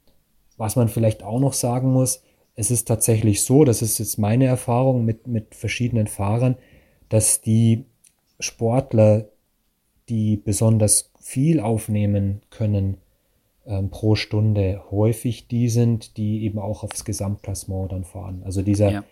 was 0.57 0.77
man 0.77 0.88
vielleicht 0.88 1.22
auch 1.22 1.40
noch 1.40 1.55
sagen 1.55 1.92
muss, 1.92 2.22
es 2.55 2.70
ist 2.70 2.88
tatsächlich 2.88 3.42
so, 3.42 3.64
das 3.64 3.83
ist 3.83 3.99
jetzt 3.99 4.18
meine 4.18 4.46
Erfahrung 4.46 5.05
mit, 5.05 5.27
mit 5.27 5.55
verschiedenen 5.55 6.07
Fahrern, 6.07 6.57
dass 7.09 7.40
die 7.40 7.85
Sportler, 8.40 9.29
die 10.09 10.37
besonders 10.37 11.11
viel 11.21 11.61
aufnehmen 11.61 12.42
können 12.51 12.99
ähm, 13.66 13.90
pro 13.90 14.14
Stunde, 14.14 14.83
häufig 14.90 15.49
die 15.49 15.69
sind, 15.69 16.16
die 16.16 16.45
eben 16.45 16.59
auch 16.59 16.85
aufs 16.85 17.05
Gesamtklassement 17.05 17.92
dann 17.92 18.05
fahren. 18.05 18.42
Also 18.45 18.62
dieser 18.62 18.90
ja 18.90 19.05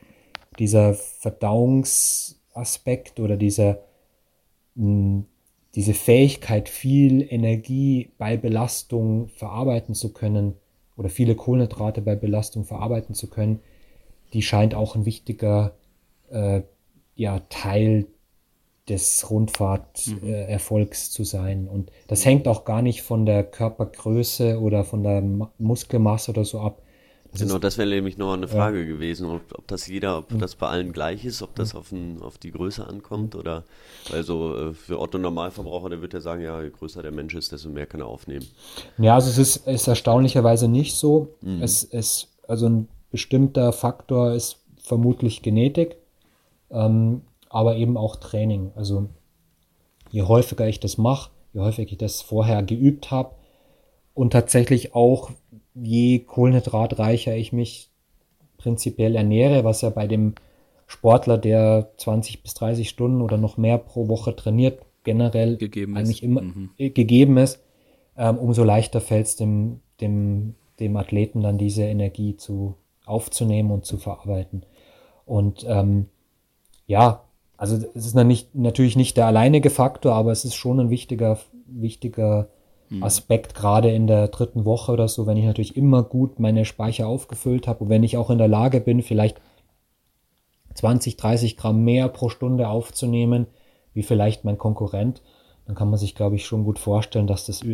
dieser 0.59 0.95
Verdauungsaspekt 0.95 3.21
oder 3.21 3.37
dieser, 3.37 3.85
mh, 4.75 5.23
diese 5.75 5.95
Fähigkeit, 5.95 6.69
viel 6.69 7.27
Energie 7.29 8.11
bei 8.19 8.37
Belastung 8.37 9.29
verarbeiten 9.29 9.95
zu 9.95 10.13
können 10.13 10.55
oder 10.97 11.09
viele 11.09 11.35
Kohlenhydrate 11.35 12.03
bei 12.03 12.15
Belastung 12.15 12.65
verarbeiten 12.65 13.15
zu 13.15 13.29
können, 13.29 13.61
die 14.33 14.43
scheint 14.43 14.75
auch 14.75 14.95
ein 14.95 15.07
wichtiger 15.07 15.75
äh, 16.31 16.63
ja, 17.17 17.41
Teil 17.49 18.07
des 18.89 19.31
Rundfahrterfolgs 19.31 21.09
mhm. 21.09 21.13
zu 21.13 21.25
sein. 21.25 21.69
Und 21.69 21.91
das 22.07 22.25
hängt 22.25 22.47
auch 22.49 22.65
gar 22.65 22.83
nicht 22.83 23.03
von 23.03 23.25
der 23.27 23.45
Körpergröße 23.45 24.61
oder 24.61 24.85
von 24.85 25.03
der 25.03 25.23
Muskelmasse 25.59 26.31
oder 26.31 26.45
so 26.45 26.61
ab, 26.61 26.83
Genau, 27.39 27.59
das 27.59 27.79
wäre 27.79 27.89
nämlich 27.89 28.17
noch 28.17 28.33
eine 28.33 28.47
Frage 28.47 28.81
ja. 28.81 28.87
gewesen, 28.87 29.27
ob, 29.29 29.41
ob, 29.55 29.67
das 29.67 29.89
jeder, 29.89 30.19
ob 30.19 30.39
das 30.39 30.55
bei 30.55 30.69
allen 30.69 30.93
gleich 30.93 31.25
ist, 31.25 31.43
ob 31.43 31.55
das 31.57 31.75
auf, 31.75 31.91
ein, 31.91 32.23
auf 32.23 32.39
die 32.39 32.53
Größe 32.53 32.87
ankommt 32.87 33.35
oder, 33.35 33.65
also 34.13 34.57
äh, 34.57 34.73
für 34.73 35.01
Otto 35.01 35.19
Normalverbraucher, 35.19 35.91
der 35.91 36.01
wird 36.01 36.13
ja 36.15 36.21
sagen, 36.21 36.43
ja, 36.43 36.63
je 36.63 36.71
größer 36.71 37.03
der 37.03 37.11
Mensch 37.11 37.35
ist, 37.35 37.51
desto 37.51 37.69
mehr 37.71 37.87
kann 37.87 38.01
er 38.01 38.07
aufnehmen. 38.07 38.47
Ja, 38.99 39.17
also 39.17 39.31
es 39.31 39.39
ist, 39.39 39.67
ist 39.67 39.89
erstaunlicherweise 39.89 40.69
nicht 40.69 40.95
so. 40.95 41.35
Mhm. 41.41 41.63
Es 41.63 41.83
ist, 41.83 42.29
also 42.47 42.67
ein 42.67 42.89
bestimmter 43.11 43.73
Faktor 43.73 44.33
ist 44.33 44.59
vermutlich 44.77 45.43
Genetik, 45.43 45.97
ähm, 46.71 47.23
aber 47.55 47.77
eben 47.77 47.97
auch 47.97 48.17
Training. 48.17 48.73
Also 48.75 49.09
je 50.11 50.23
häufiger 50.23 50.67
ich 50.67 50.81
das 50.81 50.99
mache, 50.99 51.31
je 51.53 51.61
häufiger 51.61 51.93
ich 51.93 51.99
das 51.99 52.21
vorher 52.21 52.65
geübt 52.65 53.13
habe 53.13 53.37
und 54.13 54.33
tatsächlich 54.33 54.93
auch 54.95 55.31
je 55.73 56.19
kohlenhydratreicher 56.19 57.37
ich 57.37 57.53
mich 57.53 57.91
prinzipiell 58.57 59.15
ernähre, 59.15 59.63
was 59.63 59.83
ja 59.83 59.91
bei 59.91 60.09
dem 60.09 60.35
Sportler, 60.89 61.39
der 61.39 61.93
20 61.97 62.43
bis 62.43 62.55
30 62.55 62.89
Stunden 62.89 63.23
oder 63.23 63.37
noch 63.37 63.57
mehr 63.57 63.79
pro 63.79 64.09
Woche 64.09 64.35
trainiert, 64.35 64.83
generell 65.05 65.57
gegeben 65.57 65.97
eigentlich 65.97 66.23
ist. 66.23 66.29
immer 66.29 66.43
mhm. 66.43 66.71
Äh, 66.77 66.91
gegeben 66.91 67.37
ist, 67.37 67.63
ähm, 68.17 68.37
umso 68.37 68.65
leichter 68.65 69.01
fällt 69.01 69.27
es 69.27 69.37
dem, 69.37 69.81
dem, 70.01 70.57
dem 70.81 70.97
Athleten 70.97 71.41
dann 71.41 71.57
diese 71.57 71.85
Energie 71.85 72.37
zu 72.37 72.75
aufzunehmen 73.07 73.71
und 73.71 73.85
zu 73.85 73.97
verarbeiten. 73.97 74.67
Und 75.25 75.65
ähm, 75.69 76.07
ja, 76.87 77.25
also 77.57 77.77
es 77.95 78.07
ist 78.07 78.15
nicht, 78.15 78.55
natürlich 78.55 78.97
nicht 78.97 79.17
der 79.17 79.27
alleinige 79.27 79.71
Faktor, 79.71 80.15
aber 80.15 80.33
es 80.33 80.45
ist 80.45 80.55
schon 80.55 80.81
ein 80.81 80.91
wichtiger, 80.91 81.39
wichtiger 81.67 82.49
Mhm. 82.91 83.03
Aspekt, 83.03 83.55
gerade 83.55 83.91
in 83.91 84.07
der 84.07 84.29
dritten 84.29 84.65
Woche 84.65 84.93
oder 84.93 85.09
so, 85.09 85.27
wenn 85.27 85.37
ich 85.37 85.45
natürlich 85.45 85.77
immer 85.77 86.03
gut 86.03 86.39
meine 86.39 86.65
Speicher 86.65 87.07
aufgefüllt 87.07 87.67
habe 87.67 87.85
und 87.85 87.91
wenn 87.91 88.03
ich 88.03 88.17
auch 88.17 88.31
in 88.31 88.39
der 88.39 88.49
Lage 88.49 88.81
bin, 88.81 89.03
vielleicht 89.03 89.41
20, 90.75 91.17
30 91.17 91.57
Gramm 91.57 91.85
mehr 91.85 92.09
pro 92.09 92.29
Stunde 92.29 92.69
aufzunehmen, 92.69 93.47
wie 93.93 94.03
vielleicht 94.03 94.45
mein 94.45 94.59
Konkurrent, 94.59 95.23
dann 95.67 95.77
kann 95.77 95.89
man 95.89 95.99
sich, 95.99 96.15
glaube 96.15 96.37
ich, 96.37 96.47
schon 96.47 96.65
gut 96.65 96.79
vorstellen, 96.79 97.27
dass 97.27 97.47
das 97.47 97.65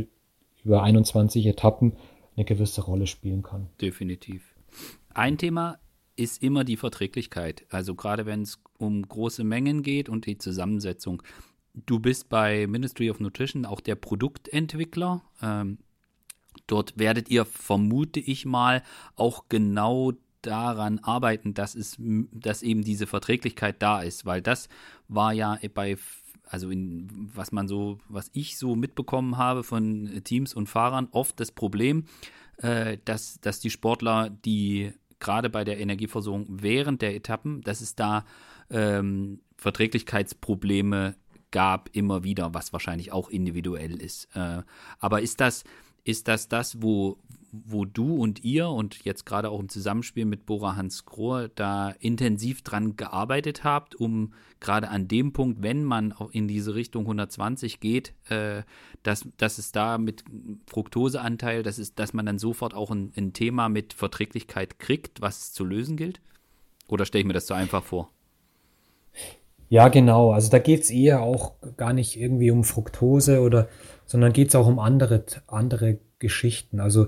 über 0.63 0.83
21 0.83 1.47
Etappen 1.47 1.95
eine 2.37 2.45
gewisse 2.45 2.83
Rolle 2.83 3.07
spielen 3.07 3.43
kann. 3.43 3.69
Definitiv. 3.81 4.55
Ein 5.13 5.39
Thema 5.39 5.79
ist 6.21 6.43
immer 6.43 6.65
die 6.65 6.77
Verträglichkeit. 6.77 7.65
Also 7.71 7.95
gerade 7.95 8.27
wenn 8.27 8.43
es 8.43 8.61
um 8.79 9.03
große 9.03 9.43
Mengen 9.43 9.83
geht 9.83 10.09
und 10.09 10.27
die 10.27 10.39
Zusammensetzung. 10.39 11.23
Du 11.75 11.99
bist 11.99 12.29
bei 12.29 12.67
Ministry 12.67 13.11
of 13.11 13.21
Nutrition 13.21 13.65
auch 13.65 13.81
der 13.81 13.95
Produktentwickler. 13.95 15.23
Ähm, 15.41 15.79
dort 16.67 16.99
werdet 16.99 17.31
ihr, 17.31 17.45
vermute 17.45 18.21
ich 18.21 18.45
mal, 18.45 18.83
auch 19.17 19.45
genau 19.49 20.13
daran 20.43 20.99
arbeiten, 21.01 21.55
dass 21.55 21.75
es, 21.75 21.97
dass 21.99 22.63
eben 22.63 22.83
diese 22.83 23.07
Verträglichkeit 23.07 23.77
da 23.81 24.03
ist, 24.03 24.25
weil 24.25 24.43
das 24.43 24.69
war 25.09 25.33
ja 25.33 25.59
bei 25.75 25.97
also 26.47 26.69
in 26.71 27.31
was 27.33 27.53
man 27.53 27.69
so, 27.69 27.99
was 28.09 28.29
ich 28.33 28.59
so 28.59 28.75
mitbekommen 28.75 29.37
habe 29.37 29.63
von 29.63 30.21
Teams 30.25 30.53
und 30.53 30.69
Fahrern, 30.69 31.09
oft 31.13 31.39
das 31.39 31.53
Problem, 31.53 32.07
äh, 32.57 32.99
dass, 33.05 33.41
dass 33.41 33.61
die 33.61 33.71
Sportler, 33.71 34.31
die 34.31 34.93
gerade 35.21 35.51
bei 35.51 35.65
der 35.65 35.79
Energieversorgung 35.79 36.47
während 36.49 37.03
der 37.03 37.15
Etappen, 37.15 37.61
dass 37.63 37.81
es 37.81 37.95
da 37.95 38.25
ähm, 38.71 39.41
Verträglichkeitsprobleme 39.57 41.15
gab, 41.51 41.91
immer 41.93 42.25
wieder, 42.25 42.55
was 42.55 42.73
wahrscheinlich 42.73 43.13
auch 43.13 43.29
individuell 43.29 44.01
ist. 44.01 44.29
Äh, 44.35 44.63
aber 44.99 45.21
ist 45.21 45.41
das, 45.41 45.65
ist 46.05 46.29
das 46.29 46.49
das, 46.49 46.83
wo, 46.83 47.19
wo 47.53 47.85
du 47.85 48.17
und 48.17 48.45
ihr 48.45 48.69
und 48.69 49.05
jetzt 49.05 49.27
gerade 49.27 49.51
auch 49.51 49.61
im 49.61 49.69
Zusammenspiel 49.69 50.25
mit 50.25 50.47
Bora 50.47 50.77
Hans 50.77 51.05
Krohr 51.05 51.49
da 51.55 51.91
intensiv 51.99 52.63
dran 52.63 52.97
gearbeitet 52.97 53.65
habt, 53.65 53.95
um 53.95 54.35
gerade 54.61 54.89
an 54.89 55.09
dem 55.09 55.33
Punkt, 55.33 55.63
wenn 55.63 55.85
man 55.85 56.13
auch 56.13 56.31
in 56.31 56.49
diese 56.49 56.75
Richtung 56.75 57.03
120 57.03 57.81
geht, 57.81 58.15
äh, 58.29 58.63
dass, 59.03 59.27
dass 59.37 59.59
es 59.59 59.73
da 59.73 59.99
mit 59.99 60.25
Fructoseanteil, 60.67 61.63
dass, 61.63 61.79
es, 61.79 61.95
dass 61.95 62.13
man 62.13 62.27
dann 62.27 62.39
sofort 62.39 62.75
auch 62.75 62.91
ein, 62.91 63.13
ein 63.17 63.33
Thema 63.33 63.69
mit 63.69 63.93
Verträglichkeit 63.93 64.79
kriegt, 64.79 65.21
was 65.21 65.53
zu 65.53 65.65
lösen 65.65 65.97
gilt? 65.97 66.21
Oder 66.89 67.05
stelle 67.05 67.21
ich 67.21 67.27
mir 67.27 67.35
das 67.35 67.47
so 67.47 67.55
einfach 67.55 67.83
vor? 67.85 68.11
Ja, 69.69 69.89
genau. 69.89 70.33
Also 70.33 70.51
da 70.51 70.59
geht 70.59 70.83
es 70.83 70.91
eher 70.91 71.23
auch 71.23 71.55
gar 71.77 71.93
nicht 71.93 72.21
irgendwie 72.21 72.51
um 72.51 72.65
Fructose 72.65 73.41
oder, 73.41 73.69
sondern 74.05 74.33
geht 74.33 74.49
es 74.49 74.57
auch 74.57 74.67
um 74.67 74.81
andere, 74.81 75.25
andere 75.47 75.99
Geschichten. 76.19 76.81
Also 76.81 77.07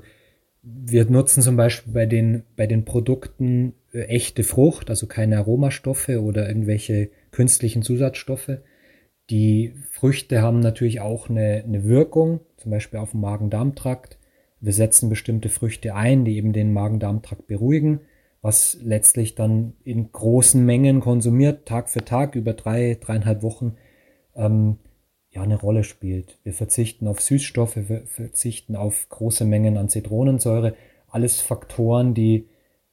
wir 0.63 1.05
nutzen 1.11 1.43
zum 1.43 1.57
Beispiel 1.57 1.93
bei 1.93 2.07
den, 2.07 2.45
bei 2.57 2.67
den 2.67 2.85
Produkten 2.85 3.75
äh, 3.93 4.03
echte 4.03 4.45
Frucht, 4.45 4.91
also 4.91 5.07
keine 5.07 5.39
Aromastoffe 5.39 6.21
oder 6.21 6.49
irgendwelche 6.49 7.11
künstlichen 7.31 7.83
Zusatzstoffe. 7.83 8.59
Die 9.31 9.75
Früchte 9.91 10.43
haben 10.43 10.61
natürlich 10.61 11.01
auch 11.01 11.29
eine, 11.29 11.65
eine 11.65 11.85
Wirkung, 11.85 12.41
zum 12.57 12.71
Beispiel 12.71 13.01
auf 13.01 13.13
den 13.13 13.21
Magen-Darm-Trakt. 13.21 14.19
Wir 14.61 14.73
setzen 14.73 15.09
bestimmte 15.09 15.49
Früchte 15.49 15.95
ein, 15.95 16.25
die 16.25 16.37
eben 16.37 16.53
den 16.53 16.73
Magen-Darm-Trakt 16.73 17.47
beruhigen 17.47 18.01
was 18.43 18.77
letztlich 18.83 19.37
dann 19.37 19.75
in 19.85 20.11
großen 20.11 20.63
Mengen 20.67 21.01
konsumiert, 21.01 21.67
Tag 21.67 21.89
für 21.89 22.05
Tag 22.05 22.35
über 22.35 22.53
drei, 22.53 22.99
dreieinhalb 23.01 23.43
Wochen, 23.43 23.77
ähm, 24.35 24.79
ja, 25.33 25.43
eine 25.43 25.59
Rolle 25.59 25.83
spielt. 25.83 26.39
Wir 26.45 26.53
verzichten 26.53 27.09
auf 27.09 27.21
Süßstoffe, 27.21 27.77
wir 27.77 28.07
verzichten 28.07 28.77
auf 28.77 29.09
große 29.09 29.45
Mengen 29.45 29.79
an 29.79 29.89
Zitronensäure, 29.89 30.75
alles 31.09 31.41
Faktoren, 31.41 32.15
die 32.15 32.49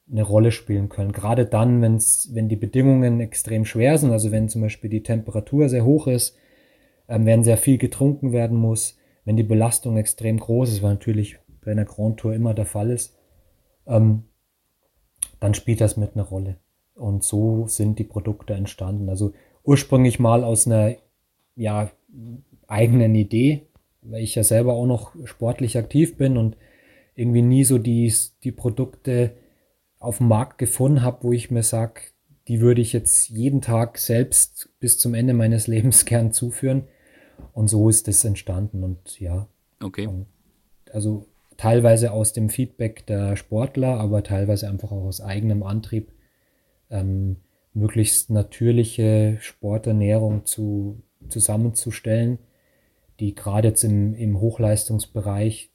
eine 0.09 0.23
Rolle 0.23 0.51
spielen 0.51 0.89
können. 0.89 1.11
Gerade 1.11 1.45
dann, 1.45 1.81
wenn's, 1.81 2.29
wenn 2.33 2.49
die 2.49 2.55
Bedingungen 2.55 3.19
extrem 3.19 3.65
schwer 3.65 3.97
sind, 3.97 4.11
also 4.11 4.31
wenn 4.31 4.49
zum 4.49 4.61
Beispiel 4.61 4.89
die 4.89 5.03
Temperatur 5.03 5.69
sehr 5.69 5.85
hoch 5.85 6.07
ist, 6.07 6.35
ähm, 7.09 7.25
wenn 7.25 7.43
sehr 7.43 7.57
viel 7.57 7.77
getrunken 7.77 8.31
werden 8.31 8.57
muss, 8.57 8.97
wenn 9.25 9.35
die 9.35 9.43
Belastung 9.43 9.97
extrem 9.97 10.39
groß 10.39 10.69
ist, 10.71 10.81
was 10.81 10.89
natürlich 10.89 11.37
bei 11.61 11.71
einer 11.71 11.85
Grand 11.85 12.17
Tour 12.17 12.33
immer 12.33 12.53
der 12.53 12.65
Fall 12.65 12.89
ist, 12.89 13.17
ähm, 13.85 14.23
dann 15.41 15.53
spielt 15.53 15.81
das 15.81 15.97
mit 15.97 16.15
einer 16.15 16.25
Rolle. 16.25 16.57
Und 16.95 17.23
so 17.23 17.67
sind 17.67 17.99
die 17.99 18.03
Produkte 18.05 18.53
entstanden. 18.53 19.09
Also 19.09 19.33
ursprünglich 19.63 20.19
mal 20.19 20.43
aus 20.43 20.65
einer 20.65 20.95
ja, 21.55 21.91
eigenen 22.68 23.16
Idee, 23.16 23.68
weil 24.01 24.24
ich 24.24 24.36
ja 24.36 24.43
selber 24.43 24.74
auch 24.74 24.86
noch 24.86 25.16
sportlich 25.26 25.78
aktiv 25.78 26.18
bin 26.18 26.38
und 26.38 26.57
irgendwie 27.16 27.41
nie 27.41 27.64
so 27.64 27.78
die, 27.78 28.14
die 28.43 28.51
Produkte 28.51 29.32
auf 29.99 30.18
dem 30.18 30.28
Markt 30.28 30.57
gefunden 30.57 31.01
habe, 31.01 31.24
wo 31.24 31.34
ich 31.34 31.51
mir 31.51 31.64
sage, 31.64 32.01
die 32.47 32.62
würde 32.62 32.82
ich 32.82 32.93
jetzt 32.93 33.30
jeden 33.30 33.62
Tag 33.62 33.97
selbst 33.97 34.70
bis 34.80 34.97
zum 34.97 35.14
Ende 35.14 35.34
meines 35.34 35.68
Lebens 35.68 36.05
gern 36.05 36.32
zuführen. 36.32 36.84
Und 37.53 37.68
so 37.70 37.89
ist 37.89 38.07
das 38.07 38.26
entstanden. 38.26 38.84
Und 38.84 39.20
ja. 39.20 39.47
Okay. 39.82 40.10
Also 40.91 41.26
teilweise 41.57 42.12
aus 42.12 42.34
dem 42.34 42.49
Feedback 42.49 43.05
der 43.05 43.36
Sportler, 43.36 43.99
aber 43.99 44.24
teilweise 44.24 44.68
einfach 44.68 44.91
auch 44.91 45.03
aus 45.03 45.22
eigenem 45.22 45.64
Antrieb, 45.64 46.12
ähm, 46.89 47.38
möglichst 47.74 48.30
natürliche 48.30 49.38
Sporternährung 49.41 50.45
zu, 50.45 51.01
zusammenzustellen, 51.28 52.39
die 53.20 53.36
gerade 53.36 53.70
jetzt 53.70 53.84
im, 53.84 54.13
im 54.15 54.39
Hochleistungsbereich, 54.39 55.72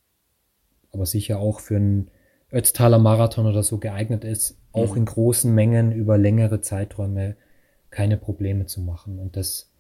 aber 0.93 1.07
sicher 1.07 1.39
auch 1.39 1.61
für 1.61 1.77
einen 1.77 2.11
Ötztaler 2.53 2.99
Marathon 2.99 3.47
oder 3.47 3.63
so 3.63 3.79
geeignet 3.79 4.25
ist, 4.25 4.59
auch 4.73 4.93
mhm. 4.93 4.99
in 4.99 5.05
großen 5.07 5.55
Mengen 5.55 5.93
über 5.93 6.17
längere 6.17 6.61
Zeiträume 6.61 7.37
keine 7.91 8.17
Probleme 8.17 8.67
zu 8.67 8.81
machen. 8.81 9.19
Und 9.19 9.37
das, 9.37 9.71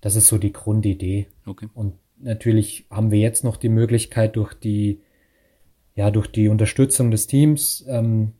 das 0.00 0.16
ist 0.16 0.28
so 0.28 0.38
die 0.38 0.52
Grundidee. 0.52 1.26
Okay. 1.46 1.68
Und 1.74 1.94
natürlich 2.18 2.86
haben 2.90 3.10
wir 3.10 3.18
jetzt 3.18 3.44
noch 3.44 3.56
die 3.56 3.68
Möglichkeit 3.68 4.36
durch 4.36 4.54
die 4.54 5.00
ja, 6.00 6.10
durch 6.10 6.28
die 6.28 6.48
Unterstützung 6.48 7.10
des 7.10 7.26
Teams, 7.26 7.84
ähm, 7.86 8.32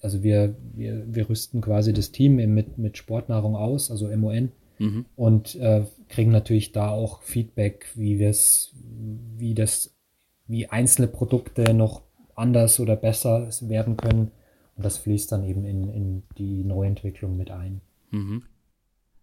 also 0.00 0.22
wir, 0.22 0.56
wir, 0.74 1.04
wir 1.06 1.28
rüsten 1.28 1.60
quasi 1.60 1.92
das 1.92 2.12
Team 2.12 2.36
mit, 2.36 2.76
mit 2.76 2.98
Sportnahrung 2.98 3.56
aus, 3.56 3.90
also 3.90 4.14
MON, 4.14 4.52
mhm. 4.78 5.06
und 5.16 5.54
äh, 5.56 5.84
kriegen 6.08 6.30
natürlich 6.30 6.72
da 6.72 6.90
auch 6.90 7.22
Feedback, 7.22 7.86
wie 7.94 8.18
wir 8.18 8.30
es, 8.30 8.74
wie 9.36 9.54
das, 9.54 9.94
wie 10.46 10.68
einzelne 10.68 11.08
Produkte 11.08 11.74
noch 11.74 12.02
anders 12.34 12.80
oder 12.80 12.96
besser 12.96 13.48
werden 13.62 13.96
können. 13.96 14.30
Und 14.76 14.84
das 14.84 14.98
fließt 14.98 15.32
dann 15.32 15.44
eben 15.44 15.64
in, 15.64 15.88
in 15.88 16.22
die 16.38 16.62
Neuentwicklung 16.64 17.36
mit 17.36 17.50
ein. 17.50 17.80
Mhm. 18.10 18.42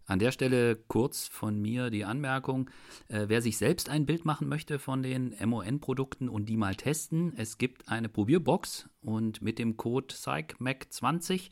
An 0.06 0.18
der 0.18 0.32
Stelle 0.32 0.76
kurz 0.76 1.28
von 1.28 1.62
mir 1.62 1.88
die 1.88 2.04
Anmerkung, 2.04 2.68
äh, 3.08 3.24
wer 3.28 3.40
sich 3.40 3.56
selbst 3.56 3.88
ein 3.88 4.04
Bild 4.04 4.26
machen 4.26 4.48
möchte 4.48 4.78
von 4.78 5.02
den 5.02 5.34
MON-Produkten 5.42 6.28
und 6.28 6.46
die 6.50 6.58
mal 6.58 6.74
testen, 6.74 7.32
es 7.36 7.56
gibt 7.56 7.88
eine 7.88 8.10
Probierbox 8.10 8.90
und 9.00 9.40
mit 9.40 9.58
dem 9.58 9.78
Code 9.78 10.08
PsychMac20 10.08 11.50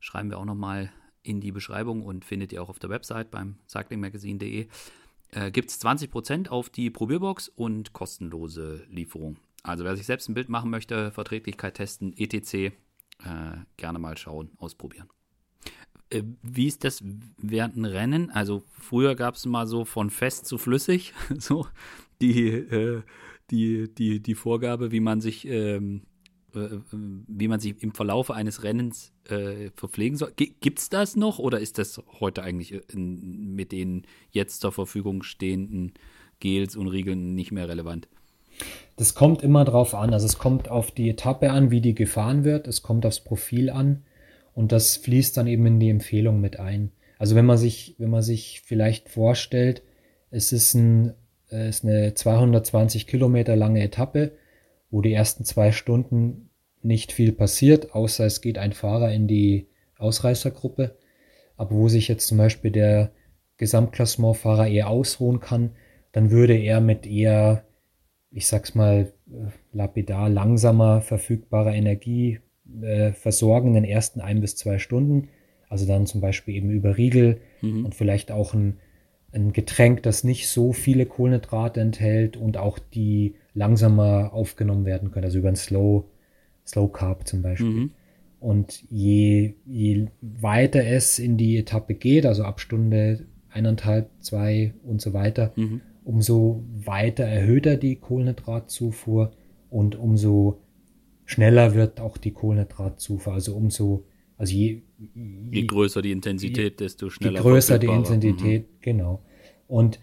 schreiben 0.00 0.30
wir 0.30 0.38
auch 0.38 0.44
nochmal 0.44 0.90
in 1.22 1.40
die 1.40 1.52
Beschreibung 1.52 2.02
und 2.02 2.24
findet 2.24 2.52
ihr 2.52 2.62
auch 2.62 2.68
auf 2.68 2.78
der 2.78 2.90
Website 2.90 3.30
beim 3.30 3.56
cyclingmagazine.de, 3.68 4.66
äh, 5.32 5.50
gibt 5.50 5.70
es 5.70 5.80
20% 5.80 6.48
auf 6.48 6.70
die 6.70 6.90
Probierbox 6.90 7.48
und 7.48 7.92
kostenlose 7.92 8.84
Lieferung. 8.90 9.38
Also 9.62 9.84
wer 9.84 9.96
sich 9.96 10.06
selbst 10.06 10.28
ein 10.28 10.34
Bild 10.34 10.48
machen 10.48 10.70
möchte, 10.70 11.10
Verträglichkeit 11.12 11.74
testen, 11.74 12.12
etc., 12.16 12.54
äh, 12.54 12.70
gerne 13.76 13.98
mal 13.98 14.16
schauen, 14.16 14.50
ausprobieren. 14.58 15.08
Äh, 16.10 16.24
wie 16.42 16.66
ist 16.66 16.84
das 16.84 17.02
während 17.38 17.76
einem 17.76 17.84
Rennen? 17.84 18.30
Also 18.30 18.64
früher 18.78 19.14
gab 19.14 19.36
es 19.36 19.46
mal 19.46 19.66
so 19.66 19.84
von 19.84 20.10
fest 20.10 20.46
zu 20.46 20.58
flüssig, 20.58 21.14
so 21.38 21.66
die, 22.20 22.48
äh, 22.48 23.02
die, 23.50 23.92
die, 23.92 24.20
die 24.20 24.34
Vorgabe, 24.34 24.92
wie 24.92 25.00
man 25.00 25.20
sich, 25.20 25.46
ähm, 25.46 26.02
äh, 26.54 26.78
wie 26.90 27.48
man 27.48 27.60
sich 27.60 27.82
im 27.82 27.92
Verlauf 27.94 28.30
eines 28.30 28.62
Rennens 28.62 29.12
äh, 29.28 29.70
verpflegen 29.74 30.16
soll. 30.16 30.32
Gibt 30.36 30.78
es 30.78 30.88
das 30.88 31.16
noch 31.16 31.38
oder 31.38 31.60
ist 31.60 31.78
das 31.78 32.02
heute 32.20 32.42
eigentlich 32.42 32.74
äh, 32.74 32.80
in, 32.92 33.54
mit 33.54 33.72
den 33.72 34.04
jetzt 34.30 34.60
zur 34.60 34.72
Verfügung 34.72 35.22
stehenden 35.22 35.92
Gels 36.40 36.76
und 36.76 36.88
Riegeln 36.88 37.34
nicht 37.34 37.52
mehr 37.52 37.68
relevant? 37.68 38.08
Das 38.96 39.14
kommt 39.14 39.42
immer 39.42 39.64
drauf 39.64 39.94
an. 39.94 40.12
Also 40.12 40.26
es 40.26 40.38
kommt 40.38 40.68
auf 40.68 40.90
die 40.90 41.10
Etappe 41.10 41.50
an, 41.50 41.70
wie 41.70 41.80
die 41.80 41.94
gefahren 41.94 42.44
wird. 42.44 42.68
Es 42.68 42.82
kommt 42.82 43.06
aufs 43.06 43.20
Profil 43.20 43.70
an. 43.70 44.02
Und 44.54 44.72
das 44.72 44.96
fließt 44.96 45.36
dann 45.36 45.46
eben 45.46 45.64
in 45.66 45.80
die 45.80 45.88
Empfehlung 45.88 46.40
mit 46.40 46.60
ein. 46.60 46.92
Also 47.18 47.34
wenn 47.34 47.46
man 47.46 47.56
sich, 47.56 47.94
wenn 47.98 48.10
man 48.10 48.22
sich 48.22 48.62
vielleicht 48.64 49.08
vorstellt, 49.08 49.82
es 50.30 50.52
ist, 50.52 50.74
ein, 50.74 51.14
es 51.48 51.76
ist 51.76 51.84
eine 51.84 52.14
220 52.14 53.06
Kilometer 53.06 53.56
lange 53.56 53.82
Etappe, 53.82 54.32
wo 54.92 55.00
die 55.00 55.12
ersten 55.12 55.44
zwei 55.44 55.72
Stunden 55.72 56.50
nicht 56.82 57.10
viel 57.12 57.32
passiert, 57.32 57.94
außer 57.94 58.26
es 58.26 58.40
geht 58.40 58.58
ein 58.58 58.72
Fahrer 58.72 59.10
in 59.10 59.26
die 59.26 59.66
Ausreißergruppe. 59.98 60.96
Aber 61.56 61.70
wo 61.74 61.88
sich 61.88 62.08
jetzt 62.08 62.28
zum 62.28 62.38
Beispiel 62.38 62.70
der 62.70 63.10
Gesamtklassementfahrer 63.56 64.68
eher 64.68 64.88
ausruhen 64.88 65.40
kann, 65.40 65.70
dann 66.12 66.30
würde 66.30 66.54
er 66.54 66.80
mit 66.80 67.06
eher, 67.06 67.64
ich 68.30 68.46
sag's 68.46 68.74
mal, 68.74 69.12
äh, 69.30 69.50
lapidar 69.72 70.28
langsamer 70.28 71.00
verfügbarer 71.00 71.74
Energie 71.74 72.40
äh, 72.82 73.12
versorgen 73.12 73.68
in 73.68 73.74
den 73.74 73.84
ersten 73.84 74.20
ein 74.20 74.40
bis 74.40 74.56
zwei 74.56 74.78
Stunden. 74.78 75.28
Also 75.68 75.86
dann 75.86 76.06
zum 76.06 76.20
Beispiel 76.20 76.56
eben 76.56 76.70
über 76.70 76.98
Riegel 76.98 77.40
mhm. 77.62 77.86
und 77.86 77.94
vielleicht 77.94 78.30
auch 78.30 78.52
ein, 78.52 78.78
ein 79.30 79.54
Getränk, 79.54 80.02
das 80.02 80.22
nicht 80.22 80.48
so 80.48 80.74
viele 80.74 81.06
Kohlenhydrate 81.06 81.80
enthält 81.80 82.36
und 82.36 82.58
auch 82.58 82.78
die 82.78 83.36
langsamer 83.54 84.32
aufgenommen 84.32 84.84
werden 84.84 85.10
können, 85.10 85.24
also 85.24 85.38
über 85.38 85.48
ein 85.48 85.56
Slow, 85.56 86.04
Slow 86.66 86.90
Carb 86.90 87.26
zum 87.26 87.42
Beispiel. 87.42 87.68
Mhm. 87.68 87.90
Und 88.40 88.82
je, 88.90 89.54
je 89.66 90.06
weiter 90.20 90.84
es 90.84 91.18
in 91.18 91.36
die 91.36 91.58
Etappe 91.58 91.94
geht, 91.94 92.26
also 92.26 92.42
ab 92.42 92.60
Stunde 92.60 93.26
eineinhalb, 93.50 94.10
zwei 94.20 94.74
und 94.82 95.00
so 95.00 95.12
weiter, 95.12 95.52
mhm. 95.56 95.80
umso 96.04 96.64
weiter 96.84 97.24
erhöht 97.24 97.66
er 97.66 97.76
die 97.76 97.96
Kohlenhydratzufuhr 97.96 99.32
und 99.70 99.94
umso 99.94 100.60
schneller 101.24 101.74
wird 101.74 102.00
auch 102.00 102.16
die 102.16 102.32
Kohlenhydratzufuhr. 102.32 103.32
Also 103.32 103.54
umso, 103.54 104.06
also 104.36 104.52
je, 104.54 104.82
je, 105.14 105.60
je 105.60 105.66
größer 105.66 106.02
die 106.02 106.10
Intensität, 106.12 106.80
desto 106.80 107.10
schneller. 107.10 107.36
Je 107.36 107.42
größer 107.42 107.78
die 107.78 107.86
Intensität, 107.86 108.62
mhm. 108.62 108.76
genau. 108.80 109.22
Und 109.68 110.00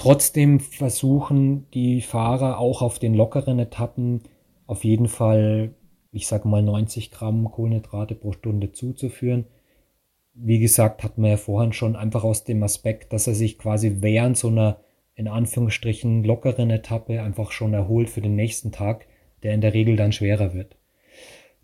trotzdem 0.00 0.60
versuchen 0.60 1.66
die 1.74 2.00
Fahrer 2.00 2.58
auch 2.58 2.80
auf 2.80 2.98
den 2.98 3.12
lockeren 3.12 3.58
Etappen 3.58 4.22
auf 4.66 4.82
jeden 4.82 5.08
Fall, 5.08 5.74
ich 6.10 6.26
sage 6.26 6.48
mal 6.48 6.62
90 6.62 7.10
Gramm 7.10 7.50
Kohlenhydrate 7.50 8.14
pro 8.14 8.32
Stunde 8.32 8.72
zuzuführen. 8.72 9.44
Wie 10.32 10.58
gesagt, 10.58 11.02
hat 11.04 11.18
man 11.18 11.32
ja 11.32 11.36
vorhin 11.36 11.74
schon 11.74 11.96
einfach 11.96 12.24
aus 12.24 12.44
dem 12.44 12.62
Aspekt, 12.62 13.12
dass 13.12 13.26
er 13.26 13.34
sich 13.34 13.58
quasi 13.58 13.96
während 14.00 14.38
so 14.38 14.48
einer 14.48 14.78
in 15.16 15.28
Anführungsstrichen 15.28 16.24
lockeren 16.24 16.70
Etappe 16.70 17.20
einfach 17.20 17.52
schon 17.52 17.74
erholt 17.74 18.08
für 18.08 18.22
den 18.22 18.36
nächsten 18.36 18.72
Tag, 18.72 19.06
der 19.42 19.52
in 19.52 19.60
der 19.60 19.74
Regel 19.74 19.96
dann 19.96 20.12
schwerer 20.12 20.54
wird. 20.54 20.78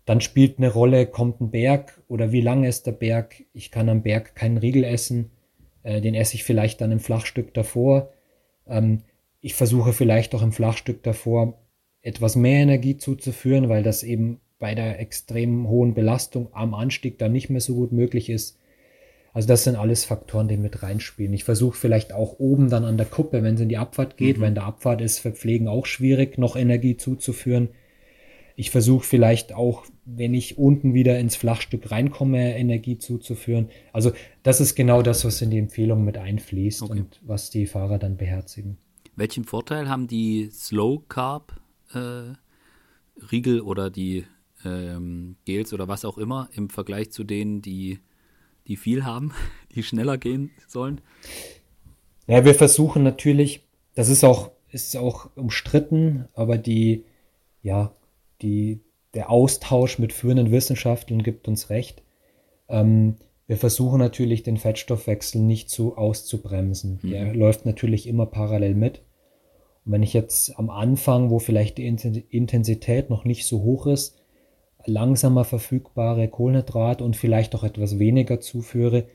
Dann 0.05 0.21
spielt 0.21 0.59
eine 0.59 0.71
Rolle, 0.71 1.07
kommt 1.07 1.41
ein 1.41 1.49
Berg 1.49 2.03
oder 2.07 2.31
wie 2.31 2.41
lang 2.41 2.65
ist 2.65 2.85
der 2.85 2.91
Berg. 2.91 3.43
Ich 3.53 3.71
kann 3.71 3.89
am 3.89 4.03
Berg 4.03 4.35
keinen 4.35 4.57
Riegel 4.57 4.83
essen, 4.83 5.31
äh, 5.81 6.01
den 6.01 6.13
esse 6.13 6.35
ich 6.35 6.43
vielleicht 6.43 6.81
dann 6.81 6.91
im 6.91 6.99
Flachstück 6.99 7.55
davor. 7.55 8.11
Ähm, 8.69 9.03
ich 9.41 9.53
versuche 9.53 9.93
vielleicht 9.93 10.33
auch 10.35 10.41
im 10.41 10.51
Flachstück 10.51 11.03
davor 11.03 11.59
etwas 12.01 12.35
mehr 12.35 12.61
Energie 12.61 12.97
zuzuführen, 12.97 13.69
weil 13.69 13.83
das 13.83 14.03
eben 14.03 14.39
bei 14.59 14.75
der 14.75 14.99
extrem 14.99 15.67
hohen 15.67 15.93
Belastung 15.93 16.49
am 16.53 16.73
Anstieg 16.73 17.19
dann 17.19 17.31
nicht 17.31 17.49
mehr 17.49 17.61
so 17.61 17.75
gut 17.75 17.91
möglich 17.91 18.29
ist. 18.29 18.57
Also 19.33 19.47
das 19.47 19.63
sind 19.63 19.75
alles 19.75 20.03
Faktoren, 20.03 20.47
die 20.47 20.57
mit 20.57 20.81
reinspielen. 20.81 21.33
Ich 21.33 21.43
versuche 21.43 21.77
vielleicht 21.77 22.11
auch 22.11 22.39
oben 22.39 22.69
dann 22.69 22.85
an 22.85 22.97
der 22.97 23.05
Kuppe, 23.05 23.43
wenn 23.43 23.55
es 23.55 23.61
in 23.61 23.69
die 23.69 23.77
Abfahrt 23.77 24.17
geht, 24.17 24.37
mhm. 24.37 24.41
wenn 24.41 24.55
der 24.55 24.63
Abfahrt 24.63 24.99
ist, 25.01 25.19
für 25.19 25.31
Pflegen 25.31 25.67
auch 25.67 25.85
schwierig, 25.85 26.39
noch 26.39 26.55
Energie 26.55 26.97
zuzuführen. 26.97 27.69
Ich 28.59 28.71
versuche 28.71 29.05
vielleicht 29.05 29.53
auch, 29.53 29.85
wenn 30.03 30.33
ich 30.33 30.57
unten 30.57 30.95
wieder 30.95 31.19
ins 31.19 31.35
Flachstück 31.35 31.91
reinkomme, 31.91 32.57
Energie 32.57 32.97
zuzuführen. 32.97 33.69
Also 33.93 34.13
das 34.41 34.59
ist 34.59 34.73
genau 34.73 35.03
das, 35.03 35.23
was 35.25 35.43
in 35.43 35.51
die 35.51 35.59
Empfehlung 35.59 36.03
mit 36.03 36.17
einfließt 36.17 36.81
okay. 36.81 36.91
und 36.91 37.21
was 37.21 37.51
die 37.51 37.67
Fahrer 37.67 37.99
dann 37.99 38.17
beherzigen. 38.17 38.79
Welchen 39.15 39.43
Vorteil 39.43 39.87
haben 39.87 40.07
die 40.07 40.49
Slow 40.51 41.03
Carb 41.07 41.61
äh, 41.93 42.33
Riegel 43.31 43.61
oder 43.61 43.91
die 43.91 44.25
ähm, 44.65 45.35
Gels 45.45 45.71
oder 45.71 45.87
was 45.87 46.03
auch 46.03 46.17
immer 46.17 46.49
im 46.55 46.71
Vergleich 46.71 47.11
zu 47.11 47.23
denen, 47.23 47.61
die 47.61 47.99
die 48.65 48.75
viel 48.75 49.05
haben, 49.05 49.33
die 49.75 49.83
schneller 49.83 50.17
gehen 50.17 50.49
sollen? 50.67 50.99
Ja, 52.25 52.43
wir 52.43 52.55
versuchen 52.55 53.03
natürlich, 53.03 53.67
das 53.93 54.09
ist 54.09 54.23
auch, 54.23 54.49
ist 54.71 54.97
auch 54.97 55.29
umstritten, 55.35 56.27
aber 56.33 56.57
die, 56.57 57.05
ja, 57.61 57.93
die, 58.41 58.81
der 59.13 59.29
Austausch 59.29 59.99
mit 59.99 60.13
führenden 60.13 60.51
Wissenschaftlern 60.51 61.23
gibt 61.23 61.47
uns 61.47 61.69
recht. 61.69 62.03
Ähm, 62.69 63.15
wir 63.47 63.57
versuchen 63.57 63.99
natürlich 63.99 64.43
den 64.43 64.57
Fettstoffwechsel 64.57 65.41
nicht 65.41 65.69
so 65.69 65.95
auszubremsen. 65.95 66.99
Mhm. 67.01 67.09
Der 67.09 67.33
läuft 67.33 67.65
natürlich 67.65 68.07
immer 68.07 68.25
parallel 68.25 68.75
mit. 68.75 69.01
Und 69.85 69.93
wenn 69.93 70.03
ich 70.03 70.13
jetzt 70.13 70.59
am 70.59 70.69
Anfang, 70.69 71.29
wo 71.29 71.39
vielleicht 71.39 71.77
die 71.77 71.87
Intensität 71.87 73.09
noch 73.09 73.23
nicht 73.23 73.45
so 73.45 73.63
hoch 73.63 73.87
ist, 73.87 74.17
langsamer 74.85 75.45
verfügbare 75.45 76.27
Kohlenhydrate 76.27 77.03
und 77.03 77.15
vielleicht 77.15 77.55
auch 77.55 77.63
etwas 77.63 77.99
weniger 77.99 78.39
zuführe, 78.39 79.05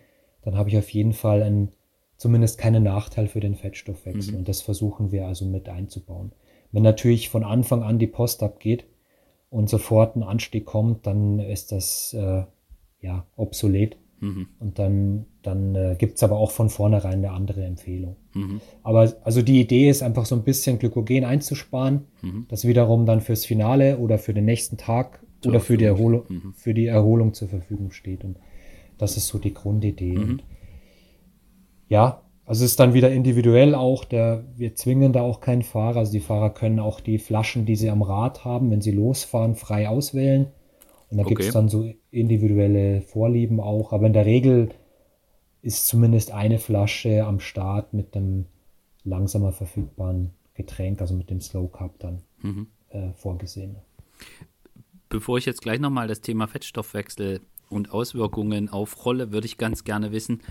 dann 0.42 0.56
habe 0.56 0.70
ich 0.70 0.78
auf 0.78 0.90
jeden 0.90 1.12
Fall 1.12 1.42
einen, 1.42 1.72
zumindest 2.16 2.58
keinen 2.58 2.82
Nachteil 2.82 3.28
für 3.28 3.40
den 3.40 3.54
Fettstoffwechsel. 3.54 4.32
Mhm. 4.32 4.38
Und 4.40 4.48
das 4.48 4.62
versuchen 4.62 5.12
wir 5.12 5.26
also 5.26 5.44
mit 5.44 5.68
einzubauen. 5.68 6.32
Wenn 6.72 6.82
natürlich 6.82 7.28
von 7.28 7.44
Anfang 7.44 7.82
an 7.82 7.98
die 7.98 8.06
Post 8.06 8.42
abgeht 8.42 8.86
und 9.52 9.68
sofort 9.68 10.16
ein 10.16 10.22
Anstieg 10.22 10.64
kommt, 10.64 11.06
dann 11.06 11.38
ist 11.38 11.72
das 11.72 12.14
äh, 12.14 12.44
ja 13.00 13.26
obsolet. 13.36 13.98
Mhm. 14.20 14.46
Und 14.60 14.78
dann, 14.78 15.26
dann 15.42 15.74
äh, 15.74 15.96
gibt 15.98 16.16
es 16.16 16.22
aber 16.22 16.38
auch 16.38 16.52
von 16.52 16.70
vornherein 16.70 17.18
eine 17.18 17.32
andere 17.32 17.64
Empfehlung. 17.64 18.16
Mhm. 18.32 18.60
Aber 18.82 19.12
also 19.24 19.42
die 19.42 19.60
Idee 19.60 19.90
ist 19.90 20.02
einfach 20.02 20.24
so 20.24 20.34
ein 20.36 20.44
bisschen 20.44 20.78
Glykogen 20.78 21.24
einzusparen, 21.24 22.06
mhm. 22.22 22.46
das 22.48 22.66
wiederum 22.66 23.04
dann 23.04 23.20
fürs 23.20 23.44
Finale 23.44 23.98
oder 23.98 24.18
für 24.18 24.32
den 24.32 24.46
nächsten 24.46 24.78
Tag 24.78 25.22
oder 25.44 25.60
für 25.60 25.76
die, 25.76 25.84
Erholung, 25.84 26.22
mhm. 26.28 26.54
für 26.54 26.72
die 26.72 26.86
Erholung 26.86 27.34
zur 27.34 27.48
Verfügung 27.48 27.90
steht. 27.90 28.24
Und 28.24 28.38
das 28.96 29.16
ist 29.16 29.26
so 29.26 29.38
die 29.38 29.52
Grundidee. 29.52 30.16
Mhm. 30.16 30.40
Ja, 31.88 32.21
also 32.44 32.64
es 32.64 32.72
ist 32.72 32.80
dann 32.80 32.92
wieder 32.92 33.10
individuell 33.12 33.74
auch, 33.74 34.04
der, 34.04 34.44
wir 34.56 34.74
zwingen 34.74 35.12
da 35.12 35.22
auch 35.22 35.40
keinen 35.40 35.62
Fahrer. 35.62 35.98
Also 35.98 36.12
die 36.12 36.20
Fahrer 36.20 36.50
können 36.50 36.80
auch 36.80 37.00
die 37.00 37.18
Flaschen, 37.18 37.66
die 37.66 37.76
sie 37.76 37.88
am 37.88 38.02
Rad 38.02 38.44
haben, 38.44 38.70
wenn 38.70 38.80
sie 38.80 38.90
losfahren, 38.90 39.54
frei 39.54 39.88
auswählen. 39.88 40.48
Und 41.08 41.18
da 41.18 41.24
okay. 41.24 41.34
gibt 41.34 41.46
es 41.46 41.52
dann 41.52 41.68
so 41.68 41.92
individuelle 42.10 43.02
Vorlieben 43.02 43.60
auch. 43.60 43.92
Aber 43.92 44.06
in 44.06 44.12
der 44.12 44.26
Regel 44.26 44.70
ist 45.62 45.86
zumindest 45.86 46.32
eine 46.32 46.58
Flasche 46.58 47.24
am 47.24 47.38
Start 47.38 47.94
mit 47.94 48.14
dem 48.14 48.46
langsamer 49.04 49.52
verfügbaren 49.52 50.30
Getränk, 50.54 51.00
also 51.00 51.14
mit 51.14 51.30
dem 51.30 51.40
Slow 51.40 51.70
Cup 51.70 51.98
dann 52.00 52.22
mhm. 52.42 52.66
äh, 52.90 53.12
vorgesehen. 53.12 53.76
Bevor 55.08 55.38
ich 55.38 55.46
jetzt 55.46 55.62
gleich 55.62 55.78
nochmal 55.78 56.08
das 56.08 56.20
Thema 56.20 56.48
Fettstoffwechsel 56.48 57.40
und 57.68 57.92
Auswirkungen 57.92 58.68
aufrolle, 58.68 59.30
würde 59.30 59.46
ich 59.46 59.58
ganz 59.58 59.84
gerne 59.84 60.10
wissen, 60.10 60.42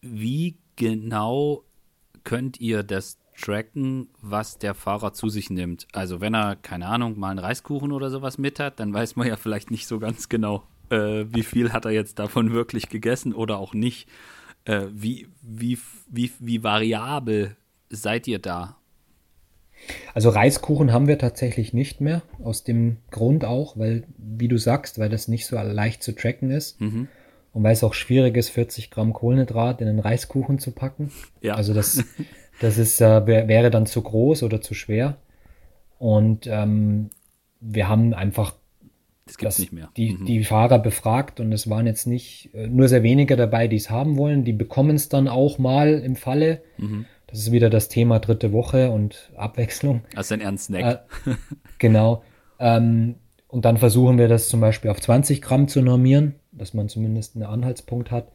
wie 0.00 0.58
genau 0.78 1.64
könnt 2.24 2.58
ihr 2.60 2.82
das 2.82 3.18
tracken, 3.38 4.08
was 4.22 4.58
der 4.58 4.74
Fahrer 4.74 5.12
zu 5.12 5.28
sich 5.28 5.50
nimmt? 5.50 5.86
Also 5.92 6.20
wenn 6.20 6.34
er, 6.34 6.56
keine 6.56 6.86
Ahnung, 6.86 7.18
mal 7.18 7.30
einen 7.30 7.38
Reiskuchen 7.38 7.92
oder 7.92 8.10
sowas 8.10 8.38
mit 8.38 8.58
hat, 8.58 8.80
dann 8.80 8.94
weiß 8.94 9.16
man 9.16 9.28
ja 9.28 9.36
vielleicht 9.36 9.70
nicht 9.70 9.86
so 9.86 9.98
ganz 9.98 10.28
genau, 10.28 10.62
äh, 10.90 11.24
wie 11.28 11.42
viel 11.42 11.72
hat 11.72 11.84
er 11.84 11.90
jetzt 11.90 12.18
davon 12.18 12.52
wirklich 12.52 12.88
gegessen 12.88 13.34
oder 13.34 13.58
auch 13.58 13.74
nicht. 13.74 14.08
Äh, 14.64 14.86
wie, 14.92 15.28
wie, 15.42 15.78
wie, 16.08 16.30
wie 16.38 16.62
variabel 16.62 17.56
seid 17.90 18.26
ihr 18.26 18.38
da? 18.38 18.76
Also 20.12 20.30
Reiskuchen 20.30 20.92
haben 20.92 21.06
wir 21.06 21.18
tatsächlich 21.18 21.72
nicht 21.72 22.00
mehr, 22.00 22.22
aus 22.42 22.64
dem 22.64 22.96
Grund 23.10 23.44
auch, 23.44 23.76
weil, 23.78 24.04
wie 24.16 24.48
du 24.48 24.58
sagst, 24.58 24.98
weil 24.98 25.08
das 25.08 25.28
nicht 25.28 25.46
so 25.46 25.56
leicht 25.56 26.02
zu 26.02 26.14
tracken 26.14 26.50
ist. 26.50 26.80
Mhm. 26.80 27.08
Und 27.58 27.64
weil 27.64 27.72
es 27.72 27.82
auch 27.82 27.94
schwierig 27.94 28.36
ist, 28.36 28.50
40 28.50 28.88
Gramm 28.88 29.12
Kohlenhydrat 29.12 29.80
in 29.80 29.88
einen 29.88 29.98
Reiskuchen 29.98 30.60
zu 30.60 30.70
packen. 30.70 31.10
Ja. 31.40 31.54
Also 31.54 31.74
das, 31.74 32.04
das 32.60 32.78
ist, 32.78 33.00
äh, 33.00 33.26
wäre 33.26 33.72
dann 33.72 33.84
zu 33.84 34.00
groß 34.00 34.44
oder 34.44 34.60
zu 34.60 34.74
schwer. 34.74 35.16
Und 35.98 36.46
ähm, 36.46 37.10
wir 37.58 37.88
haben 37.88 38.14
einfach 38.14 38.54
das 39.26 39.38
gibt's 39.38 39.58
nicht 39.58 39.72
mehr. 39.72 39.90
Die, 39.96 40.12
mhm. 40.12 40.24
die 40.24 40.44
Fahrer 40.44 40.78
befragt 40.78 41.40
und 41.40 41.50
es 41.50 41.68
waren 41.68 41.88
jetzt 41.88 42.06
nicht 42.06 42.54
äh, 42.54 42.68
nur 42.68 42.86
sehr 42.86 43.02
wenige 43.02 43.34
dabei, 43.34 43.66
die 43.66 43.74
es 43.74 43.90
haben 43.90 44.16
wollen. 44.16 44.44
Die 44.44 44.52
bekommen 44.52 44.94
es 44.94 45.08
dann 45.08 45.26
auch 45.26 45.58
mal 45.58 45.94
im 45.94 46.14
Falle. 46.14 46.62
Mhm. 46.76 47.06
Das 47.26 47.40
ist 47.40 47.50
wieder 47.50 47.70
das 47.70 47.88
Thema 47.88 48.20
dritte 48.20 48.52
Woche 48.52 48.92
und 48.92 49.32
Abwechslung. 49.36 50.02
Also 50.14 50.34
ein 50.34 50.40
ernst 50.40 50.66
Snack. 50.66 51.08
Äh, 51.26 51.34
genau. 51.78 52.22
Ähm, 52.60 53.16
und 53.48 53.64
dann 53.64 53.78
versuchen 53.78 54.16
wir 54.16 54.28
das 54.28 54.48
zum 54.48 54.60
Beispiel 54.60 54.92
auf 54.92 55.00
20 55.00 55.42
Gramm 55.42 55.66
zu 55.66 55.82
normieren, 55.82 56.36
dass 56.58 56.74
man 56.74 56.88
zumindest 56.88 57.36
einen 57.36 57.44
Anhaltspunkt 57.44 58.10
hat. 58.10 58.28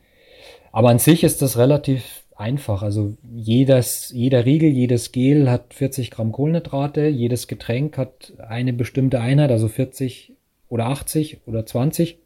Aber 0.72 0.90
an 0.90 1.00
sich 1.00 1.24
ist 1.24 1.42
das 1.42 1.58
relativ 1.58 2.24
einfach. 2.36 2.82
Also 2.82 3.16
jedes, 3.34 4.10
jeder 4.12 4.46
Riegel, 4.46 4.70
jedes 4.70 5.12
Gel 5.12 5.50
hat 5.50 5.74
40 5.74 6.12
Gramm 6.12 6.32
Kohlenhydrate, 6.32 7.08
jedes 7.08 7.48
Getränk 7.48 7.98
hat 7.98 8.34
eine 8.40 8.74
bestimmte 8.74 9.20
Einheit, 9.20 9.52
also 9.52 9.68
40 9.68 10.34
oder 10.70 10.88
80 10.88 11.42
oder 11.46 11.66
20. 11.66 12.18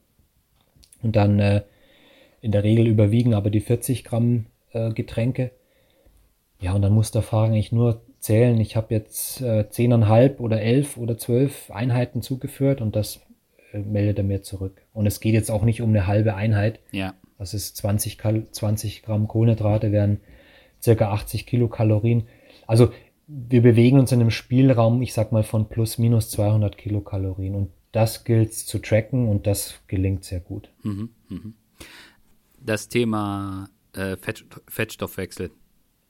Und 1.03 1.15
dann 1.15 1.39
äh, 1.39 1.61
in 2.41 2.51
der 2.51 2.63
Regel 2.63 2.87
überwiegen 2.87 3.33
aber 3.33 3.49
die 3.49 3.59
40 3.59 4.03
Gramm 4.03 4.45
äh, 4.71 4.91
Getränke. 4.91 5.51
Ja, 6.59 6.73
und 6.73 6.81
dann 6.81 6.93
muss 6.93 7.11
der 7.11 7.21
Fahrer 7.21 7.47
eigentlich 7.47 7.71
nur 7.71 8.01
zählen, 8.19 8.59
ich 8.59 8.75
habe 8.75 8.93
jetzt 8.93 9.41
äh, 9.41 9.65
10,5 9.69 10.39
oder 10.39 10.61
11 10.61 10.97
oder 10.97 11.17
12 11.17 11.71
Einheiten 11.71 12.21
zugeführt 12.21 12.81
und 12.81 12.95
das 12.95 13.21
äh, 13.73 13.79
meldet 13.79 14.17
er 14.17 14.23
mir 14.23 14.41
zurück. 14.41 14.81
Und 14.97 15.05
es 15.05 15.19
geht 15.19 15.33
jetzt 15.33 15.51
auch 15.51 15.63
nicht 15.63 15.81
um 15.81 15.89
eine 15.89 16.07
halbe 16.07 16.35
Einheit. 16.35 16.79
Ja. 16.91 17.13
Das 17.37 17.53
ist 17.53 17.77
20, 17.77 18.17
20 18.51 19.03
Gramm 19.03 19.27
Kohlenhydrate, 19.27 19.91
wären 19.91 20.19
circa 20.81 21.11
80 21.11 21.45
Kilokalorien. 21.45 22.27
Also 22.65 22.91
wir 23.27 23.61
bewegen 23.61 23.99
uns 23.99 24.11
in 24.11 24.21
einem 24.21 24.31
Spielraum, 24.31 25.01
ich 25.01 25.13
sag 25.13 25.31
mal, 25.31 25.43
von 25.43 25.69
plus 25.69 25.97
minus 25.97 26.29
200 26.31 26.77
Kilokalorien. 26.77 27.55
Und 27.55 27.69
das 27.91 28.23
gilt 28.23 28.53
zu 28.53 28.79
tracken 28.79 29.27
und 29.27 29.47
das 29.47 29.79
gelingt 29.87 30.23
sehr 30.23 30.39
gut. 30.39 30.69
Mhm, 30.83 31.09
mhm. 31.29 31.53
Das 32.59 32.89
Thema 32.89 33.69
äh, 33.93 34.17
Fett, 34.17 34.45
Fettstoffwechsel 34.67 35.51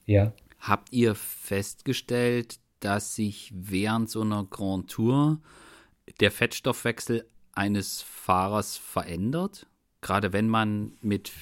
ja. 0.08 0.32
Habt 0.58 0.90
ihr 0.90 1.14
festgestellt, 1.14 2.58
dass 2.80 3.14
sich 3.14 3.52
während 3.54 4.08
so 4.08 4.22
einer 4.22 4.44
Grand 4.44 4.90
Tour 4.90 5.40
der 6.20 6.30
Fettstoffwechsel 6.30 7.26
eines 7.58 8.02
Fahrers 8.02 8.76
verändert? 8.76 9.66
Gerade 10.00 10.32
wenn 10.32 10.48
man 10.48 10.92
mit, 11.00 11.32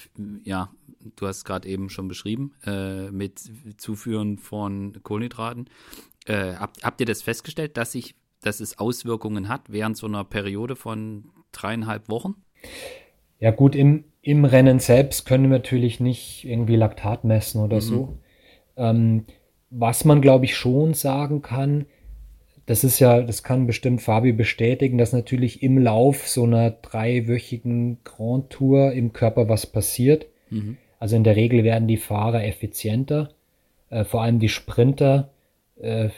ja, 0.43 0.71
du 1.17 1.27
hast 1.27 1.45
gerade 1.45 1.69
eben 1.69 1.91
schon 1.91 2.09
beschrieben, 2.09 2.55
äh, 2.64 3.11
mit 3.11 3.41
Zuführen 3.77 4.39
von 4.39 4.99
Kohlenhydraten. 5.03 5.69
Äh, 6.25 6.55
habt, 6.55 6.83
habt 6.83 7.01
ihr 7.01 7.07
das 7.07 7.23
festgestellt, 7.23 7.77
dass 7.77 7.93
sich 7.93 8.14
dass 8.43 8.61
es 8.61 8.79
Auswirkungen 8.79 9.49
hat 9.49 9.62
während 9.69 9.97
so 9.97 10.07
einer 10.07 10.25
Periode 10.25 10.77
von 10.77 11.25
dreieinhalb 11.53 12.09
Wochen? 12.09 12.35
Ja 13.39 13.51
gut, 13.51 13.75
im, 13.75 14.05
im 14.23 14.45
Rennen 14.45 14.79
selbst 14.79 15.27
können 15.27 15.45
wir 15.45 15.59
natürlich 15.59 16.01
nicht 16.01 16.45
irgendwie 16.45 16.77
Laktat 16.77 17.25
messen 17.25 17.62
oder 17.62 17.77
mhm. 17.77 17.81
so. 17.81 18.19
Ähm, 18.77 19.25
was 19.71 20.05
man, 20.05 20.21
glaube 20.21 20.45
ich, 20.45 20.57
schon 20.57 20.95
sagen 20.95 21.43
kann, 21.43 21.87
das 22.67 22.83
ist 22.83 22.99
ja, 22.99 23.23
das 23.23 23.45
kann 23.45 23.67
bestimmt 23.67 24.03
Fabi 24.03 24.33
bestätigen, 24.33 24.99
dass 24.99 25.12
natürlich 25.12 25.62
im 25.62 25.79
Lauf 25.79 26.27
so 26.29 26.43
einer 26.45 26.71
dreiwöchigen 26.71 27.99
Grand 28.03 28.51
Tour 28.51 28.93
im 28.93 29.12
Körper 29.12 29.49
was 29.49 29.67
passiert. 29.67 30.27
Mhm. 30.51 30.77
Also 30.99 31.14
in 31.14 31.25
der 31.25 31.37
Regel 31.37 31.62
werden 31.62 31.87
die 31.87 31.97
Fahrer 31.97 32.45
effizienter, 32.45 33.31
äh, 33.91 34.05
vor 34.05 34.23
allem 34.23 34.41
die 34.41 34.49
Sprinter, 34.49 35.31
äh, 35.81 36.09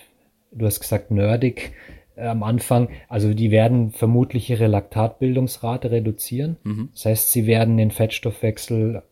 du 0.51 0.65
hast 0.65 0.81
gesagt 0.81 1.11
nerdig 1.11 1.73
äh, 2.17 2.27
am 2.27 2.43
Anfang, 2.43 2.89
also 3.09 3.35
die 3.35 3.51
werden 3.51 3.91
vermutlich 3.91 4.49
ihre 4.49 4.69
Laktatbildungsrate 4.69 5.91
reduzieren. 5.91 6.57
Mhm. 6.65 6.89
Das 6.95 7.05
heißt, 7.05 7.33
sie 7.33 7.47
werden 7.47 7.77
den 7.77 7.91
Fettstoffwechsel 7.91 9.03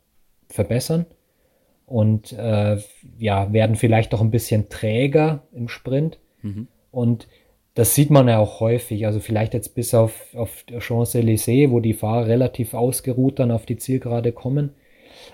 verbessern 0.49 1.05
und 1.85 2.33
äh, 2.33 2.79
ja, 3.19 3.53
werden 3.53 3.77
vielleicht 3.77 4.15
auch 4.15 4.23
ein 4.23 4.31
bisschen 4.31 4.71
träger 4.71 5.43
im 5.53 5.69
Sprint. 5.69 6.19
Mhm. 6.41 6.69
Und 6.97 7.29
das 7.75 7.95
sieht 7.95 8.09
man 8.09 8.27
ja 8.27 8.39
auch 8.39 8.61
häufig. 8.61 9.05
Also 9.05 9.21
vielleicht 9.21 9.53
jetzt 9.53 9.75
bis 9.75 9.93
auf, 9.93 10.35
auf 10.35 10.65
Champs-Élysées, 10.79 11.71
wo 11.71 11.81
die 11.81 11.93
Fahrer 11.93 12.27
relativ 12.27 12.73
ausgeruht 12.73 13.39
dann 13.39 13.51
auf 13.51 13.67
die 13.67 13.77
Zielgerade 13.77 14.33
kommen. 14.33 14.71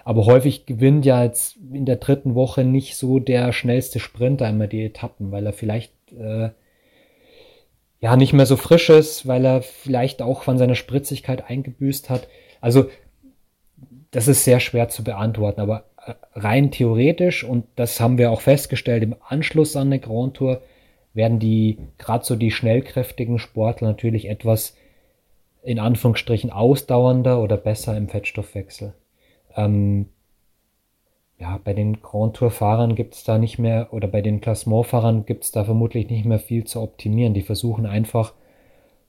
Aber 0.05 0.27
häufig 0.27 0.67
gewinnt 0.67 1.07
ja 1.07 1.23
jetzt 1.23 1.57
in 1.73 1.87
der 1.87 1.97
dritten 1.97 2.35
Woche 2.35 2.65
nicht 2.65 2.97
so 2.97 3.21
der 3.21 3.53
schnellste 3.53 4.01
Sprinter 4.01 4.49
immer 4.49 4.67
die 4.67 4.85
Etappen, 4.85 5.31
weil 5.31 5.47
er 5.47 5.53
vielleicht 5.53 5.93
äh, 6.19 6.51
ja 8.01 8.17
nicht 8.17 8.33
mehr 8.33 8.47
so 8.47 8.57
frisch 8.57 8.91
ist, 8.91 9.29
weil 9.29 9.45
er 9.45 9.63
vielleicht 9.63 10.21
auch 10.21 10.43
von 10.43 10.59
seiner 10.59 10.75
Spritzigkeit 10.75 11.49
eingebüßt 11.49 12.11
hat. 12.11 12.27
Also 12.61 12.87
das 14.11 14.27
ist 14.27 14.43
sehr 14.43 14.59
schwer 14.59 14.89
zu 14.89 15.05
beantworten, 15.05 15.61
aber 15.61 15.85
äh, 16.05 16.15
rein 16.35 16.73
theoretisch, 16.73 17.45
und 17.45 17.67
das 17.77 18.01
haben 18.01 18.19
wir 18.19 18.33
auch 18.33 18.41
festgestellt 18.41 19.05
im 19.05 19.15
Anschluss 19.29 19.77
an 19.77 19.87
eine 19.87 20.01
Grand 20.01 20.35
Tour, 20.35 20.61
werden 21.15 21.39
die, 21.39 21.79
gerade 21.99 22.25
so 22.25 22.37
die 22.37 22.51
schnellkräftigen 22.51 23.39
Sportler 23.39 23.89
natürlich 23.89 24.29
etwas 24.29 24.77
in 25.63 25.79
Anführungsstrichen 25.79 26.51
ausdauernder 26.51 27.41
oder 27.41 27.57
besser 27.57 27.97
im 27.97 28.09
Fettstoffwechsel. 28.09 28.95
Ähm, 29.57 30.07
ja, 31.39 31.59
bei 31.63 31.75
den 31.75 32.01
Grand 32.01 32.37
Tour-Fahrern 32.37 32.95
gibt 32.95 33.15
es 33.15 33.25
da 33.25 33.37
nicht 33.37 33.59
mehr, 33.59 33.89
oder 33.93 34.09
bei 34.09 34.23
den 34.23 34.41
Klassementfahrern 34.41 35.27
gibt 35.27 35.45
es 35.45 35.51
da 35.51 35.65
vermutlich 35.65 36.09
nicht 36.09 36.25
mehr 36.25 36.39
viel 36.39 36.65
zu 36.65 36.81
optimieren. 36.81 37.35
Die 37.35 37.43
versuchen 37.43 37.87
einfach 37.87 38.33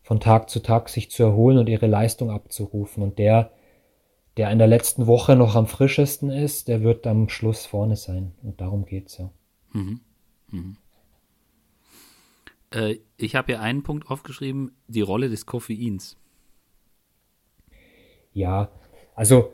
von 0.01 0.19
Tag 0.19 0.49
zu 0.49 0.59
Tag 0.59 0.89
sich 0.89 1.11
zu 1.11 1.23
erholen 1.23 1.57
und 1.57 1.69
ihre 1.69 1.87
Leistung 1.87 2.31
abzurufen. 2.31 3.03
Und 3.03 3.19
der, 3.19 3.51
der 4.37 4.51
in 4.51 4.57
der 4.57 4.67
letzten 4.67 5.07
Woche 5.07 5.35
noch 5.35 5.55
am 5.55 5.67
frischesten 5.67 6.29
ist, 6.29 6.67
der 6.67 6.81
wird 6.81 7.05
am 7.07 7.29
Schluss 7.29 7.65
vorne 7.65 7.95
sein. 7.95 8.33
Und 8.41 8.59
darum 8.59 8.85
geht's 8.85 9.17
ja. 9.17 9.29
Mhm. 9.71 10.01
Mhm. 10.49 10.77
Äh, 12.73 12.97
ich 13.17 13.35
habe 13.35 13.53
hier 13.53 13.61
einen 13.61 13.83
Punkt 13.83 14.09
aufgeschrieben, 14.09 14.75
die 14.87 15.01
Rolle 15.01 15.29
des 15.29 15.45
Koffeins. 15.45 16.17
Ja, 18.33 18.69
also 19.15 19.53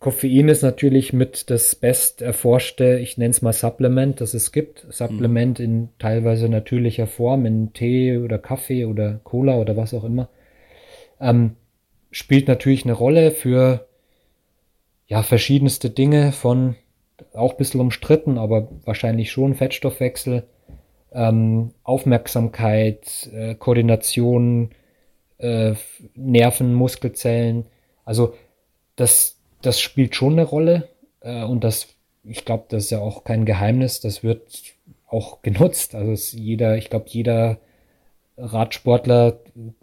Koffein 0.00 0.48
ist 0.48 0.62
natürlich 0.62 1.12
mit 1.12 1.48
das 1.48 1.76
best 1.76 2.22
erforschte, 2.22 2.98
ich 2.98 3.18
nenne 3.18 3.30
es 3.30 3.40
mal 3.40 3.52
Supplement, 3.52 4.20
das 4.20 4.34
es 4.34 4.50
gibt. 4.50 4.84
Supplement 4.90 5.60
mhm. 5.60 5.64
in 5.64 5.88
teilweise 6.00 6.48
natürlicher 6.48 7.06
Form, 7.06 7.46
in 7.46 7.72
Tee 7.72 8.18
oder 8.18 8.38
Kaffee 8.38 8.84
oder 8.86 9.20
Cola 9.22 9.58
oder 9.58 9.76
was 9.76 9.94
auch 9.94 10.02
immer. 10.02 10.28
Ähm, 11.20 11.54
spielt 12.10 12.48
natürlich 12.48 12.84
eine 12.84 12.94
Rolle 12.94 13.30
für 13.30 13.86
ja 15.06 15.22
verschiedenste 15.22 15.88
Dinge 15.90 16.32
von 16.32 16.74
auch 17.32 17.52
ein 17.52 17.56
bisschen 17.58 17.80
umstritten, 17.80 18.38
aber 18.38 18.68
wahrscheinlich 18.84 19.30
schon 19.30 19.54
Fettstoffwechsel, 19.54 20.42
ähm, 21.14 21.72
Aufmerksamkeit, 21.82 23.30
äh, 23.32 23.54
Koordination, 23.54 24.70
äh, 25.38 25.74
Nerven, 26.14 26.74
Muskelzellen. 26.74 27.66
Also 28.04 28.34
das, 28.96 29.38
das 29.60 29.80
spielt 29.80 30.14
schon 30.14 30.34
eine 30.34 30.44
Rolle 30.44 30.88
äh, 31.20 31.44
und 31.44 31.64
das, 31.64 31.88
ich 32.24 32.44
glaube, 32.44 32.64
das 32.68 32.84
ist 32.84 32.90
ja 32.90 33.00
auch 33.00 33.24
kein 33.24 33.44
Geheimnis, 33.44 34.00
das 34.00 34.22
wird 34.22 34.62
auch 35.08 35.40
genutzt. 35.42 35.94
Also 35.94 36.36
jeder, 36.36 36.76
ich 36.76 36.90
glaube, 36.90 37.06
jeder 37.08 37.58
Radsportler 38.38 39.40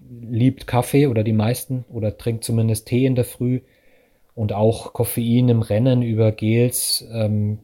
liebt 0.10 0.66
Kaffee 0.68 1.08
oder 1.08 1.24
die 1.24 1.34
meisten 1.34 1.86
oder 1.90 2.18
trinkt 2.18 2.44
zumindest 2.44 2.88
Tee 2.88 3.06
in 3.06 3.16
der 3.16 3.26
Früh 3.26 3.62
und 4.34 4.54
auch 4.54 4.94
Koffein 4.94 5.50
im 5.50 5.62
Rennen 5.62 6.02
über 6.02 6.32
Gels, 6.32 7.06
ähm, 7.12 7.60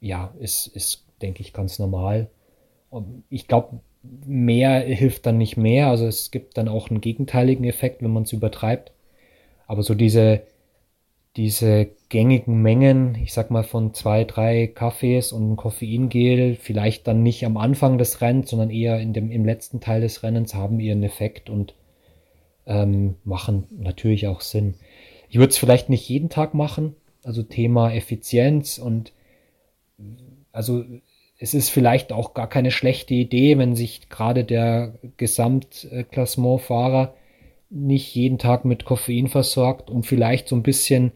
ja, 0.00 0.32
ist, 0.38 0.68
ist 0.68 1.07
denke 1.22 1.40
ich, 1.40 1.52
ganz 1.52 1.78
normal. 1.78 2.28
Ich 3.30 3.48
glaube, 3.48 3.80
mehr 4.26 4.80
hilft 4.80 5.26
dann 5.26 5.38
nicht 5.38 5.56
mehr. 5.56 5.88
Also 5.88 6.06
es 6.06 6.30
gibt 6.30 6.56
dann 6.56 6.68
auch 6.68 6.90
einen 6.90 7.00
gegenteiligen 7.00 7.64
Effekt, 7.64 8.02
wenn 8.02 8.12
man 8.12 8.22
es 8.22 8.32
übertreibt. 8.32 8.92
Aber 9.66 9.82
so 9.82 9.94
diese, 9.94 10.42
diese 11.36 11.88
gängigen 12.08 12.62
Mengen, 12.62 13.14
ich 13.16 13.32
sag 13.32 13.50
mal 13.50 13.64
von 13.64 13.94
zwei, 13.94 14.24
drei 14.24 14.66
Kaffees 14.66 15.32
und 15.32 15.52
ein 15.52 15.56
Koffeingel, 15.56 16.56
vielleicht 16.56 17.06
dann 17.06 17.22
nicht 17.22 17.44
am 17.44 17.56
Anfang 17.56 17.98
des 17.98 18.20
Rennens, 18.20 18.50
sondern 18.50 18.70
eher 18.70 18.98
in 19.00 19.12
dem, 19.12 19.30
im 19.30 19.44
letzten 19.44 19.80
Teil 19.80 20.00
des 20.00 20.22
Rennens, 20.22 20.54
haben 20.54 20.80
ihren 20.80 21.02
Effekt 21.02 21.50
und 21.50 21.74
ähm, 22.66 23.16
machen 23.24 23.66
natürlich 23.70 24.26
auch 24.26 24.40
Sinn. 24.40 24.74
Ich 25.28 25.36
würde 25.36 25.50
es 25.50 25.58
vielleicht 25.58 25.90
nicht 25.90 26.08
jeden 26.08 26.30
Tag 26.30 26.54
machen, 26.54 26.94
also 27.22 27.42
Thema 27.42 27.92
Effizienz 27.92 28.78
und 28.78 29.12
also 30.52 30.84
es 31.38 31.54
ist 31.54 31.70
vielleicht 31.70 32.12
auch 32.12 32.34
gar 32.34 32.48
keine 32.48 32.72
schlechte 32.72 33.14
Idee, 33.14 33.56
wenn 33.58 33.76
sich 33.76 34.08
gerade 34.08 34.44
der 34.44 34.94
Gesamtklassementfahrer 35.16 37.14
nicht 37.70 38.14
jeden 38.14 38.38
Tag 38.38 38.64
mit 38.64 38.84
Koffein 38.84 39.28
versorgt, 39.28 39.88
um 39.88 40.02
vielleicht 40.02 40.48
so 40.48 40.56
ein 40.56 40.62
bisschen 40.64 41.12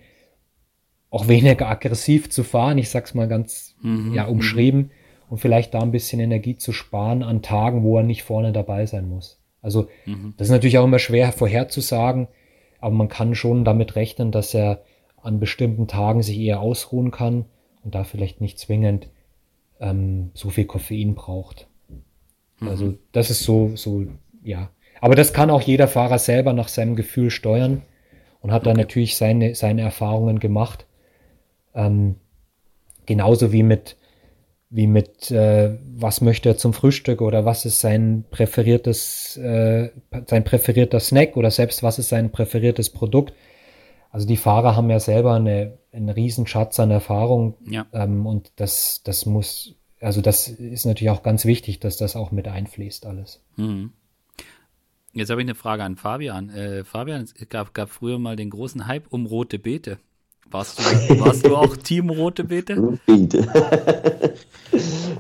auch 1.11 1.27
weniger 1.29 1.69
aggressiv 1.69 2.31
zu 2.31 2.45
fahren. 2.45 2.79
Ich 2.79 2.89
sag's 2.89 3.15
mal 3.15 3.27
ganz 3.27 3.75
mhm. 3.83 4.15
ja 4.15 4.27
umschrieben 4.27 4.93
und 5.29 5.39
vielleicht 5.39 5.75
da 5.75 5.81
ein 5.81 5.93
bisschen 5.93 6.21
Energie 6.21 6.57
zu 6.57 6.73
sparen 6.73 7.23
an 7.25 7.43
Tagen, 7.43 7.83
wo 7.83 7.99
er 7.99 8.05
nicht 8.05 8.23
vorne 8.23 8.53
dabei 8.53 8.87
sein 8.87 9.09
muss. 9.09 9.41
Also 9.61 9.89
mhm. 10.07 10.35
das 10.37 10.49
ist 10.49 10.53
natürlich 10.53 10.79
auch 10.79 10.85
immer 10.85 11.01
schwer 11.01 11.33
vorherzusagen, 11.33 12.29
aber 12.81 12.95
man 12.95 13.09
kann 13.09 13.35
schon 13.35 13.65
damit 13.65 13.97
rechnen, 13.97 14.31
dass 14.31 14.55
er 14.55 14.85
an 15.21 15.41
bestimmten 15.41 15.89
Tagen 15.89 16.23
sich 16.23 16.39
eher 16.39 16.61
ausruhen 16.61 17.11
kann 17.11 17.47
und 17.83 17.95
da 17.95 18.05
vielleicht 18.05 18.41
nicht 18.41 18.59
zwingend 18.59 19.09
ähm, 19.83 20.31
so 20.33 20.49
viel 20.49 20.65
Koffein 20.65 21.15
braucht. 21.15 21.67
Mhm. 22.61 22.69
Also 22.69 22.95
das 23.11 23.29
ist 23.29 23.43
so, 23.43 23.73
so, 23.75 24.07
ja. 24.43 24.71
Aber 25.01 25.17
das 25.17 25.33
kann 25.33 25.51
auch 25.51 25.61
jeder 25.61 25.89
Fahrer 25.89 26.19
selber 26.19 26.53
nach 26.53 26.69
seinem 26.69 26.97
Gefühl 26.97 27.31
steuern 27.31 27.83
und 28.41 28.53
hat 28.53 28.63
okay. 28.63 28.71
da 28.71 28.79
natürlich 28.81 29.17
seine, 29.17 29.55
seine 29.55 29.83
Erfahrungen 29.83 30.39
gemacht. 30.39 30.87
Ähm, 31.75 32.15
genauso 33.05 33.53
wie 33.53 33.65
mit, 33.65 33.97
wie 34.71 34.87
mit, 34.87 35.31
äh, 35.33 35.77
was 35.97 36.21
möchte 36.21 36.51
er 36.51 36.57
zum 36.57 36.73
Frühstück 36.73 37.21
oder 37.21 37.45
was 37.45 37.65
ist 37.65 37.81
sein 37.81 38.25
präferiertes, 38.31 39.37
äh, 39.39 39.91
sein 40.29 40.45
präferierter 40.45 41.01
Snack 41.01 41.37
oder 41.37 41.51
selbst 41.51 41.83
was 41.83 41.99
ist 41.99 42.11
sein 42.11 42.31
präferiertes 42.31 42.91
Produkt. 42.91 43.35
Also 44.13 44.27
die 44.27 44.37
Fahrer 44.37 44.77
haben 44.77 44.91
ja 44.91 45.01
selber 45.01 45.35
eine, 45.35 45.79
einen 45.91 46.11
Riesenschatz 46.11 46.79
an 46.79 46.91
Erfahrung 46.91 47.55
ja. 47.67 47.87
ähm, 47.93 48.27
und 48.27 48.53
das, 48.57 49.01
das 49.03 49.25
muss, 49.25 49.75
also 50.01 50.21
das 50.21 50.49
ist 50.49 50.85
natürlich 50.85 51.11
auch 51.11 51.23
ganz 51.23 51.47
wichtig, 51.47 51.81
dass 51.81 51.97
das 51.97 52.15
auch 52.15 52.31
mit 52.31 52.47
einfließt 52.47 53.07
alles. 53.07 53.43
Mhm. 53.57 53.93
Jetzt 55.15 55.31
habe 55.31 55.41
ich 55.41 55.47
eine 55.47 55.55
Frage 55.55 55.83
an 55.83 55.97
Fabian. 55.97 56.51
Äh, 56.51 56.85
Fabian, 56.85 57.23
es 57.23 57.35
gab, 57.49 57.73
gab 57.73 57.89
früher 57.89 58.19
mal 58.19 58.37
den 58.37 58.51
großen 58.51 58.87
Hype 58.87 59.07
um 59.11 59.25
rote 59.25 59.59
Beete. 59.59 59.99
Warst 60.51 60.79
du, 60.79 60.83
warst 61.21 61.47
du 61.47 61.57
auch 61.57 61.75
Team 61.79 62.11
Rote 62.11 62.45
Beete? 62.45 62.99
Beete. 63.07 63.49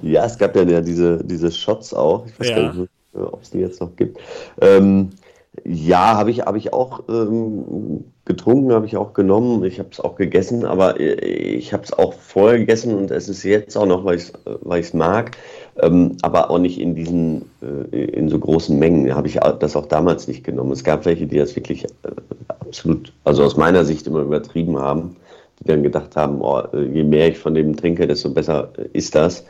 ja, 0.03 0.27
es 0.27 0.37
gab 0.37 0.55
ja 0.55 0.81
diese, 0.83 1.25
diese 1.25 1.51
Shots 1.51 1.95
auch. 1.95 2.27
Ich 2.27 2.39
weiß 2.39 2.49
ja. 2.51 2.57
gar 2.57 2.75
nicht, 2.75 2.91
ob 3.15 3.43
es 3.43 3.51
die 3.51 3.59
jetzt 3.59 3.81
noch 3.81 3.97
gibt. 3.97 4.19
Ähm, 4.61 5.11
ja, 5.65 6.17
habe 6.17 6.31
ich, 6.31 6.41
hab 6.41 6.57
ich 6.57 6.75
auch 6.75 7.09
ähm, 7.09 8.12
getrunken, 8.25 8.73
habe 8.73 8.87
ich 8.87 8.97
auch 8.97 9.15
genommen. 9.15 9.65
Ich 9.65 9.79
habe 9.79 9.89
es 9.91 10.01
auch 10.01 10.15
gegessen, 10.15 10.65
aber 10.65 11.01
ich 11.01 11.73
habe 11.73 11.83
es 11.83 11.93
auch 11.93 12.15
vorher 12.15 12.59
gegessen 12.59 12.95
und 12.95 13.11
es 13.11 13.29
ist 13.29 13.43
jetzt 13.43 13.77
auch 13.77 13.87
noch, 13.87 14.05
weil 14.05 14.17
ich 14.17 14.87
es 14.87 14.95
mag, 14.95 15.37
ähm, 15.81 16.17
aber 16.23 16.51
auch 16.51 16.59
nicht 16.59 16.81
in 16.81 16.95
diesen, 16.95 17.51
äh, 17.63 18.05
in 18.05 18.29
so 18.29 18.39
großen 18.39 18.79
Mengen. 18.79 19.15
Habe 19.15 19.27
ich 19.27 19.41
das 19.59 19.75
auch 19.75 19.87
damals 19.87 20.29
nicht 20.29 20.45
genommen. 20.45 20.73
Es 20.73 20.85
gab 20.85 21.05
welche, 21.05 21.27
die 21.27 21.39
das 21.39 21.57
wirklich 21.57 21.85
äh, 21.85 21.89
absolut, 22.49 23.13
also 23.25 23.43
aus 23.43 23.57
meiner 23.57 23.85
Sicht 23.85 24.07
immer 24.07 24.21
übertrieben 24.21 24.79
haben, 24.79 25.17
die 25.59 25.65
dann 25.65 25.83
gedacht 25.83 26.15
haben, 26.15 26.41
oh, 26.41 26.63
je 26.73 27.03
mehr 27.05 27.29
ich 27.29 27.39
von 27.39 27.55
dem 27.55 27.77
trinke, 27.77 28.07
desto 28.07 28.31
besser 28.31 28.71
ist 28.93 29.15
das. 29.15 29.45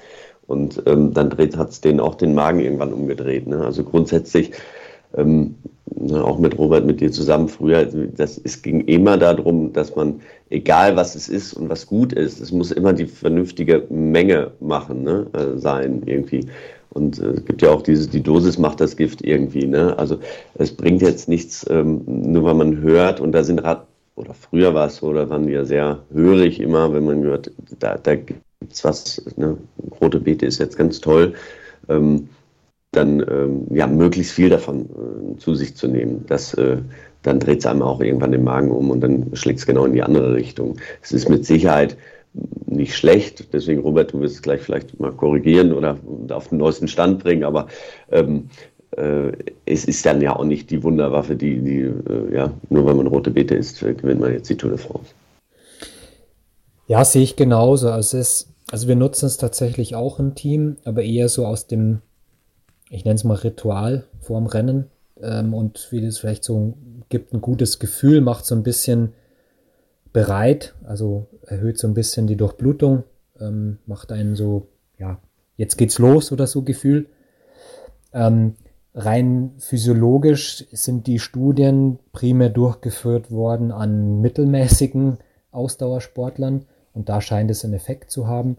Und 0.47 0.83
ähm, 0.87 1.15
dann 1.15 1.31
hat 1.31 1.71
es 1.71 1.81
denen 1.81 2.01
auch 2.01 2.15
den 2.15 2.35
Magen 2.35 2.61
irgendwann 2.61 2.93
umgedreht. 2.93 3.47
Ne? 3.47 3.65
Also 3.65 3.85
grundsätzlich, 3.85 4.51
ähm, 5.17 5.55
ne, 5.97 6.23
auch 6.25 6.39
mit 6.39 6.59
Robert, 6.59 6.85
mit 6.85 7.01
dir 7.01 7.11
zusammen 7.11 7.49
früher, 7.49 7.85
das, 7.85 8.41
es 8.43 8.63
ging 8.63 8.83
immer 8.83 9.17
darum, 9.17 9.73
dass 9.73 9.95
man, 9.97 10.21
egal 10.51 10.97
was 10.97 11.15
es 11.15 11.29
ist 11.29 11.55
und 11.55 11.69
was 11.69 11.87
gut 11.87 12.13
ist, 12.13 12.41
es 12.41 12.53
muss 12.53 12.73
immer 12.73 12.93
die 12.93 13.07
vernünftige 13.07 13.85
Menge 13.91 14.53
machen, 14.61 15.03
ne? 15.03 15.27
äh, 15.33 15.59
sein 15.59 16.03
irgendwie. 16.07 16.47
Und 16.91 17.19
äh, 17.19 17.31
es 17.31 17.45
gibt 17.45 17.63
ja 17.63 17.71
auch 17.71 17.83
dieses, 17.83 18.09
die 18.11 18.23
Dosis 18.23 18.59
macht 18.59 18.81
das 18.81 18.97
Gift 18.97 19.25
irgendwie. 19.25 19.67
Ne? 19.67 19.99
Also 19.99 20.19
es 20.55 20.73
bringt 20.75 21.03
jetzt 21.03 21.29
nichts, 21.29 21.67
ähm, 21.71 22.03
nur 22.07 22.45
weil 22.45 22.55
man 22.55 22.79
hört 22.79 23.21
und 23.21 23.33
da 23.33 23.43
sind 23.45 23.61
Rad, 23.61 23.87
oder 24.15 24.35
früher 24.35 24.75
war 24.75 24.89
es 24.89 24.97
so, 24.97 25.13
da 25.13 25.29
waren 25.31 25.47
wir 25.47 25.65
sehr 25.65 26.01
hörig 26.13 26.61
immer, 26.61 26.93
wenn 26.93 27.05
man 27.05 27.23
hört, 27.23 27.51
da, 27.79 27.97
da 27.97 28.15
gibt 28.15 28.43
es 28.71 28.85
was, 28.85 29.23
ne? 29.37 29.57
rote 30.01 30.21
Beete 30.21 30.45
ist 30.45 30.59
jetzt 30.59 30.77
ganz 30.77 31.01
toll, 31.01 31.33
ähm, 31.89 32.29
dann 32.93 33.21
ähm, 33.21 33.67
ja, 33.71 33.87
möglichst 33.87 34.33
viel 34.33 34.51
davon 34.51 34.83
äh, 34.83 35.39
zu 35.39 35.55
sich 35.55 35.75
zu 35.75 35.89
nehmen. 35.89 36.25
Das, 36.29 36.55
äh, 36.55 36.77
dann 37.23 37.41
dreht 37.41 37.61
es 37.61 37.67
einem 37.67 37.83
auch 37.83 38.01
irgendwann 38.01 38.33
den 38.33 38.45
Magen 38.45 38.71
um 38.71 38.91
und 38.91 39.01
dann 39.01 39.31
schlägt 39.35 39.61
es 39.61 39.67
genau 39.67 39.87
in 39.87 39.95
die 39.95 40.03
andere 40.03 40.35
Richtung. 40.35 40.77
Es 41.03 41.13
ist 41.13 41.29
mit 41.29 41.47
Sicherheit 41.47 41.97
nicht 42.67 42.97
schlecht. 42.97 43.53
Deswegen, 43.53 43.81
Robert, 43.81 44.13
du 44.13 44.21
wirst 44.21 44.37
es 44.37 44.43
gleich 44.43 44.61
vielleicht 44.61 44.99
mal 45.01 45.13
korrigieren 45.13 45.73
oder 45.73 45.97
auf 46.31 46.49
den 46.49 46.59
neuesten 46.59 46.89
Stand 46.89 47.23
bringen, 47.23 47.45
aber 47.45 47.69
ähm, 48.11 48.49
äh, 48.97 49.33
es 49.65 49.87
ist 49.87 50.05
dann 50.05 50.21
ja 50.21 50.37
auch 50.37 50.45
nicht 50.45 50.71
die 50.71 50.83
Wunderwaffe, 50.83 51.35
die, 51.35 51.61
die 51.61 51.81
äh, 51.81 52.35
ja, 52.35 52.53
nur 52.69 52.87
wenn 52.87 52.97
man 52.97 53.07
rote 53.07 53.31
Beete 53.31 53.55
isst, 53.55 53.81
gewinnt 53.81 54.21
man 54.21 54.33
jetzt 54.33 54.51
die 54.51 54.57
Tour 54.57 54.71
de 54.71 54.79
France. 54.79 55.13
Ja, 56.89 57.05
sehe 57.05 57.23
ich 57.23 57.37
genauso. 57.37 57.89
Also, 57.89 58.19
es, 58.19 58.49
also 58.71 58.89
wir 58.89 58.97
nutzen 58.97 59.27
es 59.27 59.39
tatsächlich 59.39 59.95
auch 59.95 60.19
im 60.19 60.35
Team, 60.35 60.77
aber 60.85 61.03
eher 61.03 61.31
so 61.31 61.47
aus 61.47 61.67
dem, 61.67 62.01
ich 62.93 63.07
nenne 63.07 63.17
es 63.17 63.25
mal 63.25 63.35
Ritual 63.35 64.05
vorm 64.21 64.47
Rennen. 64.47 64.91
Ähm, 65.21 65.55
und 65.55 65.89
wie 65.91 66.05
das 66.05 66.19
vielleicht 66.19 66.45
so 66.45 66.75
gibt, 67.09 67.33
ein 67.33 67.41
gutes 67.41 67.79
Gefühl, 67.79 68.21
macht 68.21 68.45
so 68.45 68.55
ein 68.55 68.63
bisschen 68.63 69.15
bereit, 70.13 70.75
also 70.85 71.27
erhöht 71.47 71.79
so 71.79 71.89
ein 71.89 71.95
bisschen 71.95 72.27
die 72.27 72.37
Durchblutung, 72.37 73.05
ähm, 73.41 73.79
macht 73.87 74.13
einen 74.13 74.37
so, 74.37 74.69
ja, 74.99 75.19
jetzt 75.57 75.77
geht's 75.77 75.99
los 75.99 76.33
oder 76.33 76.47
so 76.47 76.63
Gefühl. 76.63 77.07
Ähm, 78.13 78.57
rein 78.95 79.53
physiologisch 79.57 80.67
sind 80.71 81.07
die 81.07 81.19
Studien 81.19 81.99
primär 82.13 82.51
durchgeführt 82.51 83.31
worden 83.31 83.73
an 83.73 84.21
mittelmäßigen 84.21 85.17
Ausdauersportlern 85.51 86.67
und 86.93 87.09
da 87.09 87.23
scheint 87.23 87.51
es 87.51 87.65
einen 87.65 87.73
Effekt 87.73 88.11
zu 88.11 88.27
haben. 88.27 88.59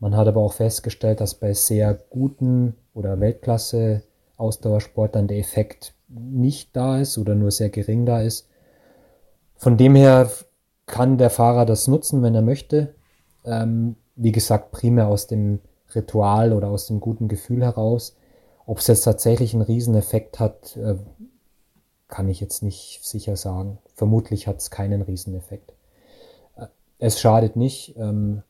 Man 0.00 0.16
hat 0.16 0.26
aber 0.26 0.40
auch 0.40 0.54
festgestellt, 0.54 1.20
dass 1.20 1.34
bei 1.36 1.52
sehr 1.52 1.96
guten 2.10 2.74
oder 2.94 3.20
Weltklasse 3.20 4.02
Ausdauersportlern 4.36 5.28
der 5.28 5.38
Effekt 5.38 5.94
nicht 6.08 6.74
da 6.74 6.98
ist 6.98 7.18
oder 7.18 7.34
nur 7.34 7.50
sehr 7.50 7.68
gering 7.68 8.06
da 8.06 8.22
ist. 8.22 8.48
Von 9.56 9.76
dem 9.76 9.94
her 9.94 10.30
kann 10.86 11.18
der 11.18 11.30
Fahrer 11.30 11.66
das 11.66 11.86
nutzen, 11.86 12.22
wenn 12.22 12.34
er 12.34 12.42
möchte. 12.42 12.94
Ähm, 13.44 13.96
wie 14.16 14.32
gesagt, 14.32 14.72
primär 14.72 15.06
aus 15.08 15.26
dem 15.26 15.60
Ritual 15.94 16.52
oder 16.52 16.68
aus 16.68 16.86
dem 16.86 17.00
guten 17.00 17.28
Gefühl 17.28 17.62
heraus. 17.62 18.16
Ob 18.66 18.78
es 18.78 18.86
jetzt 18.86 19.02
tatsächlich 19.02 19.54
einen 19.54 19.62
Rieseneffekt 19.62 20.40
hat, 20.40 20.76
äh, 20.76 20.96
kann 22.08 22.28
ich 22.28 22.40
jetzt 22.40 22.62
nicht 22.62 23.00
sicher 23.02 23.36
sagen. 23.36 23.78
Vermutlich 23.94 24.46
hat 24.46 24.58
es 24.58 24.70
keinen 24.70 25.02
Rieseneffekt. 25.02 25.74
Äh, 26.56 26.66
es 26.98 27.20
schadet 27.20 27.56
nicht. 27.56 27.96
Ähm, 27.96 28.42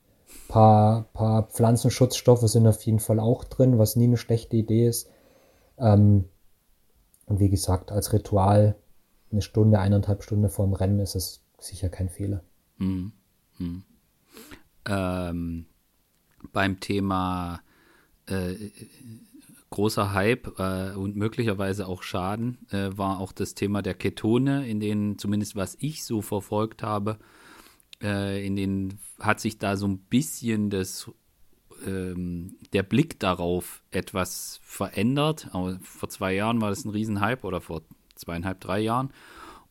paar, 0.48 1.04
paar 1.12 1.44
Pflanzenschutzstoffe 1.44 2.48
sind 2.48 2.66
auf 2.66 2.82
jeden 2.82 3.00
Fall 3.00 3.20
auch 3.20 3.44
drin, 3.44 3.78
was 3.78 3.96
nie 3.96 4.04
eine 4.04 4.16
schlechte 4.16 4.56
Idee 4.56 4.88
ist. 4.88 5.08
Ähm, 5.78 6.24
und 7.26 7.40
wie 7.40 7.48
gesagt, 7.48 7.92
als 7.92 8.12
Ritual 8.12 8.76
eine 9.30 9.42
Stunde, 9.42 9.78
eineinhalb 9.78 10.22
Stunden 10.22 10.48
vorm 10.48 10.72
Rennen 10.72 10.98
ist 10.98 11.14
es 11.14 11.42
sicher 11.58 11.88
kein 11.88 12.08
Fehler. 12.08 12.42
Hm, 12.78 13.12
hm. 13.58 13.82
Ähm, 14.86 15.66
beim 16.52 16.80
Thema 16.80 17.60
äh, 18.26 18.54
großer 19.70 20.12
Hype 20.12 20.58
äh, 20.58 20.96
und 20.96 21.16
möglicherweise 21.16 21.86
auch 21.86 22.02
Schaden 22.02 22.58
äh, 22.70 22.90
war 22.96 23.20
auch 23.20 23.32
das 23.32 23.54
Thema 23.54 23.82
der 23.82 23.94
Ketone, 23.94 24.68
in 24.68 24.80
denen 24.80 25.18
zumindest 25.18 25.54
was 25.54 25.76
ich 25.80 26.04
so 26.04 26.22
verfolgt 26.22 26.82
habe, 26.82 27.18
äh, 28.02 28.44
in 28.44 28.56
denen 28.56 28.98
hat 29.18 29.40
sich 29.40 29.58
da 29.58 29.76
so 29.76 29.86
ein 29.86 29.98
bisschen 29.98 30.70
das 30.70 31.10
ähm, 31.86 32.56
der 32.72 32.82
Blick 32.82 33.18
darauf 33.18 33.82
etwas 33.90 34.60
verändert. 34.62 35.48
Aber 35.52 35.78
vor 35.82 36.08
zwei 36.08 36.34
Jahren 36.34 36.60
war 36.60 36.70
das 36.70 36.84
ein 36.84 36.90
Riesenhype 36.90 37.46
oder 37.46 37.60
vor 37.60 37.82
zweieinhalb, 38.14 38.60
drei 38.60 38.80
Jahren. 38.80 39.12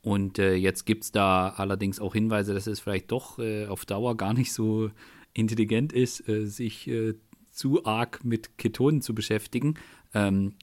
Und 0.01 0.39
äh, 0.39 0.55
jetzt 0.55 0.85
gibt 0.85 1.03
es 1.03 1.11
da 1.11 1.49
allerdings 1.49 1.99
auch 1.99 2.13
Hinweise, 2.13 2.53
dass 2.53 2.67
es 2.67 2.79
vielleicht 2.79 3.11
doch 3.11 3.37
äh, 3.39 3.67
auf 3.67 3.85
Dauer 3.85 4.15
gar 4.15 4.33
nicht 4.33 4.53
so 4.53 4.91
intelligent 5.33 5.93
ist, 5.93 6.27
äh, 6.27 6.45
sich 6.45 6.87
äh, 6.87 7.15
zu 7.51 7.85
arg 7.85 8.23
mit 8.23 8.57
Ketonen 8.57 9.01
zu 9.01 9.13
beschäftigen. 9.13 9.75
Ähm, 10.13 10.53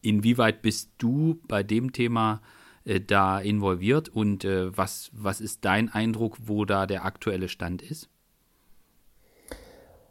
inwieweit 0.00 0.62
bist 0.62 0.90
du 0.98 1.40
bei 1.46 1.62
dem 1.62 1.92
Thema 1.92 2.42
äh, 2.84 3.00
da 3.00 3.38
involviert 3.40 4.08
und 4.08 4.44
äh, 4.44 4.76
was, 4.76 5.10
was 5.12 5.40
ist 5.40 5.64
dein 5.64 5.88
Eindruck, 5.88 6.36
wo 6.44 6.64
da 6.64 6.86
der 6.86 7.04
aktuelle 7.04 7.48
Stand 7.48 7.82
ist? 7.82 8.08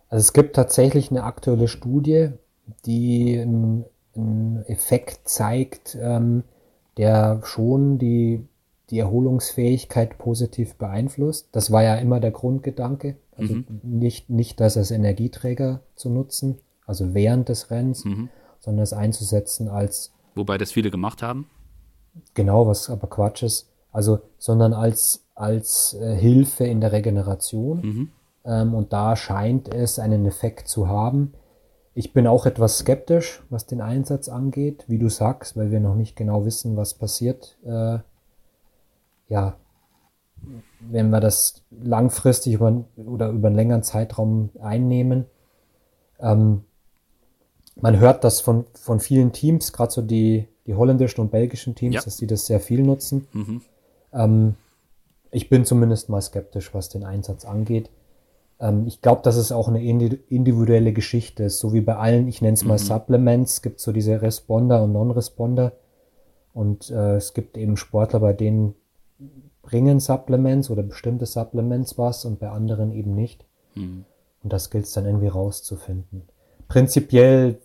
Also 0.10 0.22
es 0.22 0.34
gibt 0.34 0.56
tatsächlich 0.56 1.10
eine 1.10 1.24
aktuelle 1.24 1.68
Studie, 1.68 2.30
die 2.86 3.40
einen, 3.40 3.86
einen 4.16 4.64
Effekt 4.66 5.30
zeigt, 5.30 5.98
ähm, 6.00 6.44
der 6.98 7.42
schon 7.46 7.98
die 7.98 8.46
die 8.92 9.00
Erholungsfähigkeit 9.00 10.18
positiv 10.18 10.76
beeinflusst. 10.76 11.48
Das 11.54 11.72
war 11.72 11.82
ja 11.82 11.96
immer 11.96 12.20
der 12.20 12.32
Grundgedanke. 12.32 13.16
Also 13.38 13.56
mhm. 13.56 13.66
nicht, 13.84 14.30
nicht 14.30 14.60
das 14.60 14.76
als 14.78 14.92
Energieträger 14.92 15.80
zu 15.96 16.10
nutzen, 16.10 16.60
also 16.86 17.14
während 17.14 17.48
des 17.50 17.72
Rennens, 17.72 18.04
mhm. 18.04 18.30
sondern 18.60 18.84
es 18.84 18.94
einzusetzen 18.94 19.70
als. 19.70 20.12
Wobei 20.36 20.58
das 20.58 20.74
viele 20.74 20.92
gemacht 20.92 21.24
haben? 21.24 21.48
Genau, 22.34 22.68
was 22.68 22.90
aber 22.90 23.08
Quatsch 23.08 23.44
ist. 23.44 23.70
Also, 23.92 24.20
sondern 24.38 24.74
als, 24.74 25.26
als 25.36 25.94
äh, 25.94 26.16
Hilfe 26.16 26.66
in 26.66 26.82
der 26.82 26.92
Regeneration. 26.92 27.82
Mhm. 27.82 28.12
Ähm, 28.46 28.74
und 28.74 28.94
da 28.94 29.16
scheint 29.16 29.74
es 29.74 30.00
einen 30.00 30.26
Effekt 30.26 30.68
zu 30.68 30.88
haben. 30.88 31.34
Ich 31.94 32.14
bin 32.14 32.26
auch 32.26 32.46
etwas 32.46 32.78
skeptisch, 32.78 33.44
was 33.50 33.66
den 33.66 33.82
Einsatz 33.82 34.30
angeht, 34.30 34.86
wie 34.88 34.98
du 34.98 35.10
sagst, 35.10 35.58
weil 35.58 35.72
wir 35.72 35.82
noch 35.82 35.96
nicht 35.96 36.16
genau 36.16 36.46
wissen, 36.46 36.78
was 36.78 36.94
passiert 36.94 37.58
äh, 37.66 38.00
ja, 39.32 39.56
wenn 40.82 41.10
wir 41.10 41.22
das 41.22 41.64
langfristig 41.70 42.56
über, 42.56 42.84
oder 42.98 43.30
über 43.30 43.48
einen 43.48 43.56
längeren 43.56 43.84
Zeitraum 43.84 44.50
einnehmen, 44.62 45.26
ähm, 46.20 46.66
man 47.80 47.98
hört 47.98 48.26
das 48.26 48.42
von, 48.42 48.66
von 48.74 49.00
vielen 49.00 49.32
Teams, 49.32 49.72
gerade 49.72 49.92
so 49.92 50.02
die, 50.02 50.50
die 50.68 50.76
holländischen 50.76 51.22
und 51.22 51.32
belgischen 51.32 51.76
Teams, 51.76 51.96
ja. 51.96 52.02
dass 52.02 52.18
die 52.18 52.28
das 52.28 52.46
sehr 52.46 52.60
viel 52.60 52.84
nutzen. 52.84 53.28
Mhm. 53.34 53.62
Ähm, 54.14 54.56
ich 55.32 55.50
bin 55.50 55.66
zumindest 55.66 56.10
mal 56.10 56.22
skeptisch, 56.22 56.74
was 56.74 56.90
den 56.90 57.04
Einsatz 57.04 57.46
angeht. 57.46 57.90
Ähm, 58.60 58.86
ich 58.86 59.02
glaube, 59.02 59.22
dass 59.24 59.38
es 59.38 59.52
auch 59.52 59.68
eine 59.68 59.84
individuelle 59.84 60.94
Geschichte 60.94 61.44
ist, 61.44 61.60
so 61.60 61.74
wie 61.74 61.82
bei 61.82 61.96
allen, 61.96 62.28
ich 62.28 62.42
nenne 62.42 62.54
es 62.54 62.64
mal 62.64 62.74
mhm. 62.74 62.84
Supplements, 62.84 63.62
gibt 63.62 63.80
so 63.80 63.92
diese 63.92 64.22
Responder 64.22 64.84
und 64.84 64.94
Non-Responder. 64.94 65.74
Und 66.54 66.90
äh, 66.90 67.16
es 67.16 67.34
gibt 67.34 67.58
eben 67.58 67.78
Sportler, 67.78 68.20
bei 68.20 68.34
denen 68.34 68.76
bringen 69.62 70.00
Supplements 70.00 70.70
oder 70.70 70.84
bestimmte 70.84 71.26
Supplements 71.26 71.98
was 71.98 72.26
und 72.26 72.40
bei 72.40 72.50
anderen 72.50 72.92
eben 72.92 73.16
nicht. 73.16 73.46
Mhm. 73.76 74.06
Und 74.44 74.54
das 74.54 74.70
gilt 74.70 74.86
es 74.86 74.94
dann 74.94 75.06
irgendwie 75.06 75.28
rauszufinden. 75.28 76.24
Prinzipiell, 76.68 77.60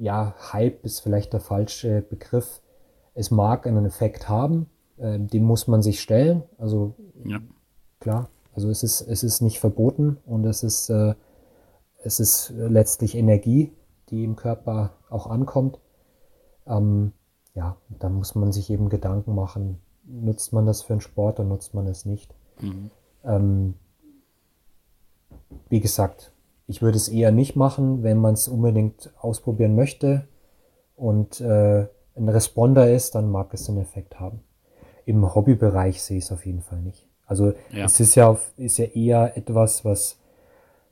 ja, 0.00 0.34
Hype 0.52 0.84
ist 0.84 1.00
vielleicht 1.00 1.34
der 1.34 1.40
falsche 1.40 2.00
Begriff. 2.00 2.62
Es 3.14 3.30
mag 3.30 3.66
einen 3.66 3.84
Effekt 3.84 4.28
haben, 4.28 4.70
äh, 4.96 5.18
dem 5.18 5.44
muss 5.44 5.68
man 5.68 5.82
sich 5.82 6.00
stellen. 6.00 6.42
Also 6.56 6.94
ja. 7.24 7.38
klar, 8.00 8.30
also 8.54 8.70
es 8.70 8.82
ist, 8.82 9.02
es 9.02 9.22
ist 9.22 9.42
nicht 9.42 9.60
verboten 9.60 10.16
und 10.24 10.46
es 10.46 10.62
ist, 10.62 10.88
äh, 10.88 11.14
es 12.02 12.18
ist 12.18 12.50
letztlich 12.56 13.14
Energie, 13.14 13.72
die 14.08 14.24
im 14.24 14.36
Körper 14.36 14.94
auch 15.10 15.26
ankommt. 15.26 15.78
Ähm, 16.66 17.12
ja, 17.54 17.76
da 17.90 18.08
muss 18.08 18.34
man 18.34 18.52
sich 18.52 18.70
eben 18.70 18.88
Gedanken 18.88 19.34
machen, 19.34 19.82
nutzt 20.04 20.54
man 20.54 20.64
das 20.64 20.80
für 20.80 20.94
einen 20.94 21.02
Sport 21.02 21.40
oder 21.40 21.48
nutzt 21.48 21.74
man 21.74 21.86
es 21.86 22.06
nicht. 22.06 22.34
Mhm. 22.62 22.90
Ähm, 23.22 23.74
wie 25.68 25.80
gesagt, 25.80 26.32
ich 26.70 26.82
würde 26.82 26.96
es 26.96 27.08
eher 27.08 27.32
nicht 27.32 27.56
machen, 27.56 28.04
wenn 28.04 28.18
man 28.18 28.34
es 28.34 28.46
unbedingt 28.46 29.10
ausprobieren 29.20 29.74
möchte 29.74 30.28
und 30.94 31.40
äh, 31.40 31.88
ein 32.14 32.28
Responder 32.28 32.88
ist, 32.88 33.16
dann 33.16 33.28
mag 33.28 33.52
es 33.52 33.68
einen 33.68 33.78
Effekt 33.78 34.20
haben. 34.20 34.44
Im 35.04 35.34
Hobbybereich 35.34 36.00
sehe 36.00 36.18
ich 36.18 36.24
es 36.24 36.32
auf 36.32 36.46
jeden 36.46 36.62
Fall 36.62 36.80
nicht. 36.80 37.08
Also 37.26 37.54
ja. 37.72 37.86
es 37.86 37.98
ist 37.98 38.14
ja, 38.14 38.38
ist 38.56 38.78
ja 38.78 38.84
eher 38.84 39.36
etwas, 39.36 39.84
was 39.84 40.20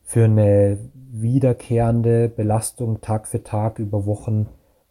für 0.02 0.24
eine 0.24 0.78
wiederkehrende 0.94 2.28
Belastung 2.28 3.00
Tag 3.00 3.28
für 3.28 3.44
Tag 3.44 3.78
über 3.78 4.04
Wochen 4.04 4.48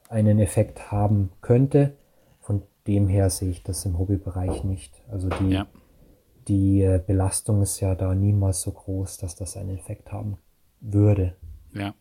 einen 0.07 0.39
Effekt 0.39 0.89
haben 0.89 1.31
könnte. 1.41 1.95
Von 2.39 2.61
dem 2.87 3.09
her 3.09 3.29
sehe 3.29 3.49
ich 3.49 3.61
das 3.61 3.83
im 3.83 3.99
Hobbybereich 3.99 4.63
nicht. 4.63 4.93
Also 5.11 5.27
die, 5.27 5.49
ja. 5.49 5.67
die 6.47 6.81
äh, 6.81 7.01
Belastung 7.05 7.61
ist 7.61 7.81
ja 7.81 7.93
da 7.93 8.15
niemals 8.15 8.61
so 8.61 8.71
groß, 8.71 9.17
dass 9.17 9.35
das 9.35 9.57
einen 9.57 9.75
Effekt 9.77 10.13
haben 10.13 10.37
würde. 10.81 11.35
Ja. 11.73 11.93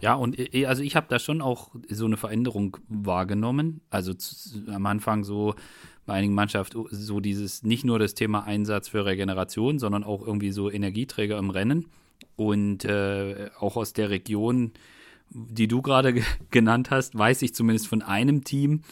Ja, 0.00 0.14
und 0.14 0.38
äh, 0.38 0.66
also 0.66 0.82
ich 0.82 0.96
habe 0.96 1.06
da 1.08 1.18
schon 1.18 1.40
auch 1.40 1.70
so 1.88 2.06
eine 2.06 2.16
Veränderung 2.16 2.76
wahrgenommen. 2.88 3.80
Also 3.88 4.14
zu, 4.14 4.66
am 4.68 4.86
Anfang 4.86 5.24
so 5.24 5.54
bei 6.04 6.14
einigen 6.14 6.34
Mannschaften 6.34 6.84
so 6.90 7.20
dieses 7.20 7.62
nicht 7.62 7.84
nur 7.84 7.98
das 7.98 8.14
Thema 8.14 8.44
Einsatz 8.44 8.88
für 8.88 9.06
Regeneration, 9.06 9.78
sondern 9.78 10.02
auch 10.02 10.26
irgendwie 10.26 10.50
so 10.50 10.70
Energieträger 10.70 11.38
im 11.38 11.50
Rennen. 11.50 11.86
Und 12.36 12.84
äh, 12.84 13.50
auch 13.58 13.76
aus 13.76 13.92
der 13.92 14.10
Region, 14.10 14.72
die 15.30 15.68
du 15.68 15.82
gerade 15.82 16.22
genannt 16.50 16.90
hast, 16.90 17.16
weiß 17.16 17.42
ich 17.42 17.54
zumindest 17.54 17.86
von 17.86 18.02
einem 18.02 18.42
Team, 18.42 18.82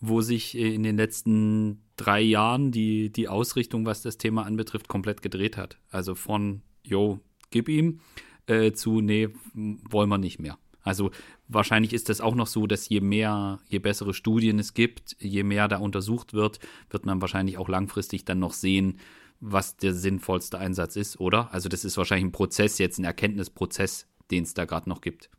wo 0.00 0.20
sich 0.20 0.56
in 0.56 0.82
den 0.82 0.96
letzten 0.96 1.80
drei 1.96 2.20
Jahren 2.20 2.70
die, 2.70 3.10
die 3.10 3.28
Ausrichtung, 3.28 3.86
was 3.86 4.02
das 4.02 4.18
Thema 4.18 4.44
anbetrifft, 4.44 4.86
komplett 4.86 5.22
gedreht 5.22 5.56
hat. 5.56 5.78
Also 5.90 6.14
von, 6.14 6.62
yo, 6.82 7.20
gib 7.50 7.68
ihm, 7.68 8.00
äh, 8.48 8.72
zu, 8.72 9.00
nee, 9.00 9.28
wollen 9.54 10.08
wir 10.08 10.18
nicht 10.18 10.38
mehr. 10.38 10.58
Also 10.82 11.10
wahrscheinlich 11.48 11.92
ist 11.92 12.08
das 12.08 12.20
auch 12.20 12.34
noch 12.34 12.46
so, 12.46 12.66
dass 12.66 12.88
je 12.88 13.00
mehr, 13.00 13.58
je 13.68 13.78
bessere 13.78 14.14
Studien 14.14 14.58
es 14.58 14.74
gibt, 14.74 15.16
je 15.18 15.42
mehr 15.42 15.68
da 15.68 15.78
untersucht 15.78 16.32
wird, 16.32 16.60
wird 16.90 17.04
man 17.04 17.20
wahrscheinlich 17.20 17.58
auch 17.58 17.68
langfristig 17.68 18.24
dann 18.24 18.38
noch 18.38 18.52
sehen, 18.52 18.98
was 19.40 19.76
der 19.76 19.92
sinnvollste 19.92 20.58
Einsatz 20.58 20.96
ist, 20.96 21.20
oder? 21.20 21.52
Also 21.52 21.68
das 21.68 21.84
ist 21.84 21.96
wahrscheinlich 21.96 22.26
ein 22.26 22.32
Prozess 22.32 22.78
jetzt, 22.78 22.98
ein 22.98 23.04
Erkenntnisprozess, 23.04 24.06
den 24.30 24.44
es 24.44 24.54
da 24.54 24.64
gerade 24.64 24.88
noch 24.88 25.00
gibt. 25.00 25.30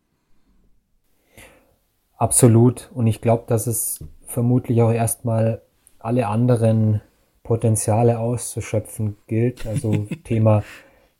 Absolut. 2.17 2.91
Und 2.93 3.07
ich 3.07 3.21
glaube, 3.21 3.45
dass 3.47 3.65
es 3.65 4.03
vermutlich 4.25 4.81
auch 4.81 4.91
erstmal 4.91 5.61
alle 5.99 6.27
anderen 6.27 7.01
Potenziale 7.43 8.19
auszuschöpfen 8.19 9.17
gilt. 9.27 9.65
Also 9.65 10.05
Thema, 10.23 10.63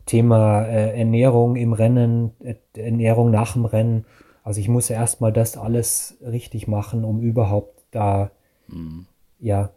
Thema 0.10 0.64
äh, 0.64 0.98
Ernährung 0.98 1.56
im 1.56 1.74
Rennen, 1.74 2.32
äh, 2.44 2.56
Ernährung 2.76 3.30
nach 3.30 3.54
dem 3.54 3.66
Rennen. 3.66 4.06
Also 4.44 4.60
ich 4.60 4.68
muss 4.68 4.90
erstmal 4.90 5.32
das 5.32 5.56
alles 5.56 6.18
richtig 6.22 6.68
machen, 6.68 7.04
um 7.06 7.22
überhaupt 7.22 7.84
da, 7.92 8.32
mhm. 8.68 9.06
ja, 9.40 9.70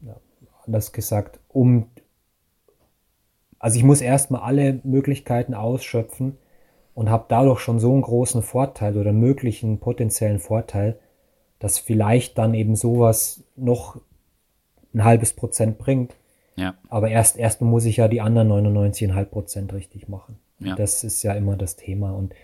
ja, 0.00 0.16
anders 0.64 0.92
gesagt, 0.92 1.38
um 1.48 1.90
also 3.58 3.78
ich 3.78 3.84
muss 3.84 4.00
erstmal 4.00 4.42
alle 4.42 4.80
Möglichkeiten 4.84 5.54
ausschöpfen 5.54 6.38
und 6.94 7.10
habe 7.10 7.26
dadurch 7.28 7.60
schon 7.60 7.78
so 7.78 7.92
einen 7.92 8.02
großen 8.02 8.42
Vorteil 8.42 8.96
oder 8.96 9.12
möglichen 9.12 9.80
potenziellen 9.80 10.38
Vorteil, 10.38 10.98
dass 11.58 11.78
vielleicht 11.78 12.38
dann 12.38 12.54
eben 12.54 12.76
sowas 12.76 13.44
noch 13.56 14.00
ein 14.94 15.04
halbes 15.04 15.32
Prozent 15.32 15.78
bringt. 15.78 16.14
Ja. 16.56 16.74
Aber 16.88 17.10
erst 17.10 17.38
erstmal 17.38 17.70
muss 17.70 17.84
ich 17.84 17.98
ja 17.98 18.08
die 18.08 18.20
anderen 18.20 18.50
99,5 18.50 19.24
Prozent 19.26 19.72
richtig 19.72 20.08
machen. 20.08 20.38
Ja. 20.58 20.74
Das 20.74 21.04
ist 21.04 21.22
ja 21.22 21.34
immer 21.34 21.56
das 21.56 21.76
Thema. 21.76 22.12
Und 22.12 22.34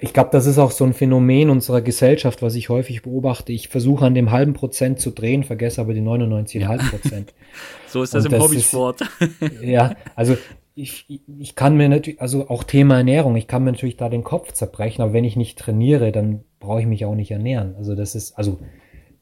ich 0.00 0.12
glaube, 0.12 0.30
das 0.32 0.46
ist 0.46 0.58
auch 0.58 0.70
so 0.70 0.84
ein 0.84 0.92
Phänomen 0.92 1.48
unserer 1.48 1.80
Gesellschaft, 1.80 2.42
was 2.42 2.54
ich 2.54 2.68
häufig 2.68 3.02
beobachte. 3.02 3.52
Ich 3.52 3.68
versuche 3.68 4.04
an 4.04 4.14
dem 4.14 4.30
halben 4.30 4.52
Prozent 4.52 5.00
zu 5.00 5.10
drehen, 5.10 5.44
vergesse 5.44 5.80
aber 5.80 5.94
die 5.94 6.02
99,5 6.02 6.90
Prozent. 6.90 7.34
so 7.88 8.02
ist 8.02 8.12
das 8.12 8.26
Und 8.26 8.32
im 8.32 8.38
das 8.38 8.48
Hobbysport. 8.48 9.00
Ist, 9.00 9.62
ja, 9.62 9.94
also 10.14 10.36
ich, 10.74 11.06
ich 11.38 11.54
kann 11.54 11.76
mir 11.76 11.88
natürlich, 11.88 12.20
also 12.20 12.48
auch 12.48 12.62
Thema 12.64 12.98
Ernährung, 12.98 13.34
ich 13.34 13.48
kann 13.48 13.64
mir 13.64 13.72
natürlich 13.72 13.96
da 13.96 14.08
den 14.08 14.24
Kopf 14.24 14.52
zerbrechen, 14.52 15.02
aber 15.02 15.12
wenn 15.12 15.24
ich 15.24 15.34
nicht 15.34 15.58
trainiere, 15.58 16.12
dann 16.12 16.44
brauche 16.60 16.80
ich 16.80 16.86
mich 16.86 17.04
auch 17.04 17.14
nicht 17.14 17.30
ernähren. 17.30 17.74
Also 17.76 17.94
das 17.94 18.14
ist, 18.14 18.38
also 18.38 18.58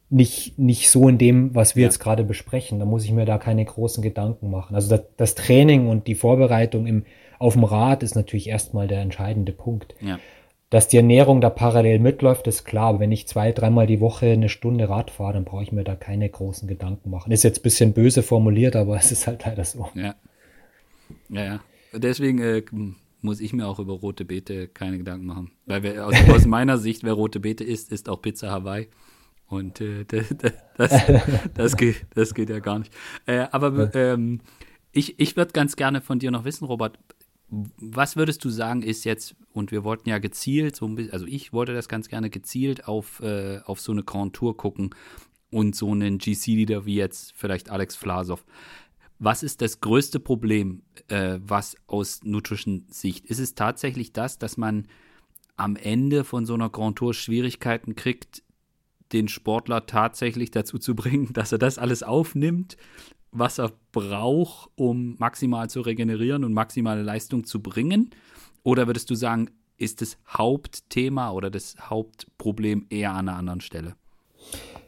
nicht, 0.09 0.59
nicht 0.59 0.91
so 0.91 1.09
in 1.09 1.19
dem, 1.19 1.55
was 1.55 1.75
wir 1.75 1.83
ja. 1.83 1.89
jetzt 1.89 1.99
gerade 1.99 2.25
besprechen. 2.25 2.79
Da 2.79 2.85
muss 2.85 3.05
ich 3.05 3.13
mir 3.13 3.25
da 3.25 3.39
keine 3.39 3.65
großen 3.65 4.03
Gedanken 4.03 4.51
machen. 4.51 4.75
Also 4.75 4.91
das, 4.91 5.03
das 5.17 5.35
Training 5.35 5.89
und 5.89 6.07
die 6.07 6.15
Vorbereitung 6.15 6.87
im, 6.87 7.05
auf 7.39 7.55
dem 7.55 7.65
Rad 7.65 8.03
ist 8.03 8.15
natürlich 8.15 8.49
erstmal 8.49 8.89
der 8.89 9.01
entscheidende 9.01 9.53
Punkt. 9.53 9.95
Ja. 10.01 10.19
Dass 10.71 10.89
die 10.89 10.97
Ernährung 10.97 11.41
da 11.41 11.51
parallel 11.51 12.01
mitläuft, 12.01 12.47
ist 12.47 12.65
klar. 12.65 12.89
Aber 12.89 13.01
wenn 13.01 13.13
ich 13.13 13.29
zwei, 13.29 13.53
dreimal 13.53 13.87
die 13.87 14.01
Woche 14.01 14.27
eine 14.27 14.49
Stunde 14.49 14.89
Rad 14.89 15.11
fahre, 15.11 15.35
dann 15.35 15.45
brauche 15.45 15.63
ich 15.63 15.73
mir 15.73 15.85
da 15.85 15.95
keine 15.95 16.29
großen 16.29 16.69
Gedanken 16.69 17.11
machen. 17.11 17.33
Ist 17.33 17.45
jetzt 17.45 17.61
ein 17.61 17.63
bisschen 17.63 17.93
böse 17.93 18.23
formuliert, 18.23 18.77
aber 18.77 18.97
es 18.97 19.13
ist 19.13 19.27
halt 19.27 19.45
leider 19.45 19.65
so. 19.65 19.89
Ja. 19.95 20.15
Ja, 21.29 21.45
ja. 21.45 21.61
Deswegen 21.93 22.41
äh, 22.41 22.63
muss 23.23 23.41
ich 23.41 23.53
mir 23.53 23.67
auch 23.67 23.79
über 23.79 23.95
rote 23.95 24.25
Beete 24.25 24.69
keine 24.69 24.99
Gedanken 24.99 25.27
machen. 25.27 25.53
Weil 25.67 25.83
wir, 25.83 26.07
aus, 26.07 26.15
aus 26.29 26.47
meiner 26.47 26.79
Sicht, 26.79 27.05
wer 27.05 27.13
rote 27.13 27.41
Beete 27.41 27.65
isst, 27.65 27.93
ist 27.93 28.09
auch 28.09 28.21
Pizza 28.21 28.51
Hawaii. 28.51 28.89
Und 29.49 29.81
äh, 29.81 30.05
das, 30.09 30.35
das, 30.77 31.03
das, 31.55 31.77
geht, 31.77 32.07
das 32.15 32.35
geht 32.35 32.51
ja 32.51 32.59
gar 32.59 32.79
nicht. 32.79 32.93
Äh, 33.27 33.47
aber 33.51 33.95
ähm, 33.95 34.41
ich, 34.93 35.19
ich 35.19 35.37
würde 35.37 35.53
ganz 35.53 35.77
gerne 35.77 36.01
von 36.01 36.19
dir 36.19 36.31
noch 36.31 36.45
wissen, 36.45 36.65
Robert, 36.65 36.99
was 37.49 38.17
würdest 38.17 38.45
du 38.45 38.51
sagen, 38.51 38.83
ist 38.83 39.05
jetzt, 39.05 39.37
und 39.53 39.71
wir 39.71 39.85
wollten 39.85 40.09
ja 40.09 40.19
gezielt, 40.19 40.75
so 40.75 40.87
ein 40.87 40.97
bisschen, 40.97 41.13
also 41.13 41.27
ich 41.27 41.53
wollte 41.53 41.75
das 41.75 41.89
ganz 41.89 42.09
gerne 42.09 42.31
gezielt 42.31 42.89
auf, 42.89 43.21
äh, 43.21 43.61
auf 43.65 43.81
so 43.81 43.93
eine 43.93 44.03
Grand 44.03 44.35
Tour 44.35 44.57
gucken 44.57 44.95
und 45.51 45.77
so 45.77 45.93
einen 45.93 46.19
GC-Leader 46.19 46.87
wie 46.87 46.97
jetzt 46.97 47.33
vielleicht 47.37 47.71
Alex 47.71 47.95
Vlasov. 47.95 48.45
Was 49.19 49.43
ist 49.43 49.63
das 49.63 49.81
größte 49.81 50.19
Problem, 50.19 50.83
äh, 51.09 51.39
was 51.41 51.77
aus 51.87 52.21
Nutrition-Sicht? 52.25 53.25
Ist 53.27 53.39
es 53.39 53.55
tatsächlich 53.55 54.13
das, 54.13 54.39
dass 54.39 54.57
man 54.57 54.89
am 55.57 55.77
Ende 55.77 56.25
von 56.25 56.45
so 56.45 56.55
einer 56.55 56.69
Grand 56.69 56.97
Tour 56.97 57.15
Schwierigkeiten 57.15 57.95
kriegt, 57.95 58.43
den 59.17 59.29
Sportler 59.29 59.87
tatsächlich 59.87 60.51
dazu 60.51 60.79
zu 60.79 60.95
bringen, 60.95 61.31
dass 61.33 61.53
er 61.53 61.59
das 61.59 61.79
alles 61.79 62.03
aufnimmt, 62.03 62.77
was 63.33 63.59
er 63.59 63.73
braucht, 63.93 64.71
um 64.77 65.17
maximal 65.19 65.69
zu 65.69 65.81
regenerieren 65.81 66.45
und 66.45 66.53
maximale 66.53 67.03
Leistung 67.03 67.45
zu 67.45 67.61
bringen? 67.61 68.11
Oder 68.63 68.87
würdest 68.87 69.11
du 69.11 69.15
sagen, 69.15 69.51
ist 69.79 70.01
das 70.01 70.17
Hauptthema 70.27 71.33
oder 71.33 71.51
das 71.51 71.77
Hauptproblem 71.79 72.87
eher 72.89 73.13
an 73.13 73.29
einer 73.29 73.39
anderen 73.39 73.61
Stelle? 73.61 73.95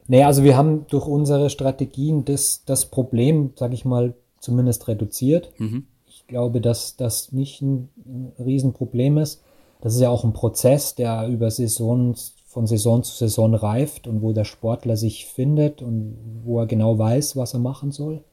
Nee, 0.06 0.24
also 0.24 0.42
wir 0.42 0.56
haben 0.56 0.86
durch 0.88 1.06
unsere 1.06 1.50
Strategien 1.50 2.24
das, 2.24 2.64
das 2.64 2.86
Problem, 2.86 3.52
sage 3.56 3.74
ich 3.74 3.84
mal, 3.84 4.14
zumindest 4.40 4.88
reduziert. 4.88 5.52
Mhm. 5.58 5.86
Ich 6.06 6.26
glaube, 6.26 6.60
dass 6.60 6.96
das 6.96 7.32
nicht 7.32 7.60
ein, 7.60 7.90
ein 8.06 8.32
Riesenproblem 8.42 9.18
ist. 9.18 9.42
Das 9.82 9.94
ist 9.94 10.00
ja 10.00 10.08
auch 10.08 10.24
ein 10.24 10.32
Prozess, 10.32 10.94
der 10.94 11.28
über 11.28 11.50
Saisons, 11.50 12.37
von 12.48 12.66
Saison 12.66 13.02
zu 13.02 13.14
Saison 13.14 13.54
reift 13.54 14.06
und 14.06 14.22
wo 14.22 14.32
der 14.32 14.44
Sportler 14.44 14.96
sich 14.96 15.26
findet 15.26 15.82
und 15.82 16.16
wo 16.44 16.58
er 16.58 16.66
genau 16.66 16.98
weiß, 16.98 17.36
was 17.36 17.52
er 17.52 17.60
machen 17.60 17.92
soll. 17.92 18.24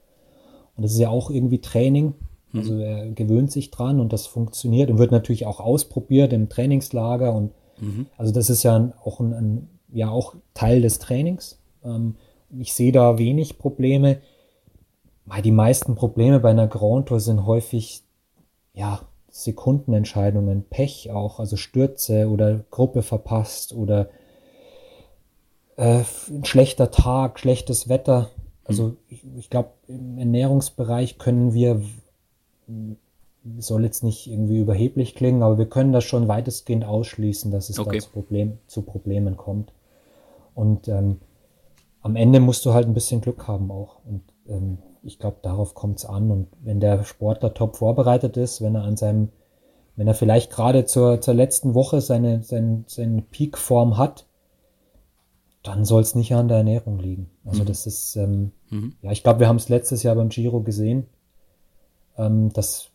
Und 0.76 0.84
das 0.84 0.94
ist 0.94 1.00
ja 1.00 1.10
auch 1.10 1.30
irgendwie 1.30 1.60
Training. 1.60 2.16
Mhm. 2.52 2.60
Also 2.60 2.78
er 2.78 3.12
gewöhnt 3.12 3.52
sich 3.52 3.72
dran 3.72 4.00
und 4.00 4.14
das 4.14 4.26
funktioniert 4.26 4.90
und 4.90 4.98
wird 4.98 5.12
natürlich 5.12 5.46
auch 5.46 5.60
ausprobiert 5.60 6.32
im 6.34 6.48
Trainingslager 6.48 7.34
und 7.36 7.52
mhm. 7.80 8.08
also 8.18 8.32
das 8.32 8.50
ist 8.50 8.64
ja 8.64 8.94
auch 9.04 9.20
ein, 9.20 9.34
ein, 9.34 9.70
ja 9.94 10.10
auch 10.10 10.36
Teil 10.54 10.82
des 10.82 10.98
Trainings. 11.00 11.60
Ähm, 11.84 12.16
ich 12.58 12.74
sehe 12.74 12.94
da 12.94 13.18
wenig 13.18 13.58
Probleme. 13.58 14.22
Weil 15.26 15.42
die 15.42 15.52
meisten 15.52 15.96
Probleme 15.96 16.40
bei 16.40 16.52
einer 16.52 16.68
Grand 16.68 17.08
Tour 17.08 17.20
sind 17.20 17.48
häufig, 17.48 18.04
ja, 18.74 19.02
Sekundenentscheidungen, 19.36 20.64
Pech 20.70 21.12
auch, 21.12 21.42
also 21.42 21.58
Stürze 21.58 22.30
oder 22.30 22.62
Gruppe 22.72 23.02
verpasst 23.02 23.74
oder 23.74 24.08
äh, 25.76 26.04
ein 26.30 26.46
schlechter 26.46 26.90
Tag, 26.90 27.38
schlechtes 27.38 27.90
Wetter. 27.90 28.30
Also 28.64 28.84
mhm. 28.84 28.98
ich, 29.10 29.26
ich 29.38 29.50
glaube, 29.50 29.72
im 29.90 30.18
Ernährungsbereich 30.18 31.18
können 31.18 31.54
wir, 31.54 31.82
soll 33.58 33.84
jetzt 33.84 34.06
nicht 34.06 34.28
irgendwie 34.28 34.62
überheblich 34.62 35.16
klingen, 35.16 35.44
aber 35.44 35.58
wir 35.58 35.68
können 35.68 35.92
das 35.92 36.06
schon 36.06 36.30
weitestgehend 36.30 36.86
ausschließen, 36.86 37.52
dass 37.52 37.70
es 37.70 37.78
okay. 37.78 37.98
da 37.98 38.06
zu, 38.06 38.12
Problem, 38.12 38.58
zu 38.68 38.84
Problemen 38.84 39.36
kommt. 39.36 39.74
Und 40.54 40.88
ähm, 40.88 41.20
am 42.02 42.16
Ende 42.16 42.40
musst 42.40 42.66
du 42.66 42.74
halt 42.74 42.88
ein 42.88 42.94
bisschen 42.94 43.20
Glück 43.20 43.50
haben 43.50 43.70
auch. 43.70 43.98
Und 44.06 44.22
ähm, 44.48 44.78
ich 45.06 45.20
glaube, 45.20 45.38
darauf 45.42 45.76
kommt 45.76 46.00
es 46.00 46.06
an. 46.06 46.32
Und 46.32 46.48
wenn 46.62 46.80
der 46.80 47.04
Sportler 47.04 47.54
top 47.54 47.78
vorbereitet 47.78 48.38
ist, 48.38 48.62
wenn 48.62 48.76
er 48.76 48.84
an 48.84 48.98
seinem, 48.98 49.30
wenn 49.96 50.08
er 50.08 50.16
vielleicht 50.16 50.52
gerade 50.52 50.86
zur, 50.86 51.22
zur 51.22 51.34
letzten 51.34 51.74
Woche 51.74 52.02
seine, 52.02 52.44
seine, 52.44 52.84
seine 52.88 53.22
Peakform 53.22 53.98
hat, 53.98 54.26
dann 55.64 55.86
soll 55.86 56.02
es 56.02 56.16
nicht 56.16 56.34
an 56.34 56.48
der 56.48 56.58
Ernährung 56.58 57.00
liegen. 57.00 57.30
Also 57.46 57.64
mhm. 57.64 57.68
das 57.68 57.88
ist, 57.88 58.16
ähm, 58.16 58.52
mhm. 58.70 58.96
ja, 59.02 59.12
ich 59.12 59.24
glaube, 59.24 59.40
wir 59.40 59.48
haben 59.48 59.56
es 59.56 59.70
letztes 59.70 60.04
Jahr 60.04 60.16
beim 60.16 60.30
Giro 60.30 60.62
gesehen, 60.62 61.08
ähm, 62.18 62.52
dass, 62.54 62.92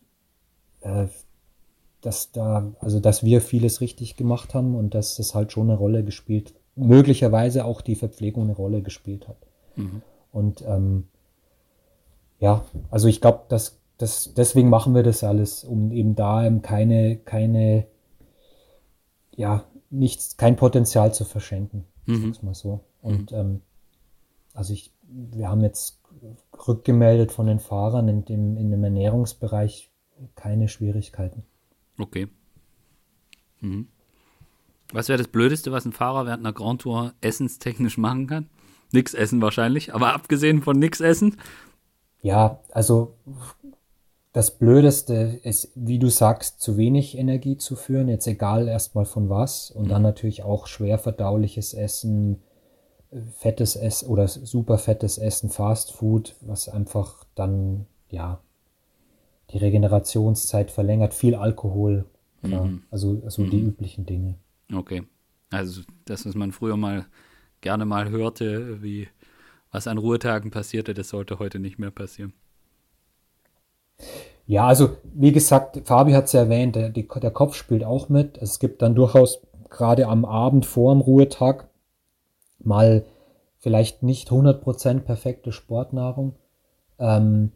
äh, 0.81 1.07
dass 2.01 2.31
da, 2.31 2.71
also 2.79 2.99
dass 2.99 3.23
wir 3.23 3.41
vieles 3.41 3.81
richtig 3.81 4.15
gemacht 4.15 4.53
haben 4.53 4.75
und 4.75 4.95
dass 4.95 5.19
es 5.19 5.35
halt 5.35 5.51
schon 5.51 5.69
eine 5.69 5.77
Rolle 5.77 6.03
gespielt 6.03 6.53
möglicherweise 6.75 7.65
auch 7.65 7.81
die 7.81 7.95
Verpflegung 7.95 8.43
eine 8.43 8.55
Rolle 8.55 8.81
gespielt 8.81 9.27
hat. 9.27 9.37
Mhm. 9.75 10.01
Und 10.31 10.63
ähm, 10.65 11.07
ja, 12.41 12.65
also 12.89 13.07
ich 13.07 13.21
glaube, 13.21 13.43
dass 13.47 13.79
das, 13.97 14.33
deswegen 14.33 14.69
machen 14.69 14.95
wir 14.95 15.03
das 15.03 15.23
alles, 15.23 15.63
um 15.63 15.91
eben 15.91 16.15
da 16.15 16.45
eben 16.45 16.63
keine, 16.63 17.17
keine, 17.17 17.85
ja, 19.29 19.63
nichts, 19.91 20.37
kein 20.37 20.55
Potenzial 20.55 21.13
zu 21.13 21.23
verschenken. 21.23 21.85
Mhm. 22.07 22.35
mal 22.41 22.55
so. 22.55 22.81
Und 23.01 23.31
mhm. 23.31 23.37
ähm, 23.37 23.61
also 24.53 24.73
ich, 24.73 24.91
wir 25.03 25.49
haben 25.49 25.61
jetzt 25.61 26.01
rückgemeldet 26.67 27.31
von 27.31 27.45
den 27.45 27.59
Fahrern 27.59 28.07
in 28.07 28.25
dem, 28.25 28.57
in 28.57 28.71
dem 28.71 28.83
Ernährungsbereich 28.83 29.91
keine 30.35 30.67
Schwierigkeiten. 30.67 31.43
Okay. 31.99 32.27
Mhm. 33.59 33.87
Was 34.91 35.09
wäre 35.09 35.19
das 35.19 35.27
Blödeste, 35.27 35.71
was 35.71 35.85
ein 35.85 35.93
Fahrer 35.93 36.25
während 36.25 36.43
einer 36.43 36.53
Grand 36.53 36.81
Tour 36.81 37.13
essenstechnisch 37.21 37.99
machen 37.99 38.25
kann? 38.25 38.49
Nix 38.91 39.13
essen 39.13 39.41
wahrscheinlich, 39.41 39.93
aber 39.93 40.13
abgesehen 40.13 40.63
von 40.63 40.77
nix 40.77 40.99
essen? 40.99 41.37
Ja, 42.21 42.59
also 42.71 43.15
das 44.33 44.57
Blödeste 44.57 45.39
ist, 45.43 45.71
wie 45.75 45.99
du 45.99 46.07
sagst, 46.07 46.61
zu 46.61 46.77
wenig 46.77 47.17
Energie 47.17 47.57
zu 47.57 47.75
führen, 47.75 48.07
jetzt 48.07 48.27
egal 48.27 48.67
erstmal 48.67 49.05
von 49.05 49.29
was. 49.29 49.71
Und 49.71 49.89
dann 49.89 50.01
mhm. 50.01 50.07
natürlich 50.07 50.43
auch 50.43 50.67
schwer 50.67 50.97
verdauliches 50.97 51.73
Essen, 51.73 52.41
fettes 53.37 53.75
Essen 53.75 54.07
oder 54.07 54.27
super 54.27 54.77
fettes 54.77 55.17
Essen, 55.17 55.49
Fast 55.49 55.91
Food, 55.91 56.35
was 56.41 56.69
einfach 56.69 57.25
dann, 57.35 57.87
ja, 58.09 58.41
die 59.51 59.57
Regenerationszeit 59.57 60.71
verlängert, 60.71 61.13
viel 61.13 61.35
Alkohol. 61.35 62.05
Mhm. 62.41 62.83
Also, 62.89 63.21
also 63.25 63.41
mhm. 63.41 63.49
die 63.49 63.59
üblichen 63.59 64.05
Dinge. 64.05 64.35
Okay. 64.73 65.03
Also 65.49 65.81
das, 66.05 66.25
was 66.25 66.35
man 66.35 66.53
früher 66.53 66.77
mal 66.77 67.05
gerne 67.59 67.85
mal 67.85 68.09
hörte, 68.09 68.81
wie 68.81 69.09
was 69.71 69.87
an 69.87 69.97
Ruhetagen 69.97 70.51
passierte, 70.51 70.93
das 70.93 71.09
sollte 71.09 71.39
heute 71.39 71.59
nicht 71.59 71.79
mehr 71.79 71.91
passieren. 71.91 72.33
Ja, 74.45 74.67
also 74.67 74.97
wie 75.13 75.31
gesagt, 75.31 75.81
Fabi 75.85 76.11
hat 76.11 76.25
es 76.25 76.33
ja 76.33 76.41
erwähnt, 76.41 76.75
der, 76.75 76.89
der 76.89 77.31
Kopf 77.31 77.55
spielt 77.55 77.83
auch 77.83 78.09
mit. 78.09 78.37
Es 78.37 78.59
gibt 78.59 78.81
dann 78.81 78.95
durchaus 78.95 79.41
gerade 79.69 80.07
am 80.07 80.25
Abend 80.25 80.65
vor 80.65 80.93
dem 80.93 81.01
Ruhetag 81.01 81.69
mal 82.59 83.05
vielleicht 83.59 84.03
nicht 84.03 84.29
100% 84.29 85.01
perfekte 85.01 85.51
Sportnahrung. 85.51 86.33
Ähm, 86.99 87.51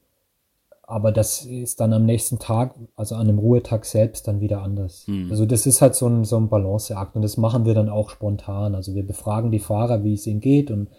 aber 0.87 1.11
das 1.11 1.45
ist 1.45 1.79
dann 1.79 1.93
am 1.93 2.05
nächsten 2.05 2.37
Tag, 2.37 2.75
also 2.95 3.15
an 3.15 3.27
dem 3.27 3.39
Ruhetag 3.39 3.85
selbst, 3.85 4.27
dann 4.27 4.39
wieder 4.39 4.61
anders. 4.61 5.07
Mhm. 5.07 5.31
Also 5.31 5.47
das 5.47 5.65
ist 5.65 5.81
halt 5.81 5.95
so 5.95 6.07
ein, 6.07 6.23
so 6.25 6.37
ein 6.37 6.47
Balanceakt 6.47 7.15
und 7.15 7.23
das 7.23 7.37
machen 7.37 7.65
wir 7.65 7.73
dann 7.73 7.89
auch 7.89 8.11
spontan. 8.11 8.75
Also 8.75 8.93
wir 8.93 9.05
befragen 9.05 9.51
die 9.51 9.59
Fahrer, 9.59 10.03
wie 10.03 10.13
es 10.13 10.27
ihnen 10.27 10.41
geht 10.41 10.69
und 10.69 10.89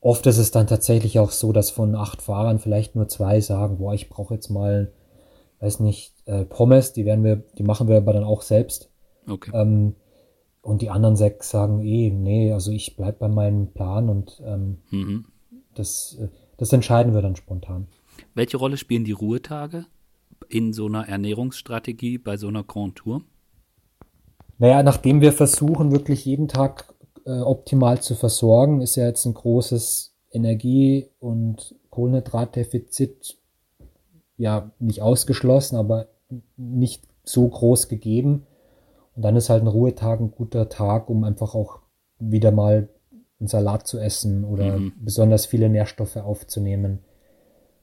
oft 0.00 0.26
ist 0.26 0.38
es 0.38 0.50
dann 0.50 0.66
tatsächlich 0.66 1.18
auch 1.18 1.30
so, 1.30 1.52
dass 1.52 1.70
von 1.70 1.94
acht 1.94 2.22
Fahrern 2.22 2.58
vielleicht 2.58 2.96
nur 2.96 3.08
zwei 3.08 3.40
sagen, 3.40 3.78
boah, 3.78 3.94
ich 3.94 4.08
brauche 4.08 4.34
jetzt 4.34 4.48
mal, 4.48 4.92
weiß 5.60 5.80
nicht, 5.80 6.14
äh, 6.26 6.44
Pommes, 6.44 6.92
die 6.92 7.04
werden 7.04 7.24
wir, 7.24 7.36
die 7.58 7.62
machen 7.62 7.88
wir 7.88 7.98
aber 7.98 8.12
dann 8.12 8.24
auch 8.24 8.42
selbst. 8.42 8.90
Okay. 9.28 9.50
Ähm, 9.54 9.94
und 10.62 10.82
die 10.82 10.90
anderen 10.90 11.16
sechs 11.16 11.50
sagen 11.50 11.80
eh, 11.80 12.10
nee, 12.10 12.52
also 12.52 12.70
ich 12.70 12.96
bleib 12.96 13.18
bei 13.18 13.28
meinem 13.28 13.72
Plan 13.72 14.08
und 14.08 14.42
ähm, 14.44 14.78
mhm. 14.90 15.24
das, 15.74 16.18
äh, 16.20 16.28
das 16.56 16.72
entscheiden 16.72 17.14
wir 17.14 17.22
dann 17.22 17.36
spontan. 17.36 17.88
Welche 18.34 18.58
Rolle 18.58 18.76
spielen 18.76 19.04
die 19.04 19.12
Ruhetage 19.12 19.86
in 20.48 20.72
so 20.72 20.86
einer 20.86 21.08
Ernährungsstrategie 21.08 22.18
bei 22.18 22.36
so 22.36 22.48
einer 22.48 22.64
Grand 22.64 22.96
Tour? 22.96 23.22
Naja, 24.58 24.82
nachdem 24.82 25.22
wir 25.22 25.32
versuchen, 25.32 25.92
wirklich 25.92 26.26
jeden 26.26 26.48
Tag 26.48 26.92
äh, 27.30 27.42
optimal 27.42 28.00
zu 28.00 28.14
versorgen, 28.14 28.80
ist 28.80 28.96
ja 28.96 29.06
jetzt 29.06 29.24
ein 29.24 29.34
großes 29.34 30.14
Energie- 30.32 31.08
und 31.20 31.74
Kohlenhydratdefizit 31.90 33.36
ja 34.36 34.70
nicht 34.78 35.02
ausgeschlossen, 35.02 35.76
aber 35.76 36.08
nicht 36.56 37.04
so 37.24 37.46
groß 37.46 37.88
gegeben. 37.88 38.46
Und 39.14 39.22
dann 39.22 39.36
ist 39.36 39.50
halt 39.50 39.62
ein 39.62 39.68
Ruhetag 39.68 40.20
ein 40.20 40.30
guter 40.30 40.68
Tag, 40.68 41.08
um 41.08 41.24
einfach 41.24 41.54
auch 41.54 41.80
wieder 42.18 42.50
mal 42.50 42.88
einen 43.38 43.48
Salat 43.48 43.86
zu 43.86 43.98
essen 43.98 44.44
oder 44.44 44.78
mhm. 44.78 44.92
besonders 45.00 45.46
viele 45.46 45.68
Nährstoffe 45.68 46.16
aufzunehmen. 46.16 47.00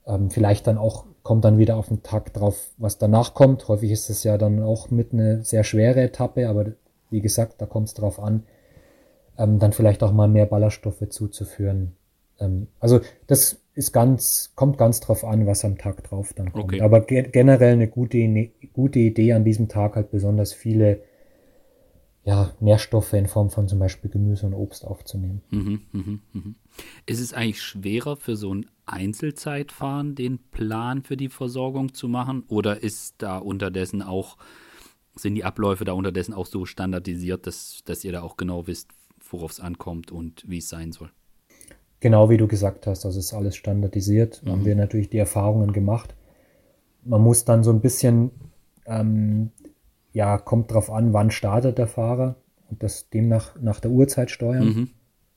Ähm, 0.05 0.29
vielleicht 0.29 0.67
dann 0.67 0.77
auch, 0.77 1.05
kommt 1.23 1.45
dann 1.45 1.57
wieder 1.57 1.77
auf 1.77 1.87
den 1.87 2.03
Tag 2.03 2.33
drauf, 2.33 2.69
was 2.77 2.97
danach 2.97 3.33
kommt. 3.33 3.67
Häufig 3.67 3.91
ist 3.91 4.09
es 4.09 4.23
ja 4.23 4.37
dann 4.37 4.61
auch 4.61 4.89
mit 4.89 5.13
eine 5.13 5.43
sehr 5.43 5.63
schwere 5.63 6.01
Etappe, 6.01 6.49
aber 6.49 6.73
wie 7.09 7.21
gesagt, 7.21 7.61
da 7.61 7.65
kommt 7.65 7.87
es 7.87 7.93
drauf 7.93 8.19
an, 8.19 8.43
ähm, 9.37 9.59
dann 9.59 9.73
vielleicht 9.73 10.03
auch 10.03 10.11
mal 10.11 10.27
mehr 10.27 10.45
Ballaststoffe 10.45 11.07
zuzuführen. 11.09 11.93
Ähm, 12.39 12.67
also 12.79 13.01
das 13.27 13.61
ist 13.73 13.93
ganz, 13.93 14.51
kommt 14.55 14.77
ganz 14.77 14.99
drauf 14.99 15.23
an, 15.23 15.45
was 15.45 15.63
am 15.63 15.77
Tag 15.77 16.03
drauf 16.03 16.33
dann 16.33 16.51
kommt. 16.51 16.65
Okay. 16.65 16.81
Aber 16.81 17.01
ge 17.01 17.29
generell 17.31 17.73
eine 17.73 17.87
gute, 17.87 18.17
eine 18.17 18.49
gute 18.73 18.99
Idee 18.99 19.33
an 19.33 19.43
diesem 19.43 19.67
Tag 19.69 19.95
halt 19.95 20.11
besonders 20.11 20.53
viele 20.53 21.01
ja, 22.27 22.51
Nährstoffe 22.59 23.13
in 23.13 23.27
Form 23.27 23.49
von 23.49 23.69
zum 23.69 23.79
Beispiel 23.79 24.11
Gemüse 24.11 24.45
und 24.47 24.53
Obst 24.53 24.83
aufzunehmen. 24.83 25.41
Mhm, 25.49 25.81
mh, 25.93 26.19
mh. 26.33 26.41
Ist 27.05 27.21
es 27.21 27.33
eigentlich 27.33 27.61
schwerer 27.61 28.17
für 28.17 28.35
so 28.35 28.53
ein 28.53 28.65
Einzelzeitfahren 28.85 30.13
den 30.13 30.39
Plan 30.51 31.03
für 31.03 31.15
die 31.15 31.29
Versorgung 31.29 31.93
zu 31.93 32.09
machen? 32.09 32.43
Oder 32.49 32.83
ist 32.83 33.15
da 33.19 33.37
unterdessen 33.37 34.01
auch, 34.01 34.35
sind 35.15 35.35
die 35.35 35.45
Abläufe 35.45 35.85
da 35.85 35.93
unterdessen 35.93 36.33
auch 36.33 36.47
so 36.47 36.65
standardisiert, 36.65 37.47
dass, 37.47 37.81
dass 37.85 38.03
ihr 38.03 38.11
da 38.11 38.23
auch 38.23 38.35
genau 38.35 38.67
wisst, 38.67 38.89
worauf 39.31 39.51
es 39.51 39.59
ankommt 39.59 40.11
und 40.11 40.43
wie 40.47 40.59
es 40.59 40.69
sein 40.69 40.91
soll? 40.91 41.11
Genau 41.99 42.29
wie 42.29 42.37
du 42.37 42.47
gesagt 42.47 42.85
hast, 42.87 43.05
das 43.05 43.15
ist 43.15 43.33
alles 43.33 43.55
standardisiert. 43.55 44.43
Mhm. 44.43 44.51
Haben 44.51 44.65
wir 44.65 44.75
natürlich 44.75 45.09
die 45.09 45.17
Erfahrungen 45.17 45.73
gemacht. 45.73 46.15
Man 47.03 47.21
muss 47.21 47.45
dann 47.45 47.63
so 47.63 47.71
ein 47.71 47.81
bisschen 47.81 48.31
ähm, 48.85 49.51
ja, 50.13 50.39
kommt 50.39 50.71
drauf 50.71 50.91
an, 50.91 51.13
wann 51.13 51.29
startet 51.29 51.77
der 51.77 51.87
Fahrer 51.87 52.37
und 52.69 52.81
das 52.81 53.09
demnach 53.09 53.59
nach 53.61 53.79
der 53.79 53.91
Uhrzeit 53.91 54.31
steuern. 54.31 54.65
Mhm. 54.65 54.89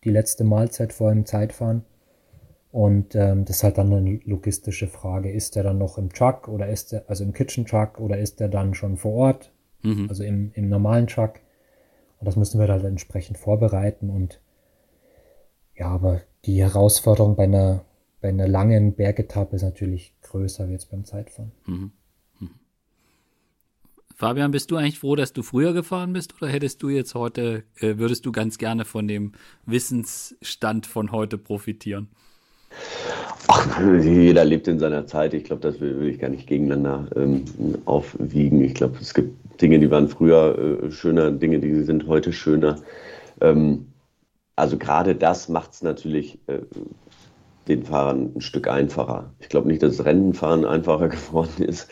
Die 0.04 0.10
letzte 0.10 0.44
Mahlzeit 0.44 0.94
vor 0.94 1.12
dem 1.12 1.26
Zeitfahren. 1.26 1.84
Und 2.72 3.14
ähm, 3.14 3.44
das 3.44 3.56
ist 3.56 3.64
halt 3.64 3.78
dann 3.78 3.92
eine 3.92 4.20
logistische 4.24 4.86
Frage. 4.86 5.30
Ist 5.30 5.56
der 5.56 5.64
dann 5.64 5.76
noch 5.76 5.98
im 5.98 6.10
Truck 6.10 6.48
oder 6.48 6.68
ist 6.68 6.92
der, 6.92 7.04
also 7.08 7.24
im 7.24 7.32
Kitchen 7.32 7.66
Truck 7.66 8.00
oder 8.00 8.18
ist 8.18 8.40
der 8.40 8.48
dann 8.48 8.72
schon 8.74 8.96
vor 8.96 9.12
Ort? 9.12 9.52
Mhm. 9.82 10.06
Also 10.08 10.22
im, 10.24 10.52
im 10.54 10.68
normalen 10.68 11.06
Truck. 11.06 11.40
Und 12.20 12.26
das 12.26 12.36
müssen 12.36 12.60
wir 12.60 12.66
dann 12.66 12.84
entsprechend 12.84 13.38
vorbereiten. 13.38 14.10
Und 14.10 14.40
ja, 15.74 15.88
aber 15.88 16.20
die 16.44 16.62
Herausforderung 16.62 17.34
bei 17.34 17.44
einer, 17.44 17.84
bei 18.20 18.28
einer 18.28 18.46
langen 18.46 18.94
Bergetappe 18.94 19.56
ist 19.56 19.62
natürlich 19.62 20.14
größer 20.22 20.68
wie 20.68 20.72
jetzt 20.72 20.90
beim 20.90 21.04
Zeitfahren. 21.04 21.52
Mhm. 21.66 21.92
Fabian, 24.20 24.50
bist 24.50 24.70
du 24.70 24.76
eigentlich 24.76 24.98
froh, 24.98 25.16
dass 25.16 25.32
du 25.32 25.42
früher 25.42 25.72
gefahren 25.72 26.12
bist 26.12 26.34
oder 26.42 26.50
hättest 26.50 26.82
du 26.82 26.90
jetzt 26.90 27.14
heute, 27.14 27.64
äh, 27.78 27.96
würdest 27.96 28.26
du 28.26 28.32
ganz 28.32 28.58
gerne 28.58 28.84
von 28.84 29.08
dem 29.08 29.32
Wissensstand 29.64 30.86
von 30.86 31.10
heute 31.10 31.38
profitieren? 31.38 32.08
Ach, 33.48 33.80
jeder 33.80 34.44
lebt 34.44 34.68
in 34.68 34.78
seiner 34.78 35.06
Zeit. 35.06 35.32
Ich 35.32 35.44
glaube, 35.44 35.62
das 35.62 35.80
will, 35.80 35.98
will, 35.98 36.08
ich 36.08 36.18
gar 36.18 36.28
nicht 36.28 36.46
gegeneinander 36.46 37.08
ähm, 37.16 37.46
aufwiegen. 37.86 38.62
Ich 38.62 38.74
glaube, 38.74 38.98
es 39.00 39.14
gibt 39.14 39.34
Dinge, 39.60 39.78
die 39.78 39.90
waren 39.90 40.08
früher 40.08 40.82
äh, 40.82 40.90
schöner, 40.90 41.30
Dinge, 41.30 41.58
die 41.58 41.82
sind 41.82 42.06
heute 42.06 42.32
schöner. 42.32 42.76
Ähm, 43.40 43.86
also 44.56 44.76
gerade 44.76 45.14
das 45.14 45.48
macht 45.48 45.72
es 45.72 45.82
natürlich 45.82 46.38
äh, 46.46 46.60
den 47.68 47.84
Fahrern 47.84 48.32
ein 48.36 48.40
Stück 48.40 48.68
einfacher. 48.68 49.32
Ich 49.38 49.48
glaube 49.48 49.68
nicht, 49.68 49.82
dass 49.82 49.96
das 49.96 50.06
Rennenfahren 50.06 50.64
einfacher 50.64 51.08
geworden 51.10 51.62
ist. 51.64 51.88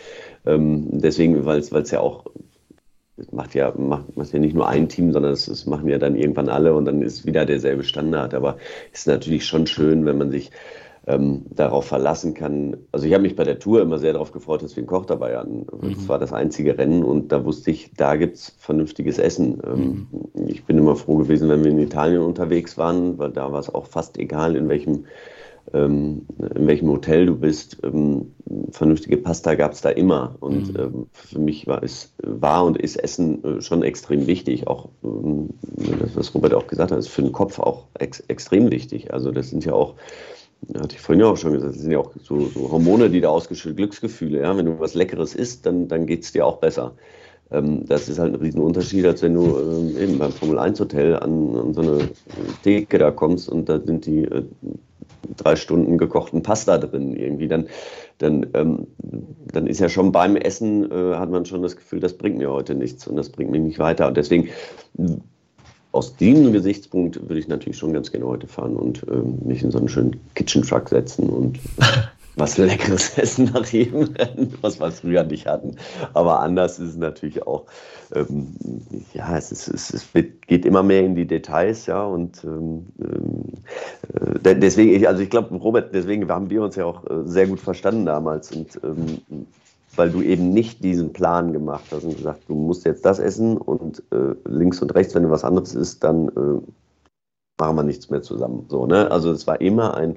Ähm, 0.47 1.01
deswegen, 1.01 1.45
weil 1.45 1.59
es 1.61 1.91
ja 1.91 2.01
auch 2.01 2.25
macht 3.33 3.55
ja, 3.55 3.73
macht, 3.77 4.17
macht 4.17 4.33
ja 4.33 4.39
nicht 4.39 4.55
nur 4.55 4.69
ein 4.69 4.89
Team, 4.89 5.13
sondern 5.13 5.33
es, 5.33 5.67
machen 5.67 5.89
ja 5.89 5.99
dann 5.99 6.17
irgendwann 6.17 6.49
alle 6.49 6.75
und 6.75 6.85
dann 6.85 7.03
ist 7.03 7.27
wieder 7.27 7.47
derselbe 7.47 7.85
Standard. 7.85 8.35
Aber 8.35 8.59
es 8.93 9.01
ist 9.01 9.07
natürlich 9.07 9.47
schon 9.47 9.67
schön, 9.67 10.05
wenn 10.07 10.19
man 10.19 10.31
sich 10.31 10.51
ähm, 11.09 11.47
darauf 11.51 11.87
verlassen 11.87 12.35
kann. 12.35 12.77
Also 12.93 13.07
ich 13.07 13.15
habe 13.15 13.23
mich 13.23 13.35
bei 13.35 13.45
der 13.45 13.59
Tour 13.59 13.81
immer 13.81 13.99
sehr 13.99 14.13
darauf 14.13 14.31
gefreut, 14.31 14.63
dass 14.63 14.77
wir 14.77 14.83
einen 14.83 14.89
Koch 14.89 15.07
dabei 15.07 15.37
hatten. 15.37 15.67
Mhm. 15.81 15.95
Das 15.95 16.09
war 16.09 16.19
das 16.19 16.33
einzige 16.33 16.77
Rennen 16.77 17.03
und 17.03 17.33
da 17.33 17.45
wusste 17.45 17.71
ich, 17.71 17.93
da 17.97 18.17
gibt 18.17 18.37
es 18.37 18.55
vernünftiges 18.59 19.19
Essen. 19.19 19.61
Ähm, 19.67 20.07
mhm. 20.11 20.49
Ich 20.49 20.65
bin 20.65 20.77
immer 20.77 20.97
froh 20.97 21.17
gewesen, 21.17 21.49
wenn 21.49 21.65
wir 21.65 21.71
in 21.71 21.79
Italien 21.79 22.21
unterwegs 22.21 22.77
waren, 22.77 23.19
weil 23.19 23.31
da 23.31 23.51
war 23.51 23.61
es 23.61 23.75
auch 23.75 23.87
fast 23.87 24.19
egal, 24.19 24.55
in 24.55 24.69
welchem 24.69 25.07
ähm, 25.75 26.27
in 26.55 26.67
welchem 26.67 26.89
Hotel 26.89 27.27
du 27.27 27.37
bist. 27.37 27.79
Ähm, 27.83 28.33
vernünftige 28.71 29.19
Pasta 29.19 29.55
gab 29.55 29.73
es 29.73 29.81
da 29.81 29.91
immer. 29.91 30.37
Und 30.41 30.73
mhm. 30.73 30.81
ähm, 30.81 31.07
für 31.13 31.39
mich 31.39 31.67
war 31.67 31.83
es 31.83 32.15
war 32.23 32.65
und 32.65 32.79
ist 32.79 32.97
Essen 32.97 33.45
äh, 33.45 33.61
schon 33.61 33.83
extrem 33.83 34.27
wichtig. 34.27 34.67
Auch 34.67 34.89
ähm, 35.05 35.51
das, 36.01 36.17
was 36.17 36.35
Robert 36.35 36.55
auch 36.55 36.67
gesagt 36.67 36.91
hat, 36.91 36.99
ist 36.99 37.09
für 37.09 37.23
den 37.23 37.33
Kopf 37.33 37.59
auch 37.59 37.85
ex 37.99 38.21
extrem 38.21 38.71
wichtig. 38.71 39.13
Also 39.13 39.31
das 39.31 39.51
sind 39.51 39.65
ja 39.65 39.73
auch 39.75 39.95
hatte 40.81 40.97
ich 40.97 41.01
vorhin 41.01 41.21
ja 41.21 41.27
auch 41.27 41.37
schon 41.37 41.53
gesagt, 41.53 41.75
das 41.75 41.83
sind 41.83 41.91
ja 41.91 41.99
auch 41.99 42.13
so, 42.23 42.47
so 42.47 42.71
Hormone, 42.71 43.11
die 43.11 43.21
da 43.21 43.29
ausgeschüttet, 43.31 43.77
Glücksgefühle. 43.77 44.41
Ja? 44.41 44.57
Wenn 44.57 44.67
du 44.67 44.79
was 44.79 44.95
Leckeres 44.95 45.35
isst, 45.35 45.67
dann, 45.67 45.89
dann 45.89 46.07
geht 46.07 46.25
es 46.25 46.33
dir 46.33 46.47
auch 46.47 46.59
besser. 46.59 46.95
Ähm, 47.51 47.87
das 47.87 48.09
ist 48.09 48.19
halt 48.19 48.35
ein 48.35 48.41
Riesenunterschied, 48.41 49.07
als 49.07 49.23
wenn 49.23 49.35
du 49.35 49.59
ähm, 49.59 49.97
eben 49.99 50.19
beim 50.19 50.33
Formel 50.33 50.59
1 50.59 50.79
Hotel 50.81 51.17
an, 51.17 51.57
an, 51.57 51.75
so 51.75 51.81
eine 51.81 52.11
Theke 52.63 52.99
da 52.99 53.11
kommst 53.11 53.49
und 53.49 53.69
da 53.69 53.81
sind 53.81 54.05
die 54.07 54.25
äh, 54.25 54.43
drei 55.37 55.57
Stunden 55.57 55.99
gekochten 55.99 56.43
Pasta 56.43 56.79
drin 56.79 57.15
irgendwie, 57.15 57.49
dann, 57.49 57.69
dann, 58.19 58.47
ähm, 58.55 58.87
dann 59.53 59.67
ist 59.67 59.81
ja 59.81 59.89
schon 59.89 60.13
beim 60.13 60.37
Essen, 60.37 60.91
äh, 60.91 61.15
hat 61.15 61.31
man 61.31 61.47
schon 61.47 61.63
das 61.63 61.77
Gefühl, 61.77 62.01
das 62.01 62.19
bringt 62.19 62.39
mir 62.39 62.51
heute 62.51 62.75
nichts 62.75 63.07
und 63.07 63.17
das 63.17 63.31
bringt 63.31 63.51
mich 63.51 63.63
nicht 63.63 63.79
weiter. 63.79 64.09
Und 64.09 64.17
deswegen, 64.17 64.49
aus 65.99 66.15
diesem 66.15 66.53
Gesichtspunkt 66.53 67.21
würde 67.21 67.41
ich 67.41 67.49
natürlich 67.49 67.77
schon 67.77 67.93
ganz 67.93 68.13
gerne 68.13 68.25
heute 68.25 68.47
fahren 68.47 68.77
und 68.77 69.05
ähm, 69.11 69.41
mich 69.45 69.65
in 69.65 69.73
so 69.73 69.79
einen 69.79 69.89
schönen 69.89 70.21
Kitchen 70.37 70.63
Truck 70.63 70.89
setzen 70.89 71.29
und 71.29 71.59
was 72.37 72.57
Leckeres 72.57 73.19
essen 73.19 73.51
nach 73.53 73.67
jedem 73.67 74.05
Rennen, 74.15 74.55
was 74.61 74.79
wir 74.79 74.93
früher 74.93 75.25
nicht 75.25 75.47
hatten. 75.47 75.75
Aber 76.15 76.39
anders 76.39 76.79
ist 76.79 76.91
es 76.91 76.97
natürlich 76.97 77.45
auch, 77.49 77.65
ähm, 78.15 78.55
ja, 79.13 79.37
es, 79.37 79.51
ist, 79.51 79.67
es, 79.67 79.93
es 79.93 80.07
geht 80.47 80.65
immer 80.65 80.85
mehr 80.85 81.05
in 81.05 81.17
die 81.17 81.27
Details, 81.27 81.87
ja, 81.87 82.05
und 82.05 82.45
ähm, 82.45 82.87
äh, 84.45 84.55
deswegen, 84.55 85.05
also 85.05 85.21
ich 85.21 85.31
glaube, 85.31 85.53
Robert, 85.57 85.93
deswegen 85.93 86.29
haben 86.29 86.49
wir 86.49 86.63
uns 86.63 86.77
ja 86.77 86.85
auch 86.85 87.05
äh, 87.11 87.25
sehr 87.25 87.49
gut 87.49 87.59
verstanden 87.59 88.07
damals 88.07 88.53
und 88.53 88.79
ähm, 88.85 89.47
weil 89.99 90.11
du 90.11 90.23
eben 90.23 90.51
nicht 90.51 90.83
diesen 90.85 91.13
Plan 91.13 91.53
gemacht 91.53 91.85
hast 91.91 92.05
und 92.05 92.17
gesagt, 92.17 92.43
du 92.49 92.55
musst 92.55 92.85
jetzt 92.87 93.05
das 93.05 93.19
essen 93.19 93.57
und 93.57 94.03
äh, 94.13 94.35
links 94.49 94.81
und 94.81 94.95
rechts, 94.95 95.15
wenn 95.15 95.25
du 95.25 95.31
was 95.31 95.45
anderes 95.45 95.75
isst, 95.75 96.05
dann 96.05 96.29
äh, 96.29 96.61
machen 97.61 97.77
wir 97.77 97.83
nichts 97.83 98.09
mehr 98.09 98.23
zusammen. 98.23 98.67
So, 98.69 98.87
ne? 98.87 99.11
Also 99.11 99.33
es 99.33 99.47
war 99.47 99.61
immer 99.61 99.97
ein 99.97 100.17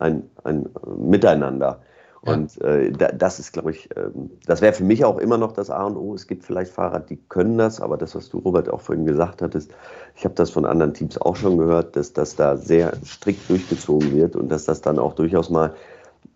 ein, 0.00 0.28
ein 0.44 0.68
Miteinander. 0.96 1.80
Und 2.22 2.60
äh, 2.60 2.92
das 2.92 3.38
ist, 3.38 3.52
glaube 3.52 3.70
ich, 3.70 3.90
äh, 3.96 4.10
das 4.44 4.60
wäre 4.60 4.74
für 4.74 4.84
mich 4.84 5.06
auch 5.06 5.16
immer 5.16 5.38
noch 5.38 5.52
das 5.52 5.70
A 5.70 5.84
und 5.84 5.96
O. 5.96 6.14
Es 6.14 6.26
gibt 6.26 6.44
vielleicht 6.44 6.70
Fahrer, 6.70 7.00
die 7.00 7.16
können 7.16 7.56
das, 7.56 7.80
aber 7.80 7.96
das, 7.96 8.14
was 8.14 8.28
du, 8.28 8.40
Robert, 8.40 8.68
auch 8.68 8.82
vorhin 8.82 9.06
gesagt 9.06 9.40
hattest, 9.40 9.72
ich 10.16 10.24
habe 10.26 10.34
das 10.34 10.50
von 10.50 10.66
anderen 10.66 10.92
Teams 10.92 11.18
auch 11.18 11.34
schon 11.34 11.56
gehört, 11.56 11.96
dass 11.96 12.12
das 12.12 12.36
da 12.36 12.58
sehr 12.58 12.92
strikt 13.06 13.48
durchgezogen 13.48 14.14
wird 14.14 14.36
und 14.36 14.50
dass 14.50 14.66
das 14.66 14.82
dann 14.82 14.98
auch 14.98 15.14
durchaus 15.14 15.48
mal 15.48 15.68
äh, 15.68 15.72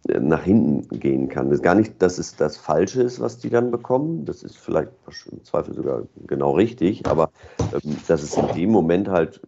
nach 0.07 0.43
hinten 0.43 1.01
gehen 1.01 1.29
kann. 1.29 1.49
Das 1.49 1.59
ist 1.59 1.63
gar 1.63 1.75
nicht, 1.75 2.01
dass 2.03 2.19
es 2.19 2.37
das 2.37 2.57
Falsche 2.57 3.03
ist, 3.03 3.21
was 3.21 3.39
die 3.39 3.51
dann 3.51 3.71
bekommen. 3.71 4.25
Das 4.27 4.43
ist 4.43 4.57
vielleicht 4.57 4.91
im 5.31 5.43
Zweifel 5.45 5.75
sogar 5.75 6.03
genau 6.27 6.53
richtig, 6.53 7.07
aber 7.07 7.31
ähm, 7.61 7.97
dass 8.07 8.23
es 8.23 8.37
in 8.37 8.49
dem 8.55 8.71
Moment 8.71 9.09
halt 9.09 9.41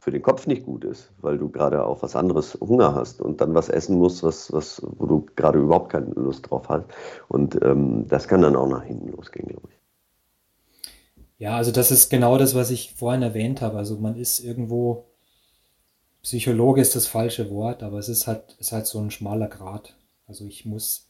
für 0.00 0.10
den 0.10 0.22
Kopf 0.22 0.46
nicht 0.46 0.64
gut 0.64 0.84
ist, 0.84 1.12
weil 1.20 1.38
du 1.38 1.50
gerade 1.50 1.84
auf 1.84 2.02
was 2.02 2.16
anderes 2.16 2.58
Hunger 2.60 2.94
hast 2.94 3.20
und 3.20 3.40
dann 3.40 3.54
was 3.54 3.68
essen 3.68 3.98
musst, 3.98 4.22
was, 4.22 4.52
was, 4.52 4.82
wo 4.82 5.06
du 5.06 5.26
gerade 5.36 5.58
überhaupt 5.58 5.92
keine 5.92 6.06
Lust 6.14 6.50
drauf 6.50 6.68
hast. 6.68 6.86
Und 7.28 7.62
ähm, 7.62 8.08
das 8.08 8.26
kann 8.26 8.40
dann 8.40 8.56
auch 8.56 8.68
nach 8.68 8.82
hinten 8.82 9.08
losgehen, 9.08 9.46
glaube 9.48 9.68
ich. 9.70 9.78
Ja, 11.36 11.56
also 11.56 11.70
das 11.70 11.90
ist 11.90 12.10
genau 12.10 12.38
das, 12.38 12.54
was 12.54 12.70
ich 12.70 12.94
vorhin 12.94 13.22
erwähnt 13.22 13.60
habe. 13.60 13.76
Also 13.76 13.96
man 13.96 14.16
ist 14.16 14.40
irgendwo, 14.40 15.06
Psychologe 16.22 16.80
ist 16.80 16.96
das 16.96 17.06
falsche 17.06 17.50
Wort, 17.50 17.82
aber 17.82 17.98
es 17.98 18.08
ist 18.08 18.26
halt, 18.26 18.56
ist 18.58 18.72
halt 18.72 18.86
so 18.86 18.98
ein 18.98 19.10
schmaler 19.10 19.48
Grat. 19.48 19.96
Also 20.26 20.44
ich 20.44 20.66
muss, 20.66 21.06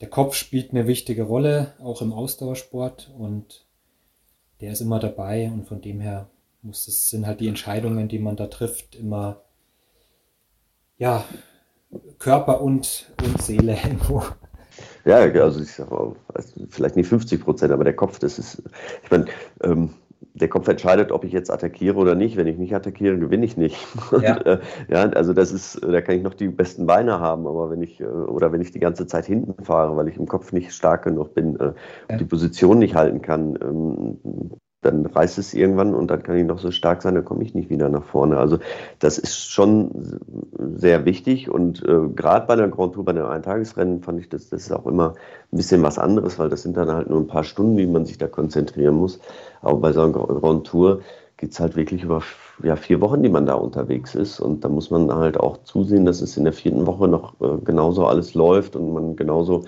der 0.00 0.08
Kopf 0.08 0.34
spielt 0.34 0.70
eine 0.70 0.86
wichtige 0.86 1.22
Rolle, 1.22 1.74
auch 1.80 2.02
im 2.02 2.12
Ausdauersport 2.12 3.12
und 3.16 3.66
der 4.60 4.72
ist 4.72 4.80
immer 4.80 4.98
dabei 4.98 5.50
und 5.50 5.66
von 5.66 5.80
dem 5.80 6.00
her 6.00 6.28
muss, 6.62 6.86
das 6.86 7.08
sind 7.08 7.26
halt 7.26 7.40
die 7.40 7.48
Entscheidungen, 7.48 8.08
die 8.08 8.18
man 8.18 8.36
da 8.36 8.46
trifft, 8.46 8.94
immer 8.94 9.42
ja, 10.98 11.24
Körper 12.18 12.60
und, 12.60 13.12
und 13.22 13.42
Seele. 13.42 13.78
Ja, 15.06 15.18
also 15.18 15.60
ich 15.60 15.70
sag 15.70 15.88
mal, 15.90 16.16
vielleicht 16.68 16.96
nicht 16.96 17.08
50 17.08 17.42
Prozent, 17.42 17.72
aber 17.72 17.84
der 17.84 17.94
Kopf, 17.94 18.18
das 18.18 18.40
ist, 18.40 18.60
ich 19.04 19.10
meine, 19.10 19.26
ähm, 19.62 19.94
der 20.40 20.48
Kopf 20.48 20.68
entscheidet, 20.68 21.12
ob 21.12 21.24
ich 21.24 21.32
jetzt 21.32 21.50
attackiere 21.50 21.96
oder 21.96 22.14
nicht. 22.14 22.36
Wenn 22.36 22.46
ich 22.46 22.58
nicht 22.58 22.74
attackiere, 22.74 23.18
gewinne 23.18 23.44
ich 23.44 23.56
nicht. 23.56 23.76
Ja. 24.22 24.36
Und, 24.36 24.46
äh, 24.46 24.58
ja, 24.88 25.02
also 25.10 25.32
das 25.32 25.52
ist, 25.52 25.82
da 25.82 26.00
kann 26.00 26.16
ich 26.16 26.22
noch 26.22 26.34
die 26.34 26.48
besten 26.48 26.86
Beine 26.86 27.20
haben, 27.20 27.46
aber 27.46 27.70
wenn 27.70 27.82
ich, 27.82 28.00
äh, 28.00 28.04
oder 28.04 28.52
wenn 28.52 28.60
ich 28.60 28.70
die 28.70 28.78
ganze 28.78 29.06
Zeit 29.06 29.26
hinten 29.26 29.62
fahre, 29.64 29.96
weil 29.96 30.08
ich 30.08 30.16
im 30.16 30.26
Kopf 30.26 30.52
nicht 30.52 30.72
stark 30.72 31.04
genug 31.04 31.34
bin, 31.34 31.58
äh, 31.58 31.72
ja. 32.10 32.16
die 32.16 32.24
Position 32.24 32.78
nicht 32.78 32.94
halten 32.94 33.20
kann, 33.20 33.58
ähm, 33.60 34.50
dann 34.86 35.06
reißt 35.06 35.38
es 35.38 35.52
irgendwann 35.52 35.94
und 35.94 36.10
dann 36.10 36.22
kann 36.22 36.36
ich 36.36 36.44
noch 36.44 36.58
so 36.58 36.70
stark 36.70 37.02
sein, 37.02 37.14
dann 37.14 37.24
komme 37.24 37.42
ich 37.42 37.54
nicht 37.54 37.70
wieder 37.70 37.88
nach 37.88 38.04
vorne. 38.04 38.38
Also 38.38 38.58
das 38.98 39.18
ist 39.18 39.50
schon 39.50 40.20
sehr 40.76 41.04
wichtig 41.04 41.50
und 41.50 41.82
äh, 41.84 42.08
gerade 42.14 42.46
bei 42.46 42.56
der 42.56 42.68
Grand 42.68 42.94
Tour, 42.94 43.04
bei 43.04 43.12
den 43.12 43.24
Eintagesrennen 43.24 44.02
fand 44.02 44.20
ich, 44.20 44.28
das, 44.28 44.48
das 44.48 44.62
ist 44.62 44.72
auch 44.72 44.86
immer 44.86 45.14
ein 45.52 45.56
bisschen 45.56 45.82
was 45.82 45.98
anderes, 45.98 46.38
weil 46.38 46.48
das 46.48 46.62
sind 46.62 46.76
dann 46.76 46.90
halt 46.90 47.10
nur 47.10 47.20
ein 47.20 47.26
paar 47.26 47.44
Stunden, 47.44 47.76
die 47.76 47.86
man 47.86 48.06
sich 48.06 48.18
da 48.18 48.28
konzentrieren 48.28 48.94
muss. 48.94 49.20
Aber 49.62 49.78
bei 49.80 49.92
so 49.92 50.02
einer 50.02 50.12
Grand 50.12 50.66
Tour 50.66 51.00
geht 51.36 51.52
es 51.52 51.60
halt 51.60 51.76
wirklich 51.76 52.02
über 52.02 52.22
ja, 52.62 52.76
vier 52.76 53.00
Wochen, 53.00 53.22
die 53.22 53.28
man 53.28 53.46
da 53.46 53.54
unterwegs 53.54 54.14
ist 54.14 54.40
und 54.40 54.64
da 54.64 54.68
muss 54.68 54.90
man 54.90 55.12
halt 55.12 55.38
auch 55.38 55.58
zusehen, 55.64 56.06
dass 56.06 56.22
es 56.22 56.36
in 56.36 56.44
der 56.44 56.52
vierten 56.52 56.86
Woche 56.86 57.08
noch 57.08 57.34
äh, 57.40 57.58
genauso 57.62 58.06
alles 58.06 58.34
läuft 58.34 58.76
und 58.76 58.92
man 58.92 59.16
genauso 59.16 59.64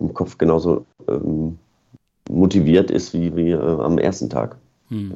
im 0.00 0.12
Kopf 0.12 0.38
genauso 0.38 0.86
ähm, 1.08 1.58
motiviert 2.28 2.90
ist 2.90 3.12
wie, 3.14 3.34
wie 3.36 3.50
äh, 3.50 3.58
am 3.58 3.98
ersten 3.98 4.30
Tag. 4.30 4.58
Hm. 4.88 5.14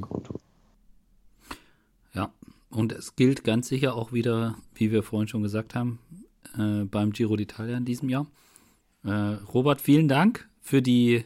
Ja, 2.15 2.33
und 2.71 2.93
es 2.93 3.17
gilt 3.17 3.45
ganz 3.45 3.69
sicher 3.69 3.95
auch 3.95 4.13
wieder, 4.13 4.57
wie 4.75 4.93
wir 4.93 5.03
vorhin 5.03 5.29
schon 5.29 5.43
gesagt 5.43 5.75
haben, 5.75 5.99
äh, 6.57 6.85
beim 6.85 7.13
Giro 7.13 7.35
d'Italia 7.35 7.77
in 7.77 7.85
diesem 7.85 8.09
Jahr. 8.09 8.27
Äh, 9.05 9.11
Robert, 9.53 9.81
vielen 9.81 10.09
Dank 10.09 10.49
für 10.61 10.83
die, 10.83 11.25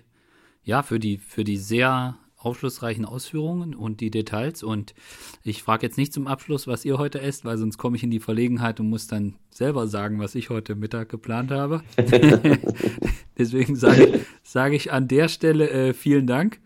ja, 0.62 0.82
für 0.82 0.98
die, 0.98 1.18
für 1.18 1.44
die 1.44 1.56
sehr 1.56 2.16
aufschlussreichen 2.44 3.04
Ausführungen 3.04 3.74
und 3.74 4.00
die 4.00 4.10
Details. 4.10 4.62
Und 4.62 4.94
ich 5.42 5.62
frage 5.62 5.86
jetzt 5.86 5.96
nicht 5.96 6.12
zum 6.12 6.26
Abschluss, 6.26 6.66
was 6.66 6.84
ihr 6.84 6.98
heute 6.98 7.20
esst, 7.20 7.44
weil 7.44 7.58
sonst 7.58 7.78
komme 7.78 7.96
ich 7.96 8.02
in 8.02 8.10
die 8.10 8.20
Verlegenheit 8.20 8.80
und 8.80 8.88
muss 8.88 9.06
dann 9.06 9.34
selber 9.50 9.86
sagen, 9.86 10.18
was 10.18 10.34
ich 10.34 10.50
heute 10.50 10.74
Mittag 10.74 11.08
geplant 11.08 11.50
habe. 11.50 11.82
Deswegen 13.38 13.76
sage 13.76 14.20
sag 14.42 14.72
ich 14.72 14.92
an 14.92 15.08
der 15.08 15.28
Stelle 15.28 15.70
äh, 15.70 15.92
vielen 15.92 16.26
Dank. 16.26 16.60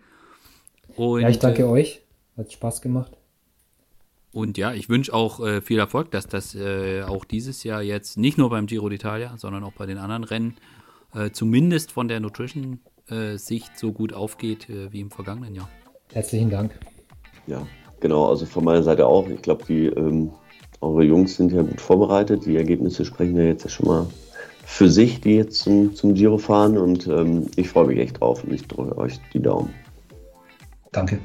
Und, 0.97 1.23
ja, 1.23 1.29
ich 1.29 1.39
danke 1.39 1.63
äh, 1.63 1.67
euch. 1.67 2.03
Hat 2.37 2.53
Spaß 2.53 2.83
gemacht. 2.83 3.13
Und 4.33 4.59
ja, 4.59 4.75
ich 4.75 4.91
wünsche 4.91 5.15
auch 5.15 5.41
äh, 5.41 5.63
viel 5.63 5.79
Erfolg, 5.79 6.11
dass 6.11 6.27
das 6.27 6.55
äh, 6.55 7.03
auch 7.03 7.25
dieses 7.25 7.65
Jahr 7.65 7.83
jetzt 7.83 8.19
nicht 8.19 8.37
nur 8.37 8.51
beim 8.51 8.67
Giro 8.67 8.87
d'Italia, 8.89 9.39
sondern 9.39 9.65
auch 9.65 9.73
bei 9.73 9.87
den 9.87 9.97
anderen 9.97 10.25
Rennen 10.25 10.57
äh, 11.15 11.31
zumindest 11.31 11.93
von 11.93 12.09
der 12.09 12.21
Nutrition 12.21 12.81
Sicht 13.37 13.79
so 13.79 13.93
gut 13.93 14.13
aufgeht 14.13 14.69
äh, 14.69 14.93
wie 14.93 15.01
im 15.01 15.11
vergangenen 15.11 15.55
Jahr. 15.55 15.69
Herzlichen 16.13 16.51
Dank. 16.51 16.79
Ja, 17.47 17.67
genau, 18.01 18.29
also 18.29 18.47
von 18.47 18.65
meiner 18.65 18.83
Seite 18.83 19.07
auch. 19.07 19.29
Ich 19.29 19.43
glaube, 19.43 19.65
die 19.65 19.87
ähm, 19.87 20.33
eure 20.81 21.05
Jungs 21.05 21.37
sind 21.37 21.53
ja 21.53 21.63
gut 21.63 21.81
vorbereitet. 21.81 22.47
Die 22.47 22.57
Ergebnisse 22.57 23.05
sprechen 23.05 23.37
ja 23.37 23.45
jetzt 23.45 23.65
ja 23.65 23.71
schon 23.71 23.87
mal 23.87 24.07
für 24.65 24.89
sich, 24.89 25.21
die 25.21 25.37
jetzt 25.37 25.61
zum, 25.61 25.95
zum 25.95 26.15
Giro 26.15 26.39
fahren. 26.39 26.77
Und 26.77 27.07
ähm, 27.07 27.47
ich 27.57 27.69
freue 27.69 27.87
mich 27.87 27.99
echt 27.99 28.21
drauf 28.21 28.43
und 28.45 28.53
ich 28.53 28.67
drücke 28.67 28.97
euch 28.99 29.19
die 29.33 29.41
Daumen. 29.41 29.73
Danke. 30.93 31.21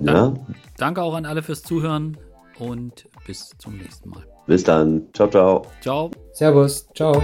Ja. 0.00 0.34
Danke 0.78 1.02
auch 1.02 1.14
an 1.14 1.26
alle 1.26 1.42
fürs 1.42 1.62
Zuhören 1.62 2.16
und 2.58 3.06
bis 3.26 3.50
zum 3.58 3.76
nächsten 3.76 4.10
Mal. 4.10 4.24
Bis 4.46 4.64
dann. 4.64 5.06
Ciao, 5.12 5.28
ciao. 5.28 5.66
Ciao. 5.80 6.10
Servus. 6.32 6.88
Ciao. 6.94 7.22